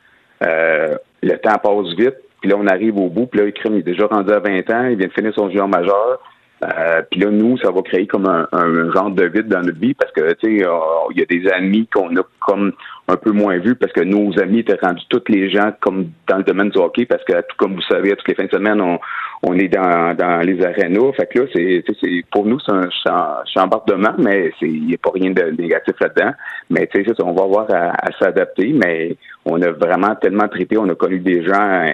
euh, 0.42 0.96
le 1.22 1.36
temps 1.36 1.58
passe 1.58 1.94
vite, 1.98 2.16
puis 2.40 2.50
là, 2.50 2.56
on 2.58 2.66
arrive 2.66 2.96
au 2.96 3.08
bout, 3.08 3.26
puis 3.26 3.40
là, 3.40 3.46
il 3.46 3.76
est 3.76 3.82
déjà 3.82 4.06
rendu 4.06 4.32
à 4.32 4.38
20 4.38 4.70
ans, 4.70 4.86
il 4.86 4.96
vient 4.96 5.08
de 5.08 5.12
finir 5.12 5.34
son 5.34 5.48
junior 5.48 5.68
majeur. 5.68 6.20
Euh, 6.62 7.02
puis 7.10 7.20
là, 7.20 7.30
nous, 7.30 7.56
ça 7.58 7.70
va 7.70 7.80
créer 7.80 8.06
comme 8.06 8.26
un, 8.26 8.92
genre 8.92 9.10
de 9.10 9.24
vide 9.24 9.48
dans 9.48 9.62
notre 9.62 9.78
vie 9.78 9.94
parce 9.94 10.12
que, 10.12 10.32
tu 10.34 10.58
sais, 10.58 10.66
euh, 10.66 10.78
il 11.10 11.18
y 11.18 11.22
a 11.22 11.24
des 11.24 11.50
amis 11.50 11.86
qu'on 11.86 12.14
a 12.16 12.22
comme 12.40 12.72
un 13.08 13.16
peu 13.16 13.32
moins 13.32 13.58
vus 13.58 13.74
parce 13.74 13.92
que 13.92 14.02
nos 14.02 14.38
amis 14.38 14.58
étaient 14.58 14.78
rendus 14.80 15.04
tous 15.08 15.22
les 15.28 15.50
gens 15.50 15.72
comme 15.80 16.10
dans 16.28 16.36
le 16.36 16.44
domaine 16.44 16.68
du 16.68 16.78
hockey 16.78 17.06
parce 17.06 17.24
que, 17.24 17.32
tout 17.32 17.56
comme 17.56 17.74
vous 17.74 17.82
savez, 17.82 18.10
toutes 18.10 18.28
les 18.28 18.34
fins 18.34 18.44
de 18.44 18.50
semaine, 18.50 18.80
on, 18.80 18.98
on 19.42 19.54
est 19.54 19.68
dans, 19.68 20.14
dans 20.14 20.40
les 20.44 20.62
arénas. 20.62 21.12
Fait 21.16 21.26
que 21.26 21.40
là, 21.40 21.46
c'est, 21.54 21.82
c'est 22.00 22.24
pour 22.30 22.44
nous, 22.44 22.60
c'est 22.60 22.72
un 22.72 23.42
chambardement, 23.54 24.14
mais 24.18 24.52
il 24.60 24.86
n'y 24.86 24.94
a 24.94 24.98
pas 24.98 25.12
rien 25.14 25.30
de 25.30 25.42
négatif 25.58 25.94
là-dedans. 25.98 26.32
Mais 26.68 26.86
tu 26.88 27.02
sais, 27.02 27.22
on 27.22 27.32
va 27.32 27.44
avoir 27.44 27.66
à, 27.70 28.10
s'adapter, 28.18 28.74
mais 28.74 29.16
on 29.46 29.60
a 29.62 29.70
vraiment 29.70 30.14
tellement 30.16 30.48
traité, 30.48 30.76
on 30.76 30.88
a 30.90 30.94
connu 30.94 31.20
des 31.20 31.42
gens 31.42 31.84
euh, 31.86 31.92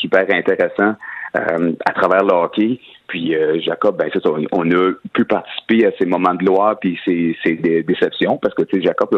super 0.00 0.24
intéressants 0.30 0.94
euh, 1.36 1.72
à 1.84 1.92
travers 1.92 2.24
le 2.24 2.32
hockey. 2.32 2.80
Puis 3.06 3.36
euh, 3.36 3.60
Jacob, 3.60 3.96
ben 3.96 4.10
on 4.52 4.70
a 4.72 4.92
pu 5.12 5.24
participer 5.24 5.86
à 5.86 5.90
ces 5.98 6.06
moments 6.06 6.34
de 6.34 6.38
gloire 6.38 6.76
puis 6.80 6.98
ces, 7.04 7.36
ces 7.44 7.54
déceptions 7.54 8.36
parce 8.38 8.54
que 8.54 8.62
tu 8.62 8.76
sais 8.76 8.82
Jacob, 8.82 9.08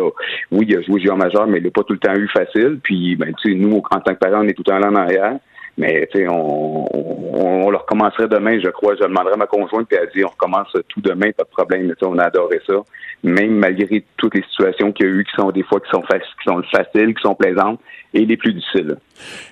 oui, 0.53 0.66
il 0.69 0.77
a 0.77 0.83
joué 0.83 1.01
joueur 1.01 1.16
majeur, 1.16 1.47
mais 1.47 1.59
il 1.59 1.64
n'a 1.64 1.71
pas 1.71 1.85
tout 1.85 1.95
le 1.95 1.99
temps 1.99 2.14
eu 2.14 2.29
facile. 2.29 2.81
Puis 2.83 3.16
ben 3.16 3.33
tu 3.41 3.53
sais, 3.53 3.59
nous 3.59 3.79
en 3.79 4.01
tant 4.01 4.14
que 4.14 4.19
parents, 4.19 4.45
on 4.45 4.49
est 4.49 4.53
tout 4.53 4.62
le 4.66 4.73
temps 4.73 4.79
là 4.79 4.89
en 4.89 4.97
arrière. 4.97 5.39
Mais 5.79 6.09
tu 6.12 6.18
sais, 6.18 6.29
on, 6.29 6.85
on, 6.93 7.66
on, 7.66 7.70
le 7.70 7.76
recommencerait 7.76 8.26
demain, 8.26 8.59
je 8.62 8.68
crois. 8.68 8.97
Je 8.97 9.05
demanderais 9.05 9.35
à 9.35 9.37
ma 9.37 9.47
conjointe, 9.47 9.87
puis 9.89 9.97
elle 10.01 10.11
dit 10.12 10.24
on 10.24 10.29
recommence 10.29 10.72
tout 10.89 11.01
demain, 11.01 11.31
pas 11.31 11.45
de 11.45 11.49
problème. 11.51 11.87
Mais, 11.87 11.95
on 12.03 12.18
a 12.18 12.24
adoré 12.24 12.61
ça. 12.66 12.74
Même 13.22 13.53
malgré 13.53 14.05
toutes 14.16 14.35
les 14.35 14.43
situations 14.51 14.91
qu'il 14.91 15.07
y 15.07 15.09
a 15.09 15.12
eu, 15.12 15.24
qui 15.24 15.41
sont 15.41 15.51
des 15.53 15.62
fois 15.62 15.79
qui 15.81 15.89
sont, 15.91 16.03
qui 16.03 16.45
sont 16.47 16.62
faciles, 16.70 17.14
qui 17.14 17.22
sont 17.22 17.37
plaisantes, 17.37 17.81
et 18.12 18.24
les 18.24 18.37
plus 18.37 18.55
difficiles. 18.55 18.97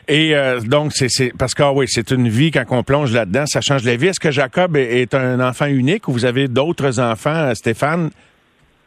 Et 0.09 0.35
euh, 0.35 0.61
donc, 0.61 0.93
c'est 0.93 1.33
parce 1.39 1.55
que 1.55 1.63
ah 1.63 1.73
oui, 1.73 1.87
c'est 1.89 2.11
une 2.11 2.29
vie 2.29 2.51
quand 2.51 2.65
on 2.71 2.83
plonge 2.83 3.13
là-dedans, 3.13 3.47
ça 3.47 3.61
change 3.61 3.85
la 3.85 3.97
vie. 3.97 4.09
Est-ce 4.09 4.21
que 4.21 4.31
Jacob 4.31 4.77
est, 4.77 5.15
un 5.15 5.41
enfant 5.41 5.67
unique 5.67 6.09
ou 6.09 6.13
vous 6.13 6.25
avez 6.25 6.49
d'autres 6.49 6.99
enfants, 7.01 7.55
Stéphane? 7.55 8.11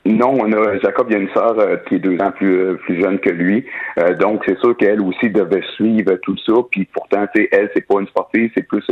Non, 0.10 0.36
on 0.40 0.52
a 0.54 0.80
Jacob, 0.80 1.06
il 1.10 1.14
y 1.14 1.16
a 1.18 1.20
une 1.20 1.30
sœur 1.30 1.60
euh, 1.60 1.78
qui 1.88 1.96
est 1.96 2.00
deux 2.00 2.18
ans 2.20 2.32
plus, 2.32 2.60
euh, 2.60 2.74
plus 2.74 3.00
jeune 3.00 3.20
que 3.20 3.30
lui. 3.30 3.64
Euh, 4.00 4.16
donc 4.16 4.42
c'est 4.48 4.58
sûr 4.58 4.76
qu'elle 4.76 5.02
aussi 5.02 5.30
devait 5.30 5.62
suivre 5.76 6.16
tout 6.24 6.36
ça. 6.48 6.54
Puis 6.72 6.88
pourtant, 6.92 7.28
elle, 7.36 7.70
c'est 7.76 7.86
pas 7.86 8.00
une 8.00 8.08
sportive, 8.08 8.50
c'est 8.56 8.68
plus 8.68 8.84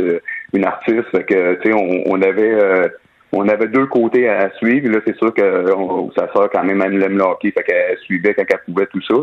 une 0.52 0.64
artiste. 0.64 1.06
Fait 1.10 1.24
que 1.24 1.54
tu 1.54 1.70
sais, 1.70 1.74
on, 1.74 2.12
on, 2.12 2.22
avait 2.22 2.56
on 3.32 3.48
avait 3.48 3.66
deux 3.66 3.86
côtés 3.86 4.28
à, 4.28 4.48
suivre. 4.58 4.90
Là, 4.90 5.00
c'est 5.04 5.16
sûr 5.16 5.34
que 5.34 5.64
sa 6.16 6.32
sœur, 6.32 6.50
quand 6.52 6.62
même, 6.62 6.80
elle 6.82 7.02
aime 7.02 7.18
le 7.18 7.24
hockey, 7.24 7.50
fait 7.50 7.64
qu'elle 7.64 7.98
suivait 8.04 8.34
quand 8.34 8.44
elle 8.48 8.72
pouvait 8.72 8.86
tout 8.86 9.02
ça. 9.02 9.14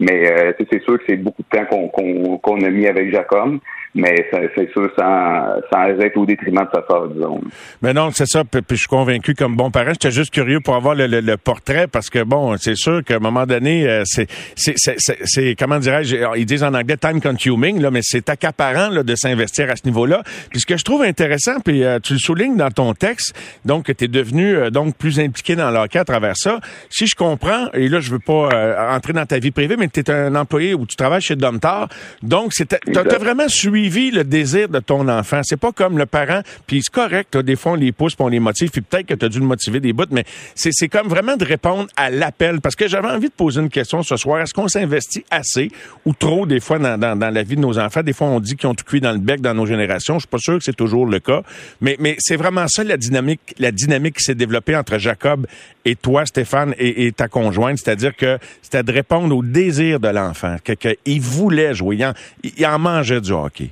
Mais 0.00 0.54
c'est 0.70 0.82
sûr 0.84 0.96
que 0.98 1.04
c'est 1.06 1.16
beaucoup 1.16 1.42
de 1.42 1.58
temps 1.58 1.66
qu'on 1.66 2.38
qu'on 2.38 2.60
a 2.64 2.70
mis 2.70 2.86
avec 2.86 3.12
Jacob 3.12 3.58
mais 3.94 4.26
c'est 4.56 4.70
sûr 4.72 4.90
sans, 4.98 5.60
sans 5.70 6.00
être 6.00 6.16
au 6.16 6.24
détriment 6.24 6.64
de 6.64 6.70
sa 6.74 6.86
sœur, 6.88 7.08
disons. 7.08 7.40
Mais 7.82 7.92
non, 7.92 8.10
c'est 8.10 8.26
ça. 8.26 8.42
Puis, 8.42 8.62
je 8.70 8.76
suis 8.76 8.86
convaincu 8.86 9.34
comme 9.34 9.54
bon 9.54 9.70
parent. 9.70 9.90
J'étais 9.90 10.10
juste 10.10 10.32
curieux 10.32 10.60
pour 10.60 10.76
avoir 10.76 10.94
le, 10.94 11.06
le, 11.06 11.36
portrait 11.36 11.86
parce 11.88 12.08
que 12.08 12.22
bon, 12.22 12.56
c'est 12.56 12.76
sûr 12.76 13.04
qu'à 13.04 13.16
un 13.16 13.18
moment 13.18 13.44
donné, 13.44 13.86
euh, 13.86 14.02
c'est 14.06 14.28
c'est 14.54 15.56
comment 15.58 15.78
dirais-je, 15.78 16.16
ils 16.36 16.46
disent 16.46 16.62
en 16.62 16.72
anglais 16.74 16.96
time 16.96 17.20
consuming 17.20 17.80
là, 17.80 17.90
mais 17.90 18.00
c'est 18.02 18.28
accaparant 18.28 18.88
là, 18.88 19.02
de 19.02 19.14
s'investir 19.14 19.70
à 19.70 19.76
ce 19.76 19.82
niveau-là. 19.84 20.22
Puis 20.50 20.60
ce 20.60 20.66
que 20.66 20.76
je 20.76 20.84
trouve 20.84 21.02
intéressant, 21.02 21.60
puis 21.60 21.84
euh, 21.84 21.98
tu 22.02 22.14
le 22.14 22.18
soulignes 22.18 22.56
dans 22.56 22.70
ton 22.70 22.94
texte, 22.94 23.34
donc 23.64 23.86
que 23.86 23.92
tu 23.92 24.04
es 24.04 24.08
devenu 24.08 24.54
euh, 24.54 24.70
donc 24.70 24.96
plus 24.96 25.20
impliqué 25.20 25.54
dans 25.56 25.70
l'hockey 25.70 25.98
à 25.98 26.04
travers 26.04 26.36
ça. 26.36 26.60
Si 26.88 27.06
je 27.06 27.14
comprends, 27.14 27.70
et 27.74 27.88
là 27.88 28.00
je 28.00 28.10
veux 28.10 28.18
pas 28.18 28.94
entrer 28.94 29.12
dans 29.12 29.26
ta 29.26 29.38
vie 29.38 29.50
privée, 29.50 29.76
mais 29.78 29.88
tu 29.88 30.00
es 30.00 30.10
un 30.10 30.34
employé 30.34 30.74
où 30.74 30.86
tu 30.86 30.96
travailles 30.96 31.20
chez 31.20 31.36
Domtar, 31.36 31.88
donc 32.22 32.52
c'est 32.52 32.68
t'as 32.68 33.18
vraiment 33.18 33.48
suivi 33.48 33.81
suivi 33.82 34.12
le 34.12 34.22
désir 34.22 34.68
de 34.68 34.78
ton 34.78 35.08
enfant. 35.08 35.40
C'est 35.42 35.56
pas 35.56 35.72
comme 35.72 35.98
le 35.98 36.06
parent, 36.06 36.42
puis 36.68 36.82
c'est 36.84 36.92
correct, 36.92 37.36
des 37.36 37.56
fois 37.56 37.72
on 37.72 37.74
les 37.74 37.90
pousse, 37.90 38.14
puis 38.14 38.24
on 38.24 38.28
les 38.28 38.38
motive, 38.38 38.70
puis 38.70 38.80
peut-être 38.80 39.06
que 39.06 39.14
tu 39.14 39.24
as 39.24 39.28
dû 39.28 39.40
le 39.40 39.44
motiver 39.44 39.80
des 39.80 39.92
bouts, 39.92 40.04
mais 40.12 40.24
c'est 40.54 40.86
comme 40.86 41.08
vraiment 41.08 41.36
de 41.36 41.44
répondre 41.44 41.88
à 41.96 42.08
l'appel. 42.08 42.60
Parce 42.60 42.76
que 42.76 42.86
j'avais 42.86 43.08
envie 43.08 43.28
de 43.28 43.34
poser 43.34 43.60
une 43.60 43.70
question 43.70 44.04
ce 44.04 44.16
soir. 44.16 44.40
Est-ce 44.40 44.54
qu'on 44.54 44.68
s'investit 44.68 45.24
assez 45.32 45.68
ou 46.06 46.12
trop 46.12 46.46
des 46.46 46.60
fois 46.60 46.78
dans, 46.78 47.18
la 47.18 47.42
vie 47.42 47.56
de 47.56 47.60
nos 47.60 47.76
enfants? 47.76 48.02
Des 48.02 48.12
fois, 48.12 48.28
on 48.28 48.38
dit 48.38 48.54
qu'ils 48.54 48.68
ont 48.68 48.74
tout 48.74 48.84
cuit 48.84 49.00
dans 49.00 49.12
le 49.12 49.18
bec 49.18 49.40
dans 49.40 49.54
nos 49.54 49.66
générations. 49.66 50.14
Je 50.14 50.20
suis 50.20 50.28
pas 50.28 50.38
sûr 50.38 50.58
que 50.58 50.64
c'est 50.64 50.76
toujours 50.76 51.06
le 51.06 51.18
cas. 51.18 51.42
Mais, 51.80 51.96
mais 51.98 52.14
c'est 52.20 52.36
vraiment 52.36 52.66
ça 52.68 52.84
la 52.84 52.96
dynamique, 52.96 53.54
la 53.58 53.72
dynamique 53.72 54.18
qui 54.18 54.24
s'est 54.24 54.36
développée 54.36 54.76
entre 54.76 54.98
Jacob 54.98 55.46
et 55.84 55.96
toi, 55.96 56.24
Stéphane, 56.26 56.74
et, 56.78 57.12
ta 57.12 57.28
conjointe. 57.28 57.78
C'est-à-dire 57.78 58.16
que 58.16 58.38
c'était 58.60 58.82
de 58.82 58.92
répondre 58.92 59.36
au 59.36 59.42
désir 59.42 60.00
de 60.00 60.08
l'enfant, 60.08 60.56
qu'il 60.64 61.20
voulait 61.20 61.74
jouer, 61.74 61.98
il 62.42 62.66
en, 62.66 62.78
mangeait 62.78 63.20
du 63.20 63.32
hockey. 63.32 63.70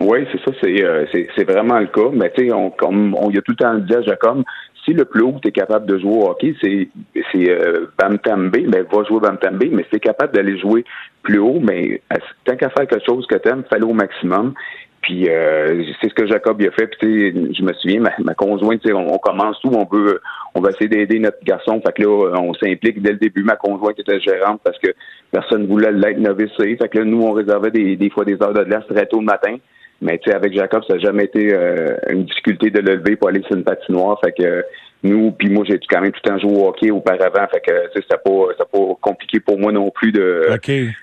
Oui, 0.00 0.20
c'est 0.30 0.38
ça, 0.44 0.56
c'est, 0.62 0.84
euh, 0.84 1.06
c'est, 1.10 1.28
c'est 1.36 1.44
vraiment 1.44 1.78
le 1.78 1.88
cas. 1.88 2.10
Mais 2.12 2.30
tu 2.30 2.46
sais, 2.46 2.52
on, 2.52 2.70
comme 2.70 3.14
on 3.14 3.30
y 3.30 3.38
a 3.38 3.42
tout 3.42 3.52
le 3.52 3.56
temps 3.56 3.74
dit 3.74 3.94
à 3.94 4.02
Jacob, 4.02 4.44
si 4.84 4.94
le 4.94 5.04
plus 5.04 5.22
haut 5.22 5.38
tu 5.42 5.48
es 5.48 5.52
capable 5.52 5.86
de 5.86 5.98
jouer 5.98 6.12
au 6.12 6.30
hockey, 6.30 6.54
c'est, 6.60 6.88
c'est 7.32 7.50
euh, 7.50 7.86
B, 7.98 8.68
ben 8.68 8.86
va 8.90 9.04
jouer 9.04 9.20
Bam 9.20 9.36
B, 9.58 9.64
mais 9.72 9.84
si 9.84 9.90
tu 9.90 10.00
capable 10.00 10.34
d'aller 10.34 10.58
jouer 10.58 10.84
plus 11.22 11.38
haut, 11.38 11.60
mais 11.60 12.00
tant 12.44 12.56
qu'à 12.56 12.70
faire 12.70 12.86
quelque 12.86 13.04
chose 13.04 13.26
que 13.26 13.36
tu 13.36 13.48
aimes, 13.48 13.64
fais-le 13.68 13.86
au 13.86 13.92
maximum. 13.92 14.54
Puis 15.02 15.28
euh, 15.28 15.84
c'est 16.00 16.08
ce 16.08 16.14
que 16.14 16.26
Jacob 16.26 16.60
a 16.60 16.70
fait. 16.72 16.88
Puis 16.98 17.54
je 17.54 17.62
me 17.62 17.72
souviens, 17.74 18.00
ma, 18.00 18.12
ma 18.18 18.34
conjointe, 18.34 18.80
on, 18.92 19.14
on 19.14 19.18
commence 19.18 19.60
tout, 19.60 19.70
on 19.72 19.86
veut 19.90 20.20
on 20.54 20.60
va 20.60 20.70
essayer 20.70 20.88
d'aider 20.88 21.18
notre 21.18 21.42
garçon. 21.44 21.80
Fait 21.84 21.92
que 21.92 22.02
là, 22.02 22.40
on 22.40 22.52
s'implique 22.54 23.00
dès 23.00 23.12
le 23.12 23.18
début. 23.18 23.42
Ma 23.42 23.56
conjointe 23.56 23.98
était 23.98 24.20
gérante 24.20 24.60
parce 24.64 24.78
que 24.78 24.88
personne 25.30 25.62
ne 25.62 25.66
voulait 25.68 25.92
l'être 25.92 26.18
novice. 26.18 26.50
Fait 26.56 26.76
que 26.76 26.98
là, 26.98 27.04
nous, 27.04 27.22
on 27.22 27.32
réservait 27.32 27.70
des, 27.70 27.96
des 27.96 28.10
fois 28.10 28.24
des 28.24 28.34
heures 28.42 28.52
de 28.52 28.64
glace 28.64 28.84
très 28.88 29.06
tôt 29.06 29.20
le 29.20 29.26
matin. 29.26 29.56
Mais 30.00 30.18
tu 30.18 30.30
sais, 30.30 30.36
avec 30.36 30.54
Jacob, 30.54 30.82
ça 30.86 30.94
n'a 30.94 31.00
jamais 31.00 31.24
été 31.24 31.52
euh, 31.52 31.96
une 32.08 32.24
difficulté 32.24 32.70
de 32.70 32.80
le 32.80 32.96
lever 32.96 33.16
pour 33.16 33.28
aller 33.28 33.42
sur 33.42 33.56
une 33.56 33.64
patinoire. 33.64 34.18
Fait 34.24 34.32
que 34.32 34.64
nous, 35.02 35.30
puis 35.30 35.48
moi, 35.48 35.64
j'ai 35.68 35.78
quand 35.88 36.00
même 36.00 36.10
tout 36.10 36.20
le 36.24 36.30
temps 36.30 36.38
joué 36.38 36.52
au 36.52 36.68
hockey 36.68 36.90
auparavant. 36.90 37.46
Fait 37.52 37.60
que 37.60 37.72
c'était 37.94 38.16
pas, 38.16 38.64
pas 38.72 38.96
compliqué 39.00 39.38
pour 39.38 39.58
moi 39.58 39.70
non 39.70 39.90
plus 39.90 40.10
de 40.10 40.46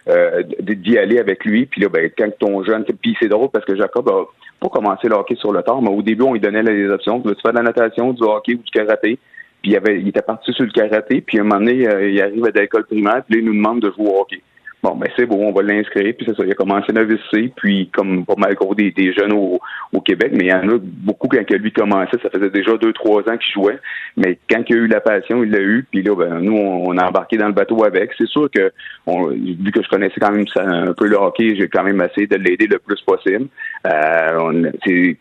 euh, 0.10 0.44
d'y 0.60 0.98
aller 0.98 1.18
avec 1.18 1.46
lui. 1.46 1.66
Puis 1.66 1.82
là, 1.82 1.88
ben, 1.90 2.10
quand 2.18 2.30
ton 2.38 2.64
jeune, 2.64 2.84
puis 2.84 3.16
c'est 3.22 3.30
drôle 3.30 3.50
parce 3.52 3.64
que 3.66 3.76
Jacob 3.76 4.10
a 4.10 4.26
pas 4.60 4.70
commencé 4.70 5.08
le 5.08 5.16
hockey 5.16 5.36
sur 5.36 5.54
le 5.54 5.62
tard, 5.64 5.82
mais 5.82 5.90
au 5.90 6.02
début, 6.02 6.24
on 6.24 6.34
lui 6.34 6.42
donnait 6.42 6.64
les 6.64 6.90
options. 6.90 7.22
Tu 7.22 7.30
veux 7.30 7.36
faire 7.42 7.54
de 7.54 7.58
la 7.58 7.64
natation, 7.64 8.12
du 8.12 8.24
hockey 8.24 8.56
ou 8.56 8.64
du 8.64 8.72
karaté? 8.72 9.18
Puis 9.62 9.72
il, 9.72 9.78
avait, 9.78 10.00
il 10.00 10.10
était 10.10 10.22
parti 10.22 10.52
sur 10.52 10.66
le 10.66 10.72
karaté, 10.72 11.22
puis 11.22 11.40
à 11.40 11.42
un 11.42 11.46
moment 11.46 11.60
donné, 11.60 11.88
euh, 11.88 12.10
il 12.10 12.22
arrive 12.22 12.46
à 12.46 12.50
l'école 12.50 12.86
primaire, 12.86 13.24
puis 13.28 13.36
là, 13.36 13.42
il 13.42 13.46
nous 13.46 13.54
demande 13.54 13.80
de 13.80 13.92
jouer 13.92 14.08
au 14.08 14.20
hockey. 14.20 14.42
Bon, 14.86 14.94
ben 14.94 15.10
c'est 15.18 15.26
bon, 15.26 15.48
on 15.48 15.52
va 15.52 15.64
l'inscrire. 15.64 16.14
Puis 16.16 16.28
c'est 16.30 16.36
ça, 16.36 16.44
il 16.46 16.52
a 16.52 16.54
commencé 16.54 16.94
novice 16.94 17.20
puis 17.56 17.90
comme 17.92 18.24
pas 18.24 18.36
mal 18.38 18.54
gros 18.54 18.76
des, 18.76 18.94
jeunes 19.18 19.34
au, 19.34 19.60
Québec, 20.02 20.32
mais 20.34 20.44
il 20.44 20.50
y 20.50 20.54
en 20.54 20.70
a 20.70 20.78
beaucoup 20.80 21.28
quand 21.28 21.42
lui 21.50 21.72
commençait, 21.72 22.18
ça 22.22 22.30
faisait 22.30 22.52
déjà 22.52 22.78
deux, 22.78 22.94
trois 22.94 23.22
ans 23.22 23.38
qu'il 23.38 23.54
jouait. 23.54 23.80
Mais 24.16 24.38
quand 24.48 24.62
il 24.70 24.76
a 24.76 24.80
eu 24.82 24.88
la 24.88 25.00
passion, 25.00 25.44
il 25.44 25.50
l'a 25.50 25.62
eu. 25.62 25.88
Puis 25.90 26.04
là, 26.04 26.16
ben, 26.16 26.40
nous, 26.40 26.56
on, 26.56 26.96
a 26.98 27.08
embarqué 27.08 27.38
dans 27.38 27.48
le 27.48 27.54
bateau 27.54 27.84
avec. 27.84 28.12
C'est 28.16 28.28
sûr 28.28 28.48
que 28.52 28.72
vu 29.08 29.72
que 29.72 29.82
je 29.82 29.90
connaissais 29.90 30.20
quand 30.20 30.32
même 30.32 30.46
un 30.58 30.94
peu 30.94 31.08
le 31.08 31.16
hockey, 31.16 31.56
j'ai 31.58 31.68
quand 31.68 31.84
même 31.84 32.00
essayé 32.02 32.28
de 32.28 32.36
l'aider 32.36 32.68
le 32.68 32.78
plus 32.78 33.02
possible. 33.02 33.48
Euh, 33.88 34.38
on, 34.40 34.64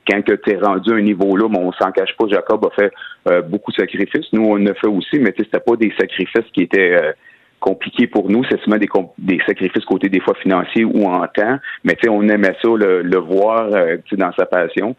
quand 0.07 0.21
tu 0.23 0.51
es 0.51 0.57
rendu 0.59 0.93
à 0.93 0.97
un 0.97 1.01
niveau 1.01 1.35
là, 1.39 1.47
on 1.47 1.73
s'en 1.73 1.91
cache 1.91 2.15
pas, 2.19 2.27
Jacob 2.29 2.67
a 2.67 2.71
fait 2.79 2.93
euh, 3.31 3.41
beaucoup 3.41 3.71
de 3.71 3.77
sacrifices. 3.77 4.31
Nous, 4.35 4.45
on 4.45 4.67
a 4.67 4.75
fait 4.75 4.89
aussi, 4.89 5.19
mais 5.19 5.33
c'était 5.39 5.61
pas 5.61 5.77
des 5.77 5.95
sacrifices 5.99 6.51
qui 6.53 6.65
étaient 6.65 6.93
euh, 6.93 7.13
compliqué 7.65 8.07
pour 8.07 8.29
nous, 8.29 8.45
c'est 8.45 8.61
seulement 8.61 8.77
des, 8.77 8.89
des 9.17 9.41
sacrifices 9.47 9.87
côté 9.87 10.11
des 10.11 10.21
fois 10.21 10.35
financiers 10.43 10.85
ou 10.85 11.07
en 11.07 11.27
temps, 11.29 11.59
mais 11.83 11.97
on 12.11 12.29
aimait 12.29 12.55
ça, 12.61 12.69
le, 12.69 13.17
voir 13.17 13.71
euh, 13.73 13.97
dans 14.13 14.33
sa 14.39 14.45
passion. 14.45 14.95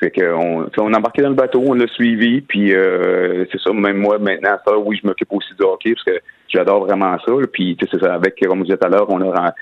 Fait 0.00 0.10
que 0.10 0.32
on, 0.34 0.68
on 0.78 0.92
embarqué 0.94 1.22
dans 1.22 1.28
le 1.28 1.36
bateau, 1.36 1.62
on 1.64 1.74
l'a 1.74 1.86
suivi, 1.86 2.40
puis 2.40 2.74
euh, 2.74 3.44
c'est 3.52 3.60
ça, 3.60 3.72
même 3.72 3.98
moi 3.98 4.18
maintenant, 4.18 4.56
ça, 4.66 4.76
oui, 4.76 4.98
je 5.00 5.06
m'occupe 5.06 5.32
aussi 5.32 5.54
du 5.58 5.64
hockey 5.64 5.94
parce 5.94 6.04
que 6.04 6.24
j'adore 6.48 6.86
vraiment 6.86 7.16
ça. 7.24 7.32
Puis 7.52 7.76
c'est 7.80 8.00
ça, 8.00 8.14
avec, 8.14 8.34
comme 8.44 8.58
vous 8.58 8.64
disais 8.64 8.76
tout 8.76 8.86
à 8.86 8.90
l'heure, 8.90 9.06
on 9.10 9.20
a 9.20 9.54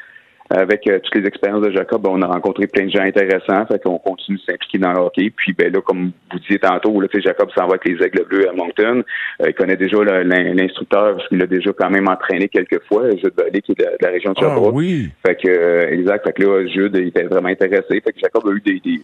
avec 0.51 0.87
euh, 0.87 0.99
toutes 1.03 1.15
les 1.17 1.27
expériences 1.27 1.63
de 1.63 1.73
Jacob, 1.73 2.03
ben, 2.03 2.11
on 2.13 2.23
a 2.23 2.27
rencontré 2.27 2.67
plein 2.67 2.85
de 2.87 2.91
gens 2.91 3.03
intéressants, 3.03 3.67
fait 3.67 3.83
qu'on 3.83 3.99
continue 3.99 4.39
de 4.39 4.43
s'impliquer 4.43 4.79
dans 4.79 4.93
le 4.93 5.01
hockey. 5.01 5.31
Puis 5.35 5.53
ben 5.53 5.73
là, 5.73 5.81
comme 5.81 6.13
vous 6.33 6.39
disiez 6.39 6.59
tantôt, 6.59 7.01
là, 7.01 7.09
Jacob 7.13 7.51
s'en 7.57 7.67
va 7.67 7.75
avec 7.75 7.85
les 7.87 8.05
Aigles 8.05 8.25
Bleus 8.29 8.49
à 8.49 8.53
Moncton. 8.53 9.03
Euh, 9.43 9.47
il 9.49 9.55
connaît 9.55 9.77
déjà 9.77 9.97
l'instructeur 10.05 11.17
parce 11.17 11.29
qu'il 11.29 11.39
l'a 11.39 11.47
déjà 11.47 11.73
quand 11.73 11.91
même 11.91 12.09
entraîné 12.09 12.49
quelques 12.49 12.83
fois, 12.85 13.11
Jude 13.11 13.33
Vallée, 13.37 13.61
qui 13.63 13.73
est 13.73 13.81
de 13.81 13.87
la, 14.01 14.09
région 14.09 14.33
de 14.33 14.37
ah 14.39 14.43
Sherbrooke. 14.43 14.75
oui. 14.75 15.09
Fait 15.27 15.35
que 15.35 15.49
euh, 15.49 15.91
exact. 15.91 16.27
Fait 16.27 16.33
que 16.33 16.43
là, 16.43 16.67
Jude 16.67 16.97
il 16.97 17.09
était 17.09 17.25
vraiment 17.25 17.49
intéressé. 17.49 18.01
Fait 18.01 18.13
que 18.13 18.21
Jacob 18.21 18.47
a 18.47 18.53
eu 18.53 18.61
des, 18.61 18.81
des 18.81 19.03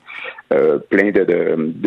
plein 0.90 1.10
de 1.10 1.22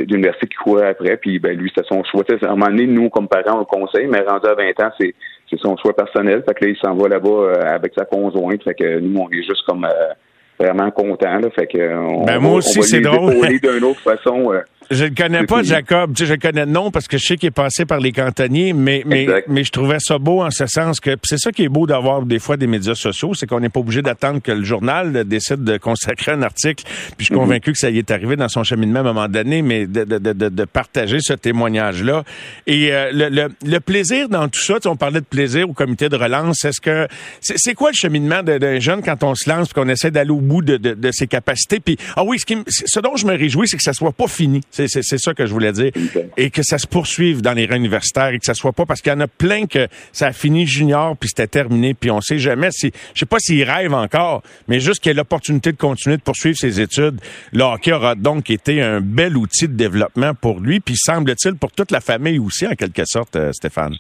d'universités 0.03 0.47
qui 0.47 0.56
couraient 0.56 0.89
après. 0.89 1.18
Puis 1.18 1.39
ben 1.39 1.58
lui, 1.58 1.72
c'était 1.74 1.88
son 1.88 2.03
choix. 2.03 2.24
à 2.30 2.45
un 2.45 2.49
moment 2.56 2.68
donné, 2.68 2.88
nous, 2.88 3.10
comme 3.10 3.28
parents, 3.28 3.58
on 3.58 3.60
le 3.60 3.66
conseille, 3.66 4.08
mais 4.08 4.22
rendu 4.22 4.47
à 4.47 4.56
20 4.56 4.84
ans, 4.84 4.91
c'est 4.99 5.14
c'est 5.50 5.60
son 5.60 5.76
choix 5.78 5.96
personnel. 5.96 6.43
Fait 6.48 6.54
que 6.54 6.66
là, 6.66 6.72
il 6.72 6.78
s'en 6.78 6.96
va 6.96 7.08
là-bas 7.08 7.30
euh, 7.30 7.76
avec 7.76 7.93
sa 7.98 8.06
conjointe. 8.06 8.64
Fait 8.64 8.74
que 8.74 9.00
nous, 9.00 9.20
on 9.20 9.30
est 9.30 9.43
juste 9.43 9.64
comme 9.68 9.86
euh, 9.86 10.14
vraiment 10.60 10.89
contents. 10.91 11.39
Là. 11.39 11.50
Fait 11.52 11.68
que 11.68 11.96
on, 11.96 12.26
ben 12.26 12.39
moi 12.39 12.56
aussi, 12.56 12.82
c'est 12.84 13.02
drôle. 13.02 13.36
d'une 13.60 13.84
autre 13.84 14.02
façon. 14.02 14.52
Je 14.91 15.05
ne 15.05 15.15
connais 15.15 15.45
pas 15.45 15.63
Jacob. 15.63 16.13
Tu 16.13 16.23
sais, 16.23 16.27
je 16.27 16.33
le 16.33 16.39
connais 16.39 16.65
de 16.65 16.71
nom 16.71 16.91
parce 16.91 17.07
que 17.07 17.17
je 17.17 17.25
sais 17.25 17.38
qu'il 17.38 17.47
est 17.47 17.51
passé 17.51 17.86
par 17.86 17.99
les 17.99 18.11
cantonniers, 18.11 18.73
mais, 18.73 19.03
mais, 19.05 19.27
mais 19.47 19.63
je 19.63 19.71
trouvais 19.71 19.97
ça 19.99 20.17
beau 20.17 20.43
en 20.43 20.51
ce 20.51 20.67
sens 20.67 20.99
que 20.99 21.15
c'est 21.23 21.38
ça 21.38 21.51
qui 21.51 21.63
est 21.63 21.69
beau 21.69 21.88
d'avoir 21.88 22.21
des 22.23 22.39
fois 22.39 22.57
des 22.57 22.67
médias 22.67 22.95
sociaux, 22.95 23.33
c'est 23.33 23.47
qu'on 23.47 23.59
n'est 23.59 23.69
pas 23.69 23.79
obligé 23.79 24.01
d'attendre 24.01 24.41
que 24.41 24.51
le 24.51 24.63
journal 24.63 25.23
décide 25.25 25.63
de 25.63 25.77
consacrer 25.77 26.33
un 26.33 26.41
article. 26.41 26.83
Puis 26.86 27.15
je 27.19 27.23
suis 27.25 27.33
mhm. 27.33 27.41
convaincu 27.41 27.71
que 27.71 27.77
ça 27.77 27.89
y 27.89 27.97
est 27.97 28.11
arrivé 28.11 28.36
dans 28.36 28.49
son 28.49 28.63
cheminement 28.63 28.99
à 28.99 29.01
un 29.01 29.05
moment 29.05 29.27
donné, 29.27 29.61
mais 29.61 29.88
de, 29.88 30.03
de, 30.03 30.17
de, 30.17 30.49
de 30.49 30.65
partager 30.65 31.17
ce 31.19 31.33
témoignage-là. 31.33 32.23
Et 32.67 32.93
euh, 32.93 33.11
le, 33.11 33.29
le, 33.29 33.47
le, 33.65 33.79
plaisir 33.79 34.29
dans 34.29 34.47
tout 34.47 34.61
ça, 34.61 34.79
tu 34.79 34.88
on 34.88 34.95
parlait 34.95 35.19
de 35.19 35.25
plaisir 35.25 35.69
au 35.69 35.73
comité 35.73 36.09
de 36.09 36.15
relance, 36.15 36.63
est-ce 36.65 36.81
que 36.81 37.07
c'est 37.41 37.73
quoi 37.73 37.89
le 37.89 37.95
cheminement 37.95 38.43
d'un 38.43 38.79
jeune 38.79 39.01
quand 39.01 39.23
on 39.23 39.36
se 39.36 39.49
lance, 39.49 39.73
qu'on 39.73 39.89
essaie 39.89 40.11
d'aller 40.11 40.31
au 40.31 40.41
bout 40.41 40.61
de, 40.61 40.77
de, 40.77 41.11
ses 41.11 41.27
capacités? 41.27 41.79
Puis 41.79 41.97
ah 42.15 42.23
oui, 42.23 42.39
ce, 42.39 42.45
qui, 42.45 42.57
ce 42.67 42.99
dont 42.99 43.15
je 43.15 43.25
me 43.25 43.36
réjouis, 43.36 43.67
c'est 43.67 43.77
que 43.77 43.83
ça 43.83 43.93
soit 43.93 44.11
pas 44.11 44.27
fini. 44.27 44.61
C'est 44.76 45.17
ça 45.17 45.34
que 45.34 45.45
je 45.45 45.51
voulais 45.51 45.71
dire. 45.71 45.91
Et 46.38 46.49
que 46.49 46.63
ça 46.63 46.78
se 46.78 46.88
poursuive 46.88 47.41
dans 47.41 47.53
les 47.53 47.65
rangs 47.65 47.76
universitaires 47.76 48.30
et 48.30 48.39
que 48.39 48.45
ça 48.45 48.53
soit 48.53 48.73
pas 48.73 48.86
parce 48.86 49.01
qu'il 49.01 49.11
y 49.11 49.15
en 49.15 49.21
a 49.21 49.28
plein 49.28 49.65
que 49.65 49.88
ça 50.11 50.28
a 50.28 50.34
fini 50.34 50.65
junior 50.65 51.15
puis 51.17 51.30
c'était 51.30 51.47
terminé 51.47 51.93
puis 51.93 52.11
on 52.11 52.21
sait 52.21 52.39
jamais 52.39 52.69
si 52.71 52.91
je 53.13 53.19
sais 53.19 53.26
pas 53.26 53.39
s'il 53.39 53.63
rêve 53.63 53.93
encore, 53.93 54.43
mais 54.67 54.80
juste 54.80 55.01
qu'il 55.01 55.09
y 55.09 55.13
ait 55.13 55.15
l'opportunité 55.15 55.71
de 55.71 55.78
continuer 55.78 56.17
de 56.17 56.21
poursuivre 56.21 56.57
ses 56.57 56.82
études. 56.82 57.19
Le 57.53 57.63
hockey 57.63 57.93
aura 57.93 58.15
donc 58.15 58.49
été 58.49 58.82
un 58.82 59.01
bel 59.01 59.38
outil 59.38 59.67
de 59.67 59.73
développement 59.73 60.34
pour 60.34 60.59
lui 60.59 60.80
puis 60.80 60.95
semble-t-il 60.97 61.55
pour 61.55 61.71
toute 61.71 61.91
la 61.91 62.01
famille 62.01 62.39
aussi 62.39 62.67
en 62.67 62.76
quelque 62.76 63.03
sorte, 63.05 63.36
euh, 63.36 63.51
Stéphane. 63.53 63.95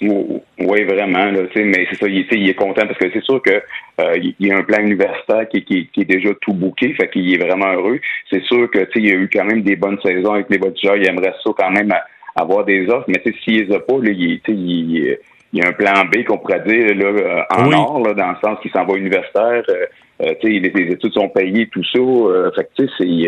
Oui, 0.59 0.83
vraiment. 0.83 1.25
Là, 1.25 1.41
mais 1.55 1.87
c'est 1.89 1.99
ça, 1.99 2.07
il, 2.07 2.25
il, 2.31 2.49
est 2.49 2.53
content 2.53 2.87
parce 2.87 2.97
que 2.97 3.11
c'est 3.11 3.23
sûr 3.23 3.41
que 3.41 3.61
euh, 3.99 4.17
il 4.17 4.35
y 4.39 4.51
a 4.51 4.57
un 4.57 4.63
plan 4.63 4.81
universitaire 4.81 5.47
qui, 5.49 5.63
qui, 5.65 5.87
qui 5.87 6.01
est 6.01 6.05
déjà 6.05 6.29
tout 6.41 6.53
bouqué, 6.53 6.93
fait 6.93 7.09
qu'il 7.09 7.33
est 7.33 7.43
vraiment 7.43 7.73
heureux. 7.73 7.99
C'est 8.29 8.43
sûr 8.43 8.69
que 8.71 8.87
il 8.95 9.05
y 9.05 9.11
a 9.11 9.15
eu 9.15 9.29
quand 9.31 9.43
même 9.43 9.63
des 9.63 9.75
bonnes 9.75 9.99
saisons 10.03 10.33
avec 10.33 10.49
les 10.49 10.57
voltigeurs. 10.57 10.95
Il 10.95 11.07
aimerait 11.07 11.33
ça 11.43 11.51
quand 11.57 11.71
même 11.71 11.93
avoir 12.35 12.63
des 12.63 12.87
offres, 12.89 13.05
mais 13.07 13.21
s'il 13.43 13.65
les 13.65 13.75
a 13.75 13.79
pas, 13.79 13.97
là, 14.01 14.11
il, 14.11 14.39
il, 14.47 15.17
il 15.55 15.63
y 15.63 15.65
a 15.65 15.69
un 15.69 15.73
plan 15.73 16.03
B 16.05 16.25
qu'on 16.25 16.37
pourrait 16.37 16.63
dire 16.67 16.93
là, 16.95 17.05
euh, 17.05 17.41
en 17.49 17.71
or, 17.71 17.99
là, 18.05 18.13
dans 18.13 18.31
le 18.31 18.35
sens 18.43 18.59
qu'il 18.61 18.71
s'en 18.71 18.85
va 18.85 18.97
universitaire. 18.97 19.63
Euh, 19.69 19.85
euh 20.21 20.33
les, 20.43 20.59
les, 20.59 20.91
études 20.93 21.13
sont 21.13 21.29
payées, 21.29 21.67
tout 21.67 21.83
ça. 21.83 21.99
Euh, 21.99 22.51
fait 22.51 22.69
tu 22.77 22.87
sais, 22.87 23.05
il, 23.05 23.21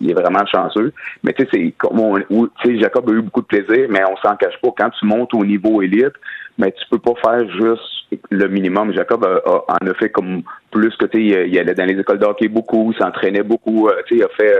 il, 0.00 0.10
est 0.10 0.14
vraiment 0.14 0.44
chanceux. 0.46 0.92
Mais 1.22 1.34
tu 1.34 1.42
sais, 1.42 1.48
c'est 1.52 1.74
comme 1.76 2.00
on, 2.00 2.16
tu 2.16 2.48
sais, 2.64 2.80
Jacob 2.80 3.10
a 3.10 3.12
eu 3.12 3.20
beaucoup 3.20 3.42
de 3.42 3.46
plaisir, 3.46 3.88
mais 3.90 4.00
on 4.10 4.16
s'en 4.16 4.36
cache 4.36 4.58
pas. 4.62 4.70
Quand 4.76 4.90
tu 4.98 5.06
montes 5.06 5.34
au 5.34 5.44
niveau 5.44 5.82
élite, 5.82 6.14
mais 6.58 6.72
tu 6.72 6.84
peux 6.90 6.98
pas 6.98 7.14
faire 7.22 7.48
juste 7.50 7.82
le 8.30 8.48
minimum. 8.48 8.92
Jacob 8.94 9.26
en 9.46 9.86
a 9.86 9.94
fait 9.94 10.10
comme 10.10 10.42
plus 10.70 10.94
que 10.96 11.06
tu 11.06 11.20
il 11.22 11.58
allait 11.58 11.74
dans 11.74 11.84
les 11.84 11.98
écoles 11.98 12.18
d'hockey 12.18 12.48
beaucoup, 12.48 12.92
il 12.92 12.98
s'entraînait 12.98 13.42
beaucoup. 13.42 13.88
tu 14.06 14.18
sais, 14.18 14.24
a 14.24 14.28
fait, 14.28 14.54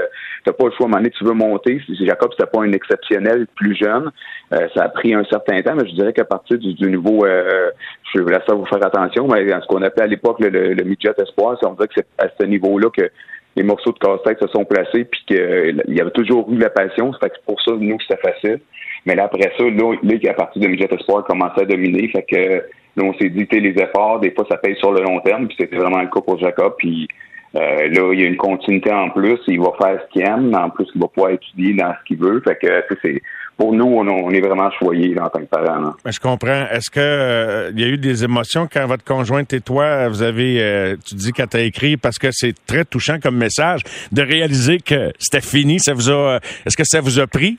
t'as 0.44 0.52
pas 0.52 0.64
le 0.64 0.70
choix. 0.72 0.86
À 0.86 0.88
un 0.88 0.88
moment 0.88 0.98
donné, 0.98 1.10
tu 1.10 1.24
veux 1.24 1.32
monter. 1.32 1.80
Jacob, 2.00 2.30
c'était 2.32 2.50
pas 2.50 2.62
un 2.62 2.72
exceptionnel 2.72 3.46
plus 3.54 3.76
jeune. 3.76 4.10
ça 4.50 4.84
a 4.84 4.88
pris 4.88 5.14
un 5.14 5.24
certain 5.24 5.60
temps, 5.62 5.74
mais 5.76 5.88
je 5.88 5.94
dirais 5.94 6.12
qu'à 6.12 6.24
partir 6.24 6.58
du, 6.58 6.74
du 6.74 6.90
niveau, 6.90 7.24
euh, 7.24 7.70
je 8.14 8.20
laisse 8.20 8.42
ça 8.46 8.54
vous 8.54 8.66
faire 8.66 8.84
attention, 8.84 9.26
mais 9.28 9.46
ce 9.48 9.66
qu'on 9.66 9.82
appelait 9.82 10.04
à 10.04 10.08
l'époque 10.08 10.40
le, 10.40 10.48
le, 10.48 10.84
midget 10.84 11.12
espoir, 11.18 11.58
on 11.62 11.72
dirait 11.72 11.88
que 11.88 11.94
c'est 11.96 12.06
à 12.18 12.28
ce 12.38 12.46
niveau-là 12.46 12.90
que 12.90 13.10
les 13.56 13.62
morceaux 13.62 13.92
de 13.92 13.98
casse-tête 13.98 14.38
se 14.40 14.48
sont 14.48 14.64
placés, 14.64 15.04
puis 15.04 15.20
qu'il 15.26 15.82
y 15.88 16.00
avait 16.00 16.10
toujours 16.10 16.50
eu 16.52 16.58
la 16.58 16.70
passion. 16.70 17.12
C'est 17.20 17.32
pour 17.46 17.60
ça, 17.62 17.72
nous, 17.78 17.98
c'était 18.00 18.20
facile. 18.20 18.60
Mais 19.06 19.14
là, 19.14 19.24
après 19.24 19.50
ça, 19.56 19.64
là, 19.64 19.94
là 20.02 20.30
à 20.30 20.34
partir 20.34 20.60
de 20.60 20.66
Midget 20.66 20.88
Espoir, 20.90 21.24
commençait 21.24 21.62
à 21.62 21.64
dominer. 21.64 22.08
Fait 22.08 22.24
que 22.24 22.36
là, 22.36 23.04
on 23.04 23.14
s'est 23.14 23.30
dit, 23.30 23.46
les 23.52 23.74
efforts, 23.80 24.20
des 24.20 24.32
fois, 24.32 24.44
ça 24.50 24.56
paye 24.58 24.76
sur 24.76 24.92
le 24.92 25.02
long 25.02 25.20
terme. 25.20 25.46
Puis 25.46 25.56
c'était 25.58 25.76
vraiment 25.76 26.00
le 26.00 26.08
cas 26.08 26.20
pour 26.20 26.38
Jacob. 26.38 26.74
Puis 26.76 27.08
euh, 27.54 27.88
là, 27.88 28.12
il 28.12 28.20
y 28.20 28.24
a 28.24 28.26
une 28.26 28.36
continuité 28.36 28.92
en 28.92 29.10
plus. 29.10 29.38
Il 29.46 29.60
va 29.60 29.72
faire 29.80 30.00
ce 30.02 30.12
qu'il 30.12 30.22
aime. 30.22 30.54
En 30.54 30.70
plus, 30.70 30.86
il 30.94 31.00
va 31.00 31.06
pouvoir 31.08 31.32
étudier 31.32 31.74
dans 31.74 31.92
ce 31.92 32.04
qu'il 32.06 32.18
veut. 32.18 32.42
Fait 32.44 32.58
que 32.60 32.96
c'est 33.00 33.22
pour 33.56 33.72
nous, 33.72 33.86
on, 33.86 34.30
est 34.30 34.40
vraiment 34.40 34.70
choyés 34.78 35.18
en 35.18 35.28
tant 35.30 35.40
que 35.40 35.46
parents. 35.46 35.94
Je 36.04 36.20
comprends. 36.20 36.66
Est-ce 36.70 36.90
que 36.90 37.00
euh, 37.00 37.70
il 37.74 37.80
y 37.80 37.84
a 37.84 37.88
eu 37.88 37.96
des 37.96 38.22
émotions 38.22 38.68
quand 38.70 38.86
votre 38.86 39.04
conjointe 39.04 39.50
et 39.54 39.62
toi, 39.62 40.08
vous 40.08 40.22
avez, 40.22 40.60
euh, 40.60 40.96
tu 41.06 41.14
dis 41.14 41.32
qu'elle 41.32 41.48
t'a 41.48 41.60
écrit 41.60 41.96
parce 41.96 42.18
que 42.18 42.28
c'est 42.32 42.54
très 42.66 42.84
touchant 42.84 43.18
comme 43.18 43.36
message 43.36 43.80
de 44.12 44.20
réaliser 44.20 44.78
que 44.78 45.12
c'était 45.18 45.40
fini. 45.40 45.78
Ça 45.80 45.94
vous 45.94 46.10
a, 46.10 46.38
est-ce 46.66 46.76
que 46.76 46.84
ça 46.84 47.00
vous 47.00 47.18
a 47.18 47.26
pris? 47.26 47.56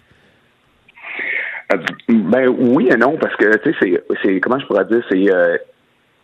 Ben 2.09 2.47
oui 2.47 2.89
et 2.91 2.95
non 2.95 3.17
parce 3.17 3.35
que 3.35 3.57
tu 3.57 3.73
sais 3.79 4.03
c'est 4.23 4.39
comment 4.39 4.59
je 4.59 4.65
pourrais 4.67 4.85
dire 4.85 5.03
c'est 5.09 5.27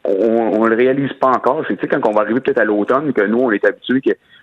on, 0.06 0.62
on 0.62 0.66
le 0.66 0.76
réalise 0.76 1.14
pas 1.14 1.30
encore. 1.30 1.64
C'est 1.68 1.88
quand 1.88 2.06
on 2.08 2.12
va 2.12 2.22
arriver 2.22 2.40
peut-être 2.42 2.60
à 2.60 2.66
l'automne 2.66 3.14
que 3.14 3.22
nous, 3.22 3.40
on 3.40 3.52
est 3.52 3.64
habitués 3.66 4.02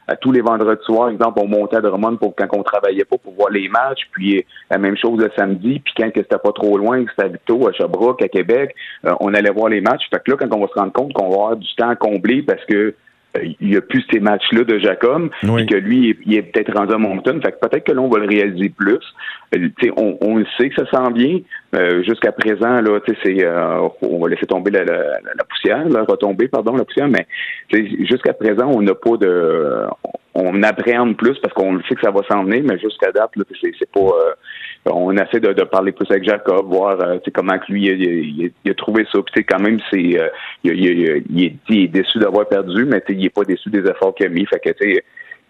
à 0.08 0.16
tous 0.16 0.32
les 0.32 0.40
vendredis 0.40 0.82
soirs, 0.84 1.10
exemple, 1.10 1.40
on 1.40 1.46
montait 1.46 1.76
à 1.76 1.80
Drummond 1.80 2.16
pour 2.16 2.34
quand 2.34 2.48
on 2.52 2.64
travaillait 2.64 3.04
pas 3.04 3.16
pour 3.16 3.32
voir 3.34 3.50
les 3.50 3.68
matchs, 3.68 4.08
puis 4.10 4.44
la 4.68 4.78
même 4.78 4.96
chose 4.96 5.20
le 5.20 5.30
samedi, 5.36 5.78
puis 5.78 5.94
quand 5.96 6.10
c'était 6.12 6.36
pas 6.36 6.52
trop 6.52 6.76
loin, 6.76 7.04
que 7.04 7.10
c'était 7.10 7.30
à 7.30 7.68
à 7.68 7.72
Sherbrooke, 7.72 8.20
à 8.22 8.28
Québec, 8.28 8.74
euh, 9.06 9.12
on 9.20 9.32
allait 9.34 9.52
voir 9.52 9.68
les 9.68 9.80
matchs. 9.80 10.08
Fait 10.10 10.20
que 10.24 10.32
là, 10.32 10.36
quand 10.36 10.52
on 10.52 10.60
va 10.60 10.66
se 10.66 10.78
rendre 10.78 10.92
compte 10.92 11.12
qu'on 11.12 11.28
va 11.28 11.34
avoir 11.34 11.56
du 11.56 11.74
temps 11.76 11.90
à 11.90 11.96
combler 11.96 12.42
parce 12.42 12.64
que 12.64 12.74
euh, 12.74 12.94
il 13.42 13.68
n'y 13.68 13.76
a 13.76 13.80
plus 13.80 14.04
ces 14.12 14.20
matchs-là 14.20 14.64
de 14.64 14.78
Jacob, 14.78 15.30
et 15.42 15.66
que 15.66 15.76
lui, 15.76 16.16
il 16.26 16.34
est 16.34 16.42
peut-être 16.42 16.76
rendu 16.76 16.92
à 16.92 16.98
Moncton. 16.98 17.40
Fait 17.42 17.52
que 17.52 17.58
peut-être 17.58 17.84
que 17.84 17.92
là, 17.92 18.00
on 18.00 18.08
va 18.08 18.18
le 18.18 18.26
réaliser 18.26 18.70
plus. 18.70 18.98
Euh, 19.54 19.68
on, 19.96 20.18
on 20.20 20.36
le 20.36 20.46
sait 20.58 20.68
que 20.68 20.84
ça 20.84 20.90
sent 20.90 21.12
bien. 21.12 21.38
Euh, 21.74 22.02
jusqu'à 22.02 22.32
présent, 22.32 22.80
là, 22.80 22.98
c'est, 23.22 23.46
on 24.02 24.18
va 24.18 24.28
laisser 24.28 24.46
tomber 24.46 24.70
la, 24.70 24.84
la, 24.84 25.44
poussière, 25.48 25.88
là, 25.88 26.04
retomber, 26.08 26.48
pardon, 26.48 26.74
la 26.74 26.84
poussière, 26.84 27.08
mais 27.08 27.26
jusqu'à 27.70 28.32
présent, 28.32 28.66
on 28.66 28.82
n'a 28.82 28.94
pas 28.94 29.16
de, 29.16 29.84
on 30.34 30.62
appréhende 30.62 31.16
plus 31.16 31.38
parce 31.38 31.54
qu'on 31.54 31.74
le 31.74 31.82
sait 31.88 31.94
que 31.94 32.02
ça 32.02 32.10
va 32.10 32.22
s'en 32.28 32.44
venir, 32.44 32.62
mais 32.64 32.78
jusqu'à 32.78 33.12
date, 33.12 33.30
là, 33.36 33.44
c'est, 33.60 33.72
c'est 33.78 33.90
pas, 33.90 34.10
on 34.86 35.12
essaie 35.16 35.40
de, 35.40 35.52
de, 35.52 35.64
parler 35.64 35.92
plus 35.92 36.10
avec 36.10 36.24
Jacob, 36.24 36.66
voir 36.66 36.98
euh, 37.00 37.18
comment 37.34 37.58
que 37.58 37.72
lui 37.72 37.86
il, 37.86 38.52
il, 38.64 38.70
a 38.70 38.74
trouvé 38.74 39.06
ça. 39.12 39.18
Puis 39.32 39.44
quand 39.44 39.60
même, 39.60 39.78
c'est 39.90 40.18
euh, 40.18 40.28
il, 40.64 41.22
il, 41.30 41.82
est, 41.82 41.88
déçu 41.88 42.18
d'avoir 42.18 42.48
perdu, 42.48 42.84
mais 42.86 43.02
il 43.08 43.24
est 43.24 43.30
pas 43.34 43.44
déçu 43.44 43.68
des 43.68 43.88
efforts 43.88 44.14
qu'il 44.14 44.26
a 44.26 44.28
mis. 44.30 44.46
Fait 44.46 44.58
que 44.58 44.70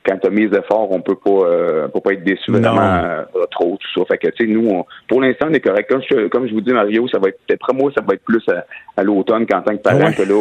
quand 0.05 0.17
tu 0.19 0.29
as 0.29 0.31
mis 0.31 0.47
les 0.47 0.57
efforts, 0.57 0.91
on 0.91 1.03
peut 1.03 1.17
pas 1.17 1.31
euh, 1.31 1.89
peut 1.89 2.01
pas 2.01 2.13
être 2.13 2.25
déçu 2.25 2.51
vraiment 2.51 2.81
euh, 2.81 3.25
trop, 3.51 3.77
tout 3.79 4.01
ça. 4.01 4.07
Fait 4.07 4.19
que 4.19 4.29
tu 4.31 4.47
sais, 4.47 4.51
nous, 4.51 4.83
pour 5.09 5.21
l'instant, 5.21 5.47
on 5.51 5.53
est 5.53 5.61
correct. 5.61 5.91
Comme 5.91 6.03
je, 6.09 6.29
comme 6.29 6.49
je 6.49 6.55
vous 6.55 6.63
dis, 6.63 6.73
Mario, 6.73 7.07
ça 7.09 7.19
va 7.19 7.29
être 7.29 7.39
peut-être 7.47 7.75
moi, 7.75 7.91
ça 7.95 8.03
va 8.07 8.15
être 8.15 8.25
plus 8.25 8.43
à, 8.97 9.03
l'automne 9.03 9.47
qu'en 9.47 9.63
tant 9.63 9.77
que 9.77 9.83
parent 9.83 10.13
que 10.13 10.23
là, 10.23 10.35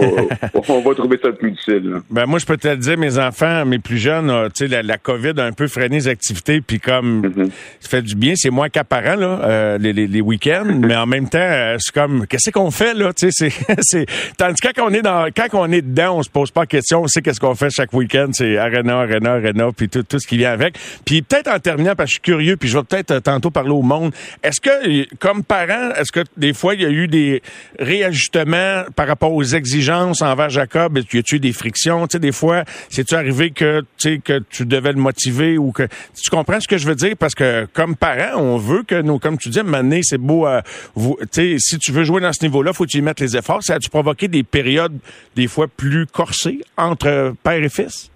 on, 0.70 0.82
va 0.82 0.96
trouver 0.96 1.18
ça 1.22 1.32
plus 1.32 1.52
difficile. 1.52 1.98
Ben 2.10 2.26
moi, 2.26 2.40
je 2.40 2.46
peux 2.46 2.58
te 2.58 2.74
dire, 2.76 2.98
mes 2.98 3.18
enfants, 3.18 3.66
mes 3.66 3.80
plus 3.80 3.98
jeunes, 3.98 4.30
euh, 4.30 4.48
tu 4.48 4.66
sais, 4.66 4.68
la, 4.68 4.82
la, 4.82 4.98
COVID 4.98 5.34
a 5.38 5.46
un 5.46 5.52
peu 5.52 5.68
freiné 5.68 5.98
les 5.98 6.08
activités, 6.08 6.62
puis 6.62 6.80
comme 6.80 7.22
mm-hmm. 7.22 7.52
ça 7.80 7.90
fait 7.90 8.02
du 8.02 8.16
bien, 8.16 8.34
c'est 8.36 8.50
moins 8.50 8.70
qu'apparent 8.70 9.16
là, 9.16 9.40
euh, 9.44 9.78
les, 9.78 9.94
les, 9.94 10.08
les 10.08 10.22
week-ends, 10.22 10.68
mais 10.80 10.96
en 10.96 11.06
même 11.06 11.28
temps, 11.28 11.76
c'est 11.80 11.94
comme 11.94 12.28
qu'est-ce 12.28 12.52
qu'on 12.52 12.72
fait 12.72 12.94
là, 12.94 13.12
tu 13.14 13.32
sais, 13.32 13.50
c'est, 13.82 14.06
tandis 14.38 14.62
que 14.62 14.70
quand 14.74 14.90
on 14.90 14.94
est 14.94 15.02
dans 15.02 15.28
quand 15.36 15.48
on 15.54 15.72
est 15.72 15.82
dedans, 15.82 16.18
on 16.18 16.24
se 16.24 16.30
pose 16.30 16.52
pas 16.52 16.66
de 16.66 16.70
questions, 16.70 17.02
on 17.02 17.08
sait 17.08 17.22
qu'est-ce 17.22 17.40
qu'on 17.40 17.56
fait 17.56 17.70
chaque 17.70 17.94
week-end, 17.94 18.28
c'est 18.32 18.58
arena, 18.58 19.00
arena, 19.00 19.34
arena 19.34 19.49
puis 19.76 19.90
tout, 19.90 20.04
tout 20.04 20.20
ce 20.20 20.28
qui 20.28 20.38
vient 20.38 20.52
avec. 20.52 20.78
Puis 21.06 21.22
peut-être 21.22 21.50
en 21.50 21.60
terminant, 21.60 21.96
parce 21.96 22.08
que 22.08 22.12
je 22.12 22.14
suis 22.14 22.22
curieux, 22.22 22.58
puis 22.58 22.70
je 22.70 22.78
vais 22.78 22.84
peut-être 22.84 23.12
euh, 23.12 23.20
tantôt 23.20 23.52
parler 23.52 23.72
au 23.72 23.82
monde. 23.82 24.14
Est-ce 24.44 24.62
que, 24.62 25.16
comme 25.16 25.44
parent, 25.44 25.92
est-ce 25.96 26.12
que 26.12 26.22
des 26.38 26.54
fois, 26.54 26.76
il 26.76 26.82
y 26.82 26.86
a 26.86 26.90
eu 26.90 27.08
des 27.08 27.42
réajustements 27.78 28.84
par 28.96 29.08
rapport 29.08 29.34
aux 29.34 29.44
exigences 29.44 30.22
envers 30.22 30.50
Jacob? 30.50 31.00
Y 31.12 31.18
a-tu 31.18 31.36
eu 31.36 31.40
des 31.40 31.54
frictions? 31.54 32.08
Tu 32.08 32.14
sais, 32.14 32.20
des 32.20 32.32
fois, 32.32 32.64
c'est-tu 32.90 33.16
arrivé 33.16 33.52
que, 33.52 33.82
tu 33.82 33.86
sais, 33.98 34.22
que 34.24 34.40
tu 34.50 34.66
devais 34.66 34.92
le 34.92 35.00
motiver 35.00 35.58
ou 35.58 35.72
que... 35.72 35.84
Tu 36.22 36.30
comprends 36.30 36.60
ce 36.60 36.68
que 36.68 36.78
je 36.78 36.88
veux 36.88 36.96
dire? 36.96 37.16
Parce 37.18 37.36
que 37.36 37.68
comme 37.74 37.96
parent, 37.96 38.40
on 38.40 38.58
veut 38.58 38.84
que 38.84 39.02
nous, 39.02 39.20
comme 39.20 39.38
tu 39.38 39.50
dis, 39.50 39.62
maintenant, 39.64 40.00
c'est 40.04 40.18
beau, 40.18 40.48
euh, 40.48 40.62
vous, 40.96 41.18
si 41.32 41.80
tu 41.80 41.92
veux 41.92 42.04
jouer 42.04 42.22
dans 42.22 42.34
ce 42.34 42.44
niveau-là, 42.44 42.74
faut 42.74 42.86
que 42.86 42.90
tu 42.90 42.98
y 42.98 43.02
mettes 43.02 43.20
les 43.20 43.36
efforts. 43.36 43.64
Ça 43.64 43.76
a-tu 43.76 43.90
provoqué 43.90 44.28
des 44.28 44.44
périodes, 44.44 44.98
des 45.36 45.48
fois, 45.48 45.68
plus 45.68 46.06
corsées 46.06 46.62
entre 46.78 47.34
père 47.44 47.64
et 47.64 47.70
fils? 47.70 48.10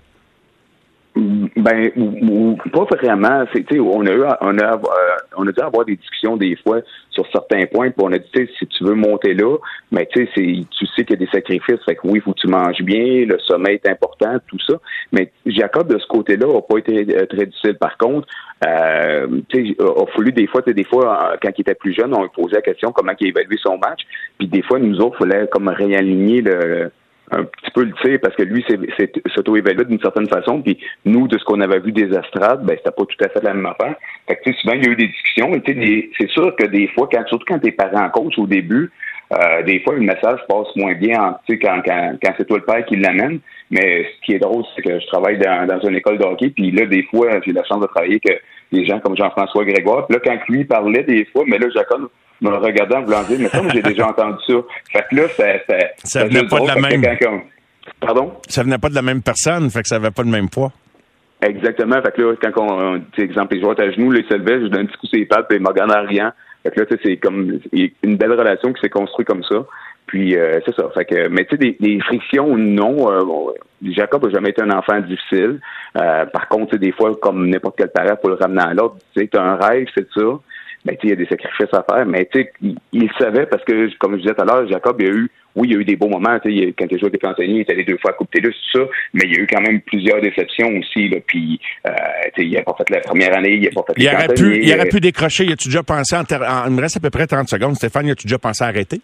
Ben, 1.16 1.92
pas 2.72 2.86
vraiment. 2.86 3.46
C'est, 3.54 3.80
on 3.80 4.06
a 4.06 4.12
eu, 4.12 4.24
on 4.42 4.58
a, 4.58 4.74
euh, 4.74 4.80
on 5.38 5.48
a 5.48 5.52
dû 5.52 5.62
avoir 5.62 5.86
des 5.86 5.96
discussions 5.96 6.38
des 6.38 6.56
fois 6.56 6.80
sur 7.12 7.24
certains 7.32 7.68
points. 7.68 7.92
Puis 7.92 8.04
on 8.04 8.12
a 8.12 8.18
dit, 8.18 8.50
si 8.58 8.66
tu 8.66 8.84
veux 8.84 8.96
monter 8.96 9.36
là, 9.36 9.58
mais 9.92 10.08
tu 10.12 10.26
sais, 10.26 10.32
tu 10.34 10.86
sais 10.88 11.06
qu'il 11.06 11.20
y 11.20 11.24
a 11.24 11.26
des 11.26 11.32
sacrifices. 11.32 11.84
Fait 11.86 11.96
que 11.96 12.08
oui, 12.08 12.20
faut 12.20 12.34
que 12.34 12.40
tu 12.40 12.48
manges 12.48 12.82
bien, 12.82 13.26
le 13.28 13.38
sommeil 13.46 13.80
est 13.84 13.90
important, 13.90 14.38
tout 14.48 14.58
ça. 14.66 14.74
Mais 15.12 15.32
Jacob 15.46 15.88
de 15.88 16.00
ce 16.00 16.08
côté-là 16.08 16.48
n'a 16.48 16.62
pas 16.62 16.78
été 16.80 17.06
euh, 17.16 17.26
très 17.28 17.46
difficile. 17.46 17.76
Par 17.76 17.96
contre, 18.00 18.28
euh, 18.66 19.28
a 19.28 20.06
fallu 20.16 20.32
des 20.32 20.48
fois, 20.48 20.62
des 20.62 20.84
fois, 20.84 21.36
quand 21.44 21.50
il 21.56 21.62
était 21.62 21.76
plus 21.76 21.94
jeune, 21.94 22.14
on 22.16 22.24
lui 22.24 22.30
posait 22.36 22.56
la 22.56 22.62
question 22.62 22.92
comment 22.92 23.14
il 23.20 23.28
évaluait 23.28 23.58
son 23.64 23.78
match. 23.78 24.02
Puis 24.40 24.48
des 24.48 24.64
fois, 24.64 24.80
nous 24.80 24.98
autres, 25.00 25.18
il 25.22 25.30
fallait 25.30 25.48
comme 25.48 25.68
réaligner 25.68 26.42
le 26.42 26.92
un 27.34 27.44
petit 27.44 27.72
peu 27.74 27.84
le 27.84 27.94
tir 28.04 28.20
parce 28.22 28.36
que 28.36 28.44
lui 28.44 28.64
c'est 28.68 29.12
s'auto-évalué 29.34 29.86
d'une 29.86 30.00
certaine 30.00 30.28
façon 30.28 30.62
puis 30.62 30.78
nous 31.06 31.28
de 31.28 31.38
ce 31.38 31.44
qu'on 31.44 31.62
avait 31.62 31.80
vu 31.80 31.92
des 31.92 32.16
astrades 32.16 32.64
ben 32.64 32.78
c'était 32.78 32.92
pas 32.92 33.06
tout 33.06 33.24
à 33.24 33.30
fait 33.30 33.44
la 33.44 33.54
même 33.54 33.66
affaire. 33.66 33.96
Fait 34.28 34.36
que 34.36 34.54
souvent 34.54 34.74
il 34.74 34.86
y 34.86 34.90
a 34.90 34.92
eu 34.92 34.96
des 34.96 35.08
discussions 35.08 35.52
c'est 36.18 36.30
sûr 36.30 36.56
que 36.56 36.66
des 36.68 36.88
fois 36.90 37.08
quand 37.12 37.26
surtout 37.28 37.46
quand 37.48 37.60
t'es 37.60 37.72
parent 37.72 38.10
coach 38.10 38.38
au 38.38 38.48
début 38.48 38.92
euh, 39.34 39.64
des 39.64 39.80
fois 39.80 39.96
le 39.96 40.02
message 40.02 40.40
passe 40.48 40.76
moins 40.76 40.94
bien 40.94 41.38
quand, 41.48 41.82
quand, 41.86 42.14
quand 42.22 42.34
c'est 42.38 42.48
toi 42.48 42.58
le 42.58 42.66
père 42.66 42.86
qui 42.86 42.98
l'amène. 42.98 43.40
Mais 43.72 44.04
ce 44.04 44.26
qui 44.26 44.34
est 44.34 44.40
drôle 44.40 44.64
c'est 44.76 44.82
que 44.82 45.00
je 45.00 45.08
travaille 45.08 45.40
dans, 45.40 45.66
dans 45.66 45.80
une 45.88 45.96
école 45.96 46.18
de 46.18 46.24
hockey 46.24 46.50
puis 46.50 46.72
là 46.72 46.86
des 46.86 47.04
fois 47.04 47.30
j'ai 47.46 47.54
la 47.54 47.64
chance 47.64 47.82
de 47.82 47.88
travailler 47.88 48.20
avec 48.24 48.44
des 48.72 48.86
gens 48.86 49.00
comme 49.00 49.18
Jean-François 49.18 49.66
Grégoire. 49.66 50.08
Puis 50.08 50.18
là 50.18 50.22
quand 50.24 50.54
lui 50.54 50.66
parlait 50.66 51.04
des 51.04 51.26
fois 51.26 51.44
mais 51.48 51.58
là 51.58 51.68
Jacob 51.74 52.10
me 52.44 52.56
regardant, 52.58 53.02
voulant 53.02 53.24
dire, 53.24 53.38
mais 53.40 53.48
ça, 53.48 53.62
j'ai 53.74 53.82
déjà 53.82 54.08
entendu 54.08 54.38
ça. 54.48 54.54
Fait 54.92 55.06
que 55.10 55.16
là, 55.16 55.28
ça, 55.30 55.46
ça, 55.68 55.78
ça 56.04 56.26
venait 56.26 56.48
pas 56.48 56.60
de 56.60 56.68
la 56.68 56.76
même. 56.76 57.04
Pardon? 58.00 58.34
Ça 58.48 58.64
venait 58.64 58.78
pas 58.78 58.90
de 58.90 58.96
la 58.96 59.02
même 59.02 59.22
personne, 59.22 59.70
fait 59.70 59.82
que 59.82 59.88
ça 59.88 59.96
avait 59.96 60.12
pas 60.12 60.24
le 60.24 60.30
même 60.30 60.50
poids. 60.50 60.72
Exactement. 61.42 62.02
Fait 62.02 62.14
que 62.14 62.22
là, 62.22 62.34
quand 62.42 62.52
on, 62.58 63.02
exemple, 63.18 63.56
les 63.56 63.62
joueurs 63.62 63.80
à 63.80 63.92
genoux, 63.92 64.14
se 64.14 64.34
levaient, 64.34 64.62
je 64.62 64.68
donne 64.68 64.84
un 64.84 64.86
petit 64.86 64.98
coup 64.98 65.08
sur 65.08 65.20
les 65.20 65.26
pattes, 65.26 65.48
puis 65.48 65.58
ils 65.58 65.64
me 65.64 65.68
regardent 65.68 65.92
en 65.92 66.06
riant. 66.06 66.32
Fait 66.64 66.72
que 66.72 66.80
là, 66.80 66.86
c'est 67.04 67.18
comme 67.18 67.60
une 67.74 68.16
belle 68.16 68.32
relation 68.32 68.72
qui 68.72 68.82
s'est 68.82 68.90
construite 68.90 69.28
comme 69.28 69.44
ça. 69.44 69.66
Puis 70.08 70.38
euh, 70.38 70.60
c'est 70.66 70.76
ça. 70.76 70.90
Fait 70.94 71.06
que, 71.06 71.28
mais 71.28 71.46
tu 71.46 71.58
sais, 71.58 71.76
des, 71.80 72.00
frictions, 72.02 72.56
non. 72.56 73.12
Euh, 73.12 73.54
Jacob 73.84 74.26
a 74.26 74.30
jamais 74.30 74.50
été 74.50 74.62
un 74.62 74.72
enfant 74.72 75.00
difficile. 75.02 75.60
Euh, 75.98 76.26
par 76.28 76.48
contre, 76.48 76.78
des 76.78 76.92
fois, 76.94 77.12
comme 77.22 77.50
n'importe 77.50 77.76
quel 77.78 77.90
parent, 77.90 78.16
pour 78.16 78.30
le 78.30 78.36
ramener 78.36 78.62
à 78.62 78.74
l'autre. 78.74 78.96
Tu 79.16 79.22
sais, 79.22 79.38
as 79.38 79.42
un 79.42 79.56
rêve, 79.56 79.88
c'est 79.96 80.08
ça 80.16 80.40
ben, 80.86 80.98
il 81.02 81.10
y 81.10 81.14
a 81.14 81.16
des 81.16 81.26
sacrifices 81.26 81.74
à 81.74 81.84
faire, 81.84 82.06
mais 82.06 82.28
il, 82.62 82.76
il 82.92 83.10
savait 83.18 83.46
parce 83.46 83.64
que, 83.64 83.96
comme 83.98 84.16
je 84.16 84.22
disais 84.22 84.34
tout 84.34 84.42
à 84.42 84.46
l'heure, 84.46 84.68
Jacob, 84.68 84.98
il 85.00 85.08
y 85.08 85.10
a 85.10 85.14
eu, 85.14 85.30
oui, 85.56 85.68
il 85.70 85.74
y 85.74 85.78
a 85.78 85.80
eu 85.80 85.86
des 85.86 85.96
beaux 85.96 86.10
moments, 86.10 86.38
quand 86.44 86.50
il 86.50 86.74
a 86.74 86.98
joué 86.98 87.08
avec 87.08 87.24
Anthony, 87.24 87.56
il 87.56 87.60
est 87.62 87.70
allé 87.70 87.84
deux 87.84 87.98
fois 88.02 88.12
à 88.12 88.14
Coupe 88.14 88.32
Télus, 88.32 88.54
tout 88.72 88.80
ça, 88.80 88.86
mais 89.14 89.22
il 89.26 89.36
y 89.36 89.40
a 89.40 89.44
eu 89.44 89.48
quand 89.48 89.62
même 89.62 89.82
plusieurs 89.82 90.20
déceptions 90.20 90.70
aussi, 90.78 91.10
là, 91.10 91.18
puis, 91.26 91.60
euh, 91.88 91.92
il 92.38 92.52
n'a 92.52 92.64
pas 92.64 92.76
fait 92.78 92.90
la 92.90 93.00
première 93.02 93.38
année, 93.38 93.54
il 93.54 93.64
n'a 93.64 93.70
pas 93.70 93.84
fait 93.88 93.94
il 93.98 94.08
aurait 94.08 94.34
pu, 94.34 94.64
Il 94.64 94.74
aurait 94.74 94.90
pu 94.90 95.00
décrocher, 95.00 95.46
y 95.46 95.54
a-tu 95.54 95.70
déjà 95.70 95.84
pensé, 95.84 96.16
en, 96.16 96.24
il 96.68 96.72
me 96.74 96.82
reste 96.82 96.98
à 96.98 97.00
peu 97.00 97.10
près 97.10 97.28
30 97.28 97.48
secondes, 97.48 97.76
Stéphane, 97.76 98.08
y 98.08 98.12
a-tu 98.12 98.28
déjà 98.28 98.40
pensé 98.40 98.64
à 98.64 98.68
arrêter? 98.68 99.00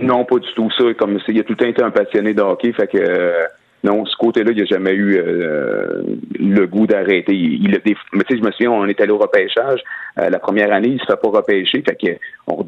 Non, 0.00 0.24
pas 0.24 0.38
du 0.38 0.48
tout 0.54 0.70
ça, 0.76 0.84
comme 0.98 1.18
il 1.26 1.40
a 1.40 1.42
tout 1.42 1.52
le 1.52 1.56
temps 1.56 1.68
été 1.68 1.82
un 1.82 1.90
passionné 1.90 2.34
de 2.34 2.42
hockey, 2.42 2.72
fait 2.72 2.86
que, 2.86 2.98
euh, 2.98 3.46
non, 3.84 4.04
ce 4.06 4.16
côté-là, 4.16 4.50
il 4.52 4.58
n'a 4.58 4.64
jamais 4.64 4.92
eu 4.92 5.18
euh, 5.18 6.02
le 6.38 6.66
goût 6.66 6.86
d'arrêter. 6.86 7.32
Il, 7.32 7.74
a 7.76 7.78
Mais 8.12 8.24
tu 8.24 8.34
sais, 8.34 8.40
je 8.40 8.44
me 8.44 8.50
souviens, 8.50 8.72
on 8.72 8.86
est 8.86 9.00
allé 9.00 9.12
au 9.12 9.18
repêchage. 9.18 9.80
Euh, 10.18 10.30
la 10.30 10.38
première 10.40 10.72
année, 10.72 10.88
il 10.88 10.94
ne 10.94 10.98
se 10.98 11.06
fait 11.06 11.20
pas 11.20 11.28
repêcher. 11.28 11.84
Fait 11.88 11.94
que 11.94 12.10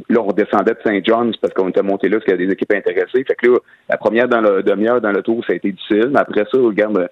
là, 0.09 0.21
on 0.23 0.33
descendait 0.33 0.73
de 0.73 0.79
Saint 0.85 1.01
John's 1.03 1.37
parce 1.39 1.53
qu'on 1.53 1.69
était 1.69 1.83
monté 1.83 2.09
là 2.09 2.19
parce 2.19 2.27
qu'il 2.27 2.41
y 2.41 2.45
a 2.45 2.47
des 2.47 2.53
équipes 2.53 2.73
intéressées. 2.75 3.25
Fait 3.27 3.35
que 3.35 3.49
là, 3.49 3.59
la 3.89 3.97
première 3.97 4.29
dans 4.29 4.41
demi-heure 4.41 5.01
dans 5.01 5.11
le 5.13 5.23
tour, 5.23 5.45
ça 5.47 5.53
a 5.53 5.57
été 5.57 5.73
difficile. 5.73 6.11
Mais 6.13 6.21
après 6.21 6.45
ça, 6.51 6.59
regarde, 6.59 7.09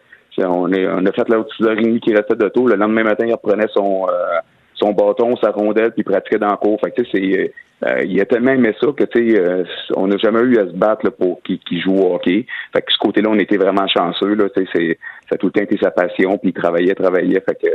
on, 0.47 0.73
est, 0.73 0.87
on 0.87 1.05
a 1.05 1.13
fait 1.13 1.29
la 1.29 1.41
haute 1.41 1.51
heure 1.63 1.77
qui 1.77 2.15
restait 2.15 2.37
de 2.37 2.49
tour. 2.49 2.69
Le 2.69 2.77
lendemain 2.77 3.03
matin, 3.03 3.25
il 3.27 3.33
reprenait 3.33 3.67
son 3.75 4.07
euh, 4.09 4.39
son 4.79 4.93
bâton, 4.93 5.37
sa 5.37 5.51
rondelle, 5.51 5.93
puis 5.93 6.03
pratiquait 6.03 6.39
dans 6.39 6.51
le 6.51 6.57
cours. 6.57 6.81
Fait 6.81 6.91
que, 6.91 7.03
c'est 7.11 7.53
euh, 7.85 8.03
il 8.05 8.21
a 8.21 8.25
tellement 8.25 8.53
aimé 8.53 8.75
ça 8.81 8.89
que 8.89 9.05
tu 9.05 9.31
sais, 9.31 9.41
euh, 9.41 9.63
on 9.95 10.09
n'a 10.09 10.17
jamais 10.17 10.41
eu 10.41 10.59
à 10.59 10.67
se 10.67 10.73
battre 10.73 11.11
pour 11.11 11.41
qu'il 11.43 11.81
joue 11.81 11.95
au 11.95 12.15
hockey. 12.15 12.45
Fait 12.73 12.83
que 12.83 12.93
ce 12.93 12.99
côté-là, 12.99 13.29
on 13.31 13.39
était 13.39 13.57
vraiment 13.57 13.87
chanceux. 13.87 14.35
Là, 14.35 14.47
c'est, 14.55 14.67
ça 15.29 15.35
a 15.35 15.37
tout 15.37 15.47
le 15.47 15.53
temps 15.53 15.63
été 15.63 15.79
sa 15.81 15.93
passion, 15.93 16.39
puis 16.39 16.51
il 16.51 16.53
travaillait, 16.53 16.95
travaillait. 16.95 17.41
Fait 17.41 17.55
que 17.55 17.69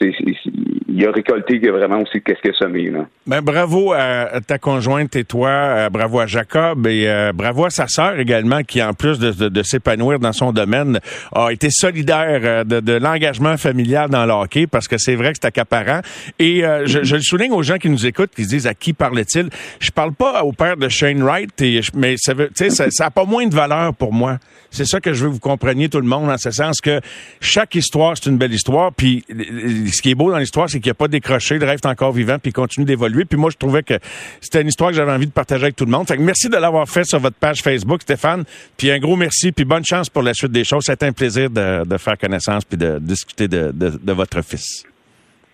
il 0.00 1.06
a 1.06 1.10
récolté 1.10 1.58
vraiment 1.58 2.00
aussi 2.00 2.22
qu'est-ce 2.22 2.40
qu'il 2.40 2.50
a 2.50 2.54
semé. 2.54 2.90
Là. 2.90 3.06
Ben, 3.26 3.40
bravo 3.40 3.92
à 3.92 4.40
ta 4.46 4.58
conjointe 4.58 5.14
et 5.16 5.24
toi, 5.24 5.48
euh, 5.48 5.90
bravo 5.90 6.20
à 6.20 6.26
Jacob 6.26 6.86
et 6.86 7.08
euh, 7.08 7.32
bravo 7.32 7.66
à 7.66 7.70
sa 7.70 7.86
sœur 7.86 8.18
également 8.18 8.62
qui, 8.62 8.82
en 8.82 8.92
plus 8.92 9.18
de, 9.18 9.62
s'épanouir 9.62 10.18
dans 10.18 10.32
son 10.32 10.52
domaine, 10.52 11.00
a 11.34 11.50
été 11.50 11.68
solidaire 11.70 12.40
euh, 12.42 12.64
de, 12.64 12.92
l'engagement 12.92 13.56
familial 13.56 14.10
dans 14.10 14.24
le 14.26 14.32
hockey 14.32 14.66
parce 14.66 14.88
que 14.88 14.96
c'est 14.98 15.16
vrai 15.16 15.32
que 15.32 15.38
c'est 15.40 15.48
accaparant. 15.48 16.00
Et 16.38 16.62
je, 16.84 17.14
le 17.14 17.20
souligne 17.20 17.52
aux 17.52 17.62
gens 17.62 17.78
qui 17.78 17.90
nous 17.90 18.06
écoutent, 18.06 18.34
qui 18.34 18.44
se 18.44 18.48
disent 18.48 18.66
à 18.66 18.74
qui 18.74 18.92
parlait-il? 18.92 19.48
Je 19.80 19.90
parle 19.90 20.12
pas 20.12 20.42
au 20.44 20.52
père 20.52 20.76
de 20.76 20.88
Shane 20.88 21.22
Wright, 21.22 21.50
mais 21.94 22.14
ça 22.18 22.34
veut, 22.34 22.50
ça, 22.54 22.90
ça 22.90 23.06
a 23.06 23.10
pas 23.10 23.24
moins 23.24 23.46
de 23.46 23.54
valeur 23.54 23.94
pour 23.94 24.12
moi. 24.12 24.38
C'est 24.76 24.84
ça 24.84 25.00
que 25.00 25.14
je 25.14 25.24
veux 25.24 25.30
que 25.30 25.34
vous 25.34 25.40
compreniez 25.40 25.88
tout 25.88 26.00
le 26.00 26.06
monde, 26.06 26.28
en 26.28 26.36
ce 26.36 26.50
sens 26.50 26.82
que 26.82 27.00
chaque 27.40 27.74
histoire, 27.74 28.14
c'est 28.16 28.28
une 28.28 28.36
belle 28.36 28.52
histoire. 28.52 28.92
Puis 28.92 29.24
ce 29.28 30.02
qui 30.02 30.10
est 30.10 30.14
beau 30.14 30.30
dans 30.30 30.36
l'histoire, 30.36 30.68
c'est 30.68 30.80
qu'il 30.80 30.90
n'a 30.90 30.94
pas 30.94 31.08
décroché, 31.08 31.58
le 31.58 31.64
rêve 31.64 31.78
est 31.82 31.86
encore 31.86 32.12
vivant, 32.12 32.38
puis 32.38 32.50
il 32.50 32.52
continue 32.52 32.84
d'évoluer. 32.84 33.24
Puis 33.24 33.38
moi, 33.38 33.48
je 33.50 33.56
trouvais 33.56 33.82
que 33.82 33.94
c'était 34.40 34.60
une 34.60 34.68
histoire 34.68 34.90
que 34.90 34.96
j'avais 34.96 35.12
envie 35.12 35.26
de 35.26 35.32
partager 35.32 35.62
avec 35.62 35.76
tout 35.76 35.86
le 35.86 35.90
monde. 35.90 36.06
Fait 36.06 36.18
que 36.18 36.22
merci 36.22 36.50
de 36.50 36.56
l'avoir 36.56 36.86
fait 36.88 37.04
sur 37.04 37.18
votre 37.18 37.36
page 37.36 37.62
Facebook, 37.62 38.02
Stéphane. 38.02 38.44
Puis 38.76 38.90
un 38.90 38.98
gros 38.98 39.16
merci, 39.16 39.50
puis 39.50 39.64
bonne 39.64 39.84
chance 39.84 40.10
pour 40.10 40.22
la 40.22 40.34
suite 40.34 40.52
des 40.52 40.64
choses. 40.64 40.84
C'était 40.84 41.06
un 41.06 41.12
plaisir 41.12 41.48
de, 41.48 41.96
faire 41.96 42.18
connaissance 42.18 42.64
puis 42.66 42.76
de 42.76 42.98
discuter 42.98 43.48
de, 43.48 44.12
votre 44.12 44.42
fils. 44.42 44.84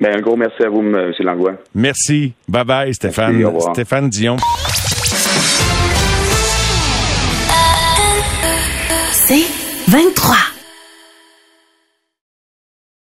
Ben, 0.01 0.17
un 0.17 0.21
gros 0.21 0.37
merci 0.37 0.65
à 0.65 0.69
vous, 0.69 0.81
M. 0.81 1.13
Langlois. 1.21 1.55
Merci. 1.75 2.33
Bye 2.49 2.65
bye, 2.65 2.93
Stéphane. 2.95 3.45
Stéphane 3.73 4.09
Dion. 4.09 4.37
C'est 9.27 9.45
23. 9.89 10.52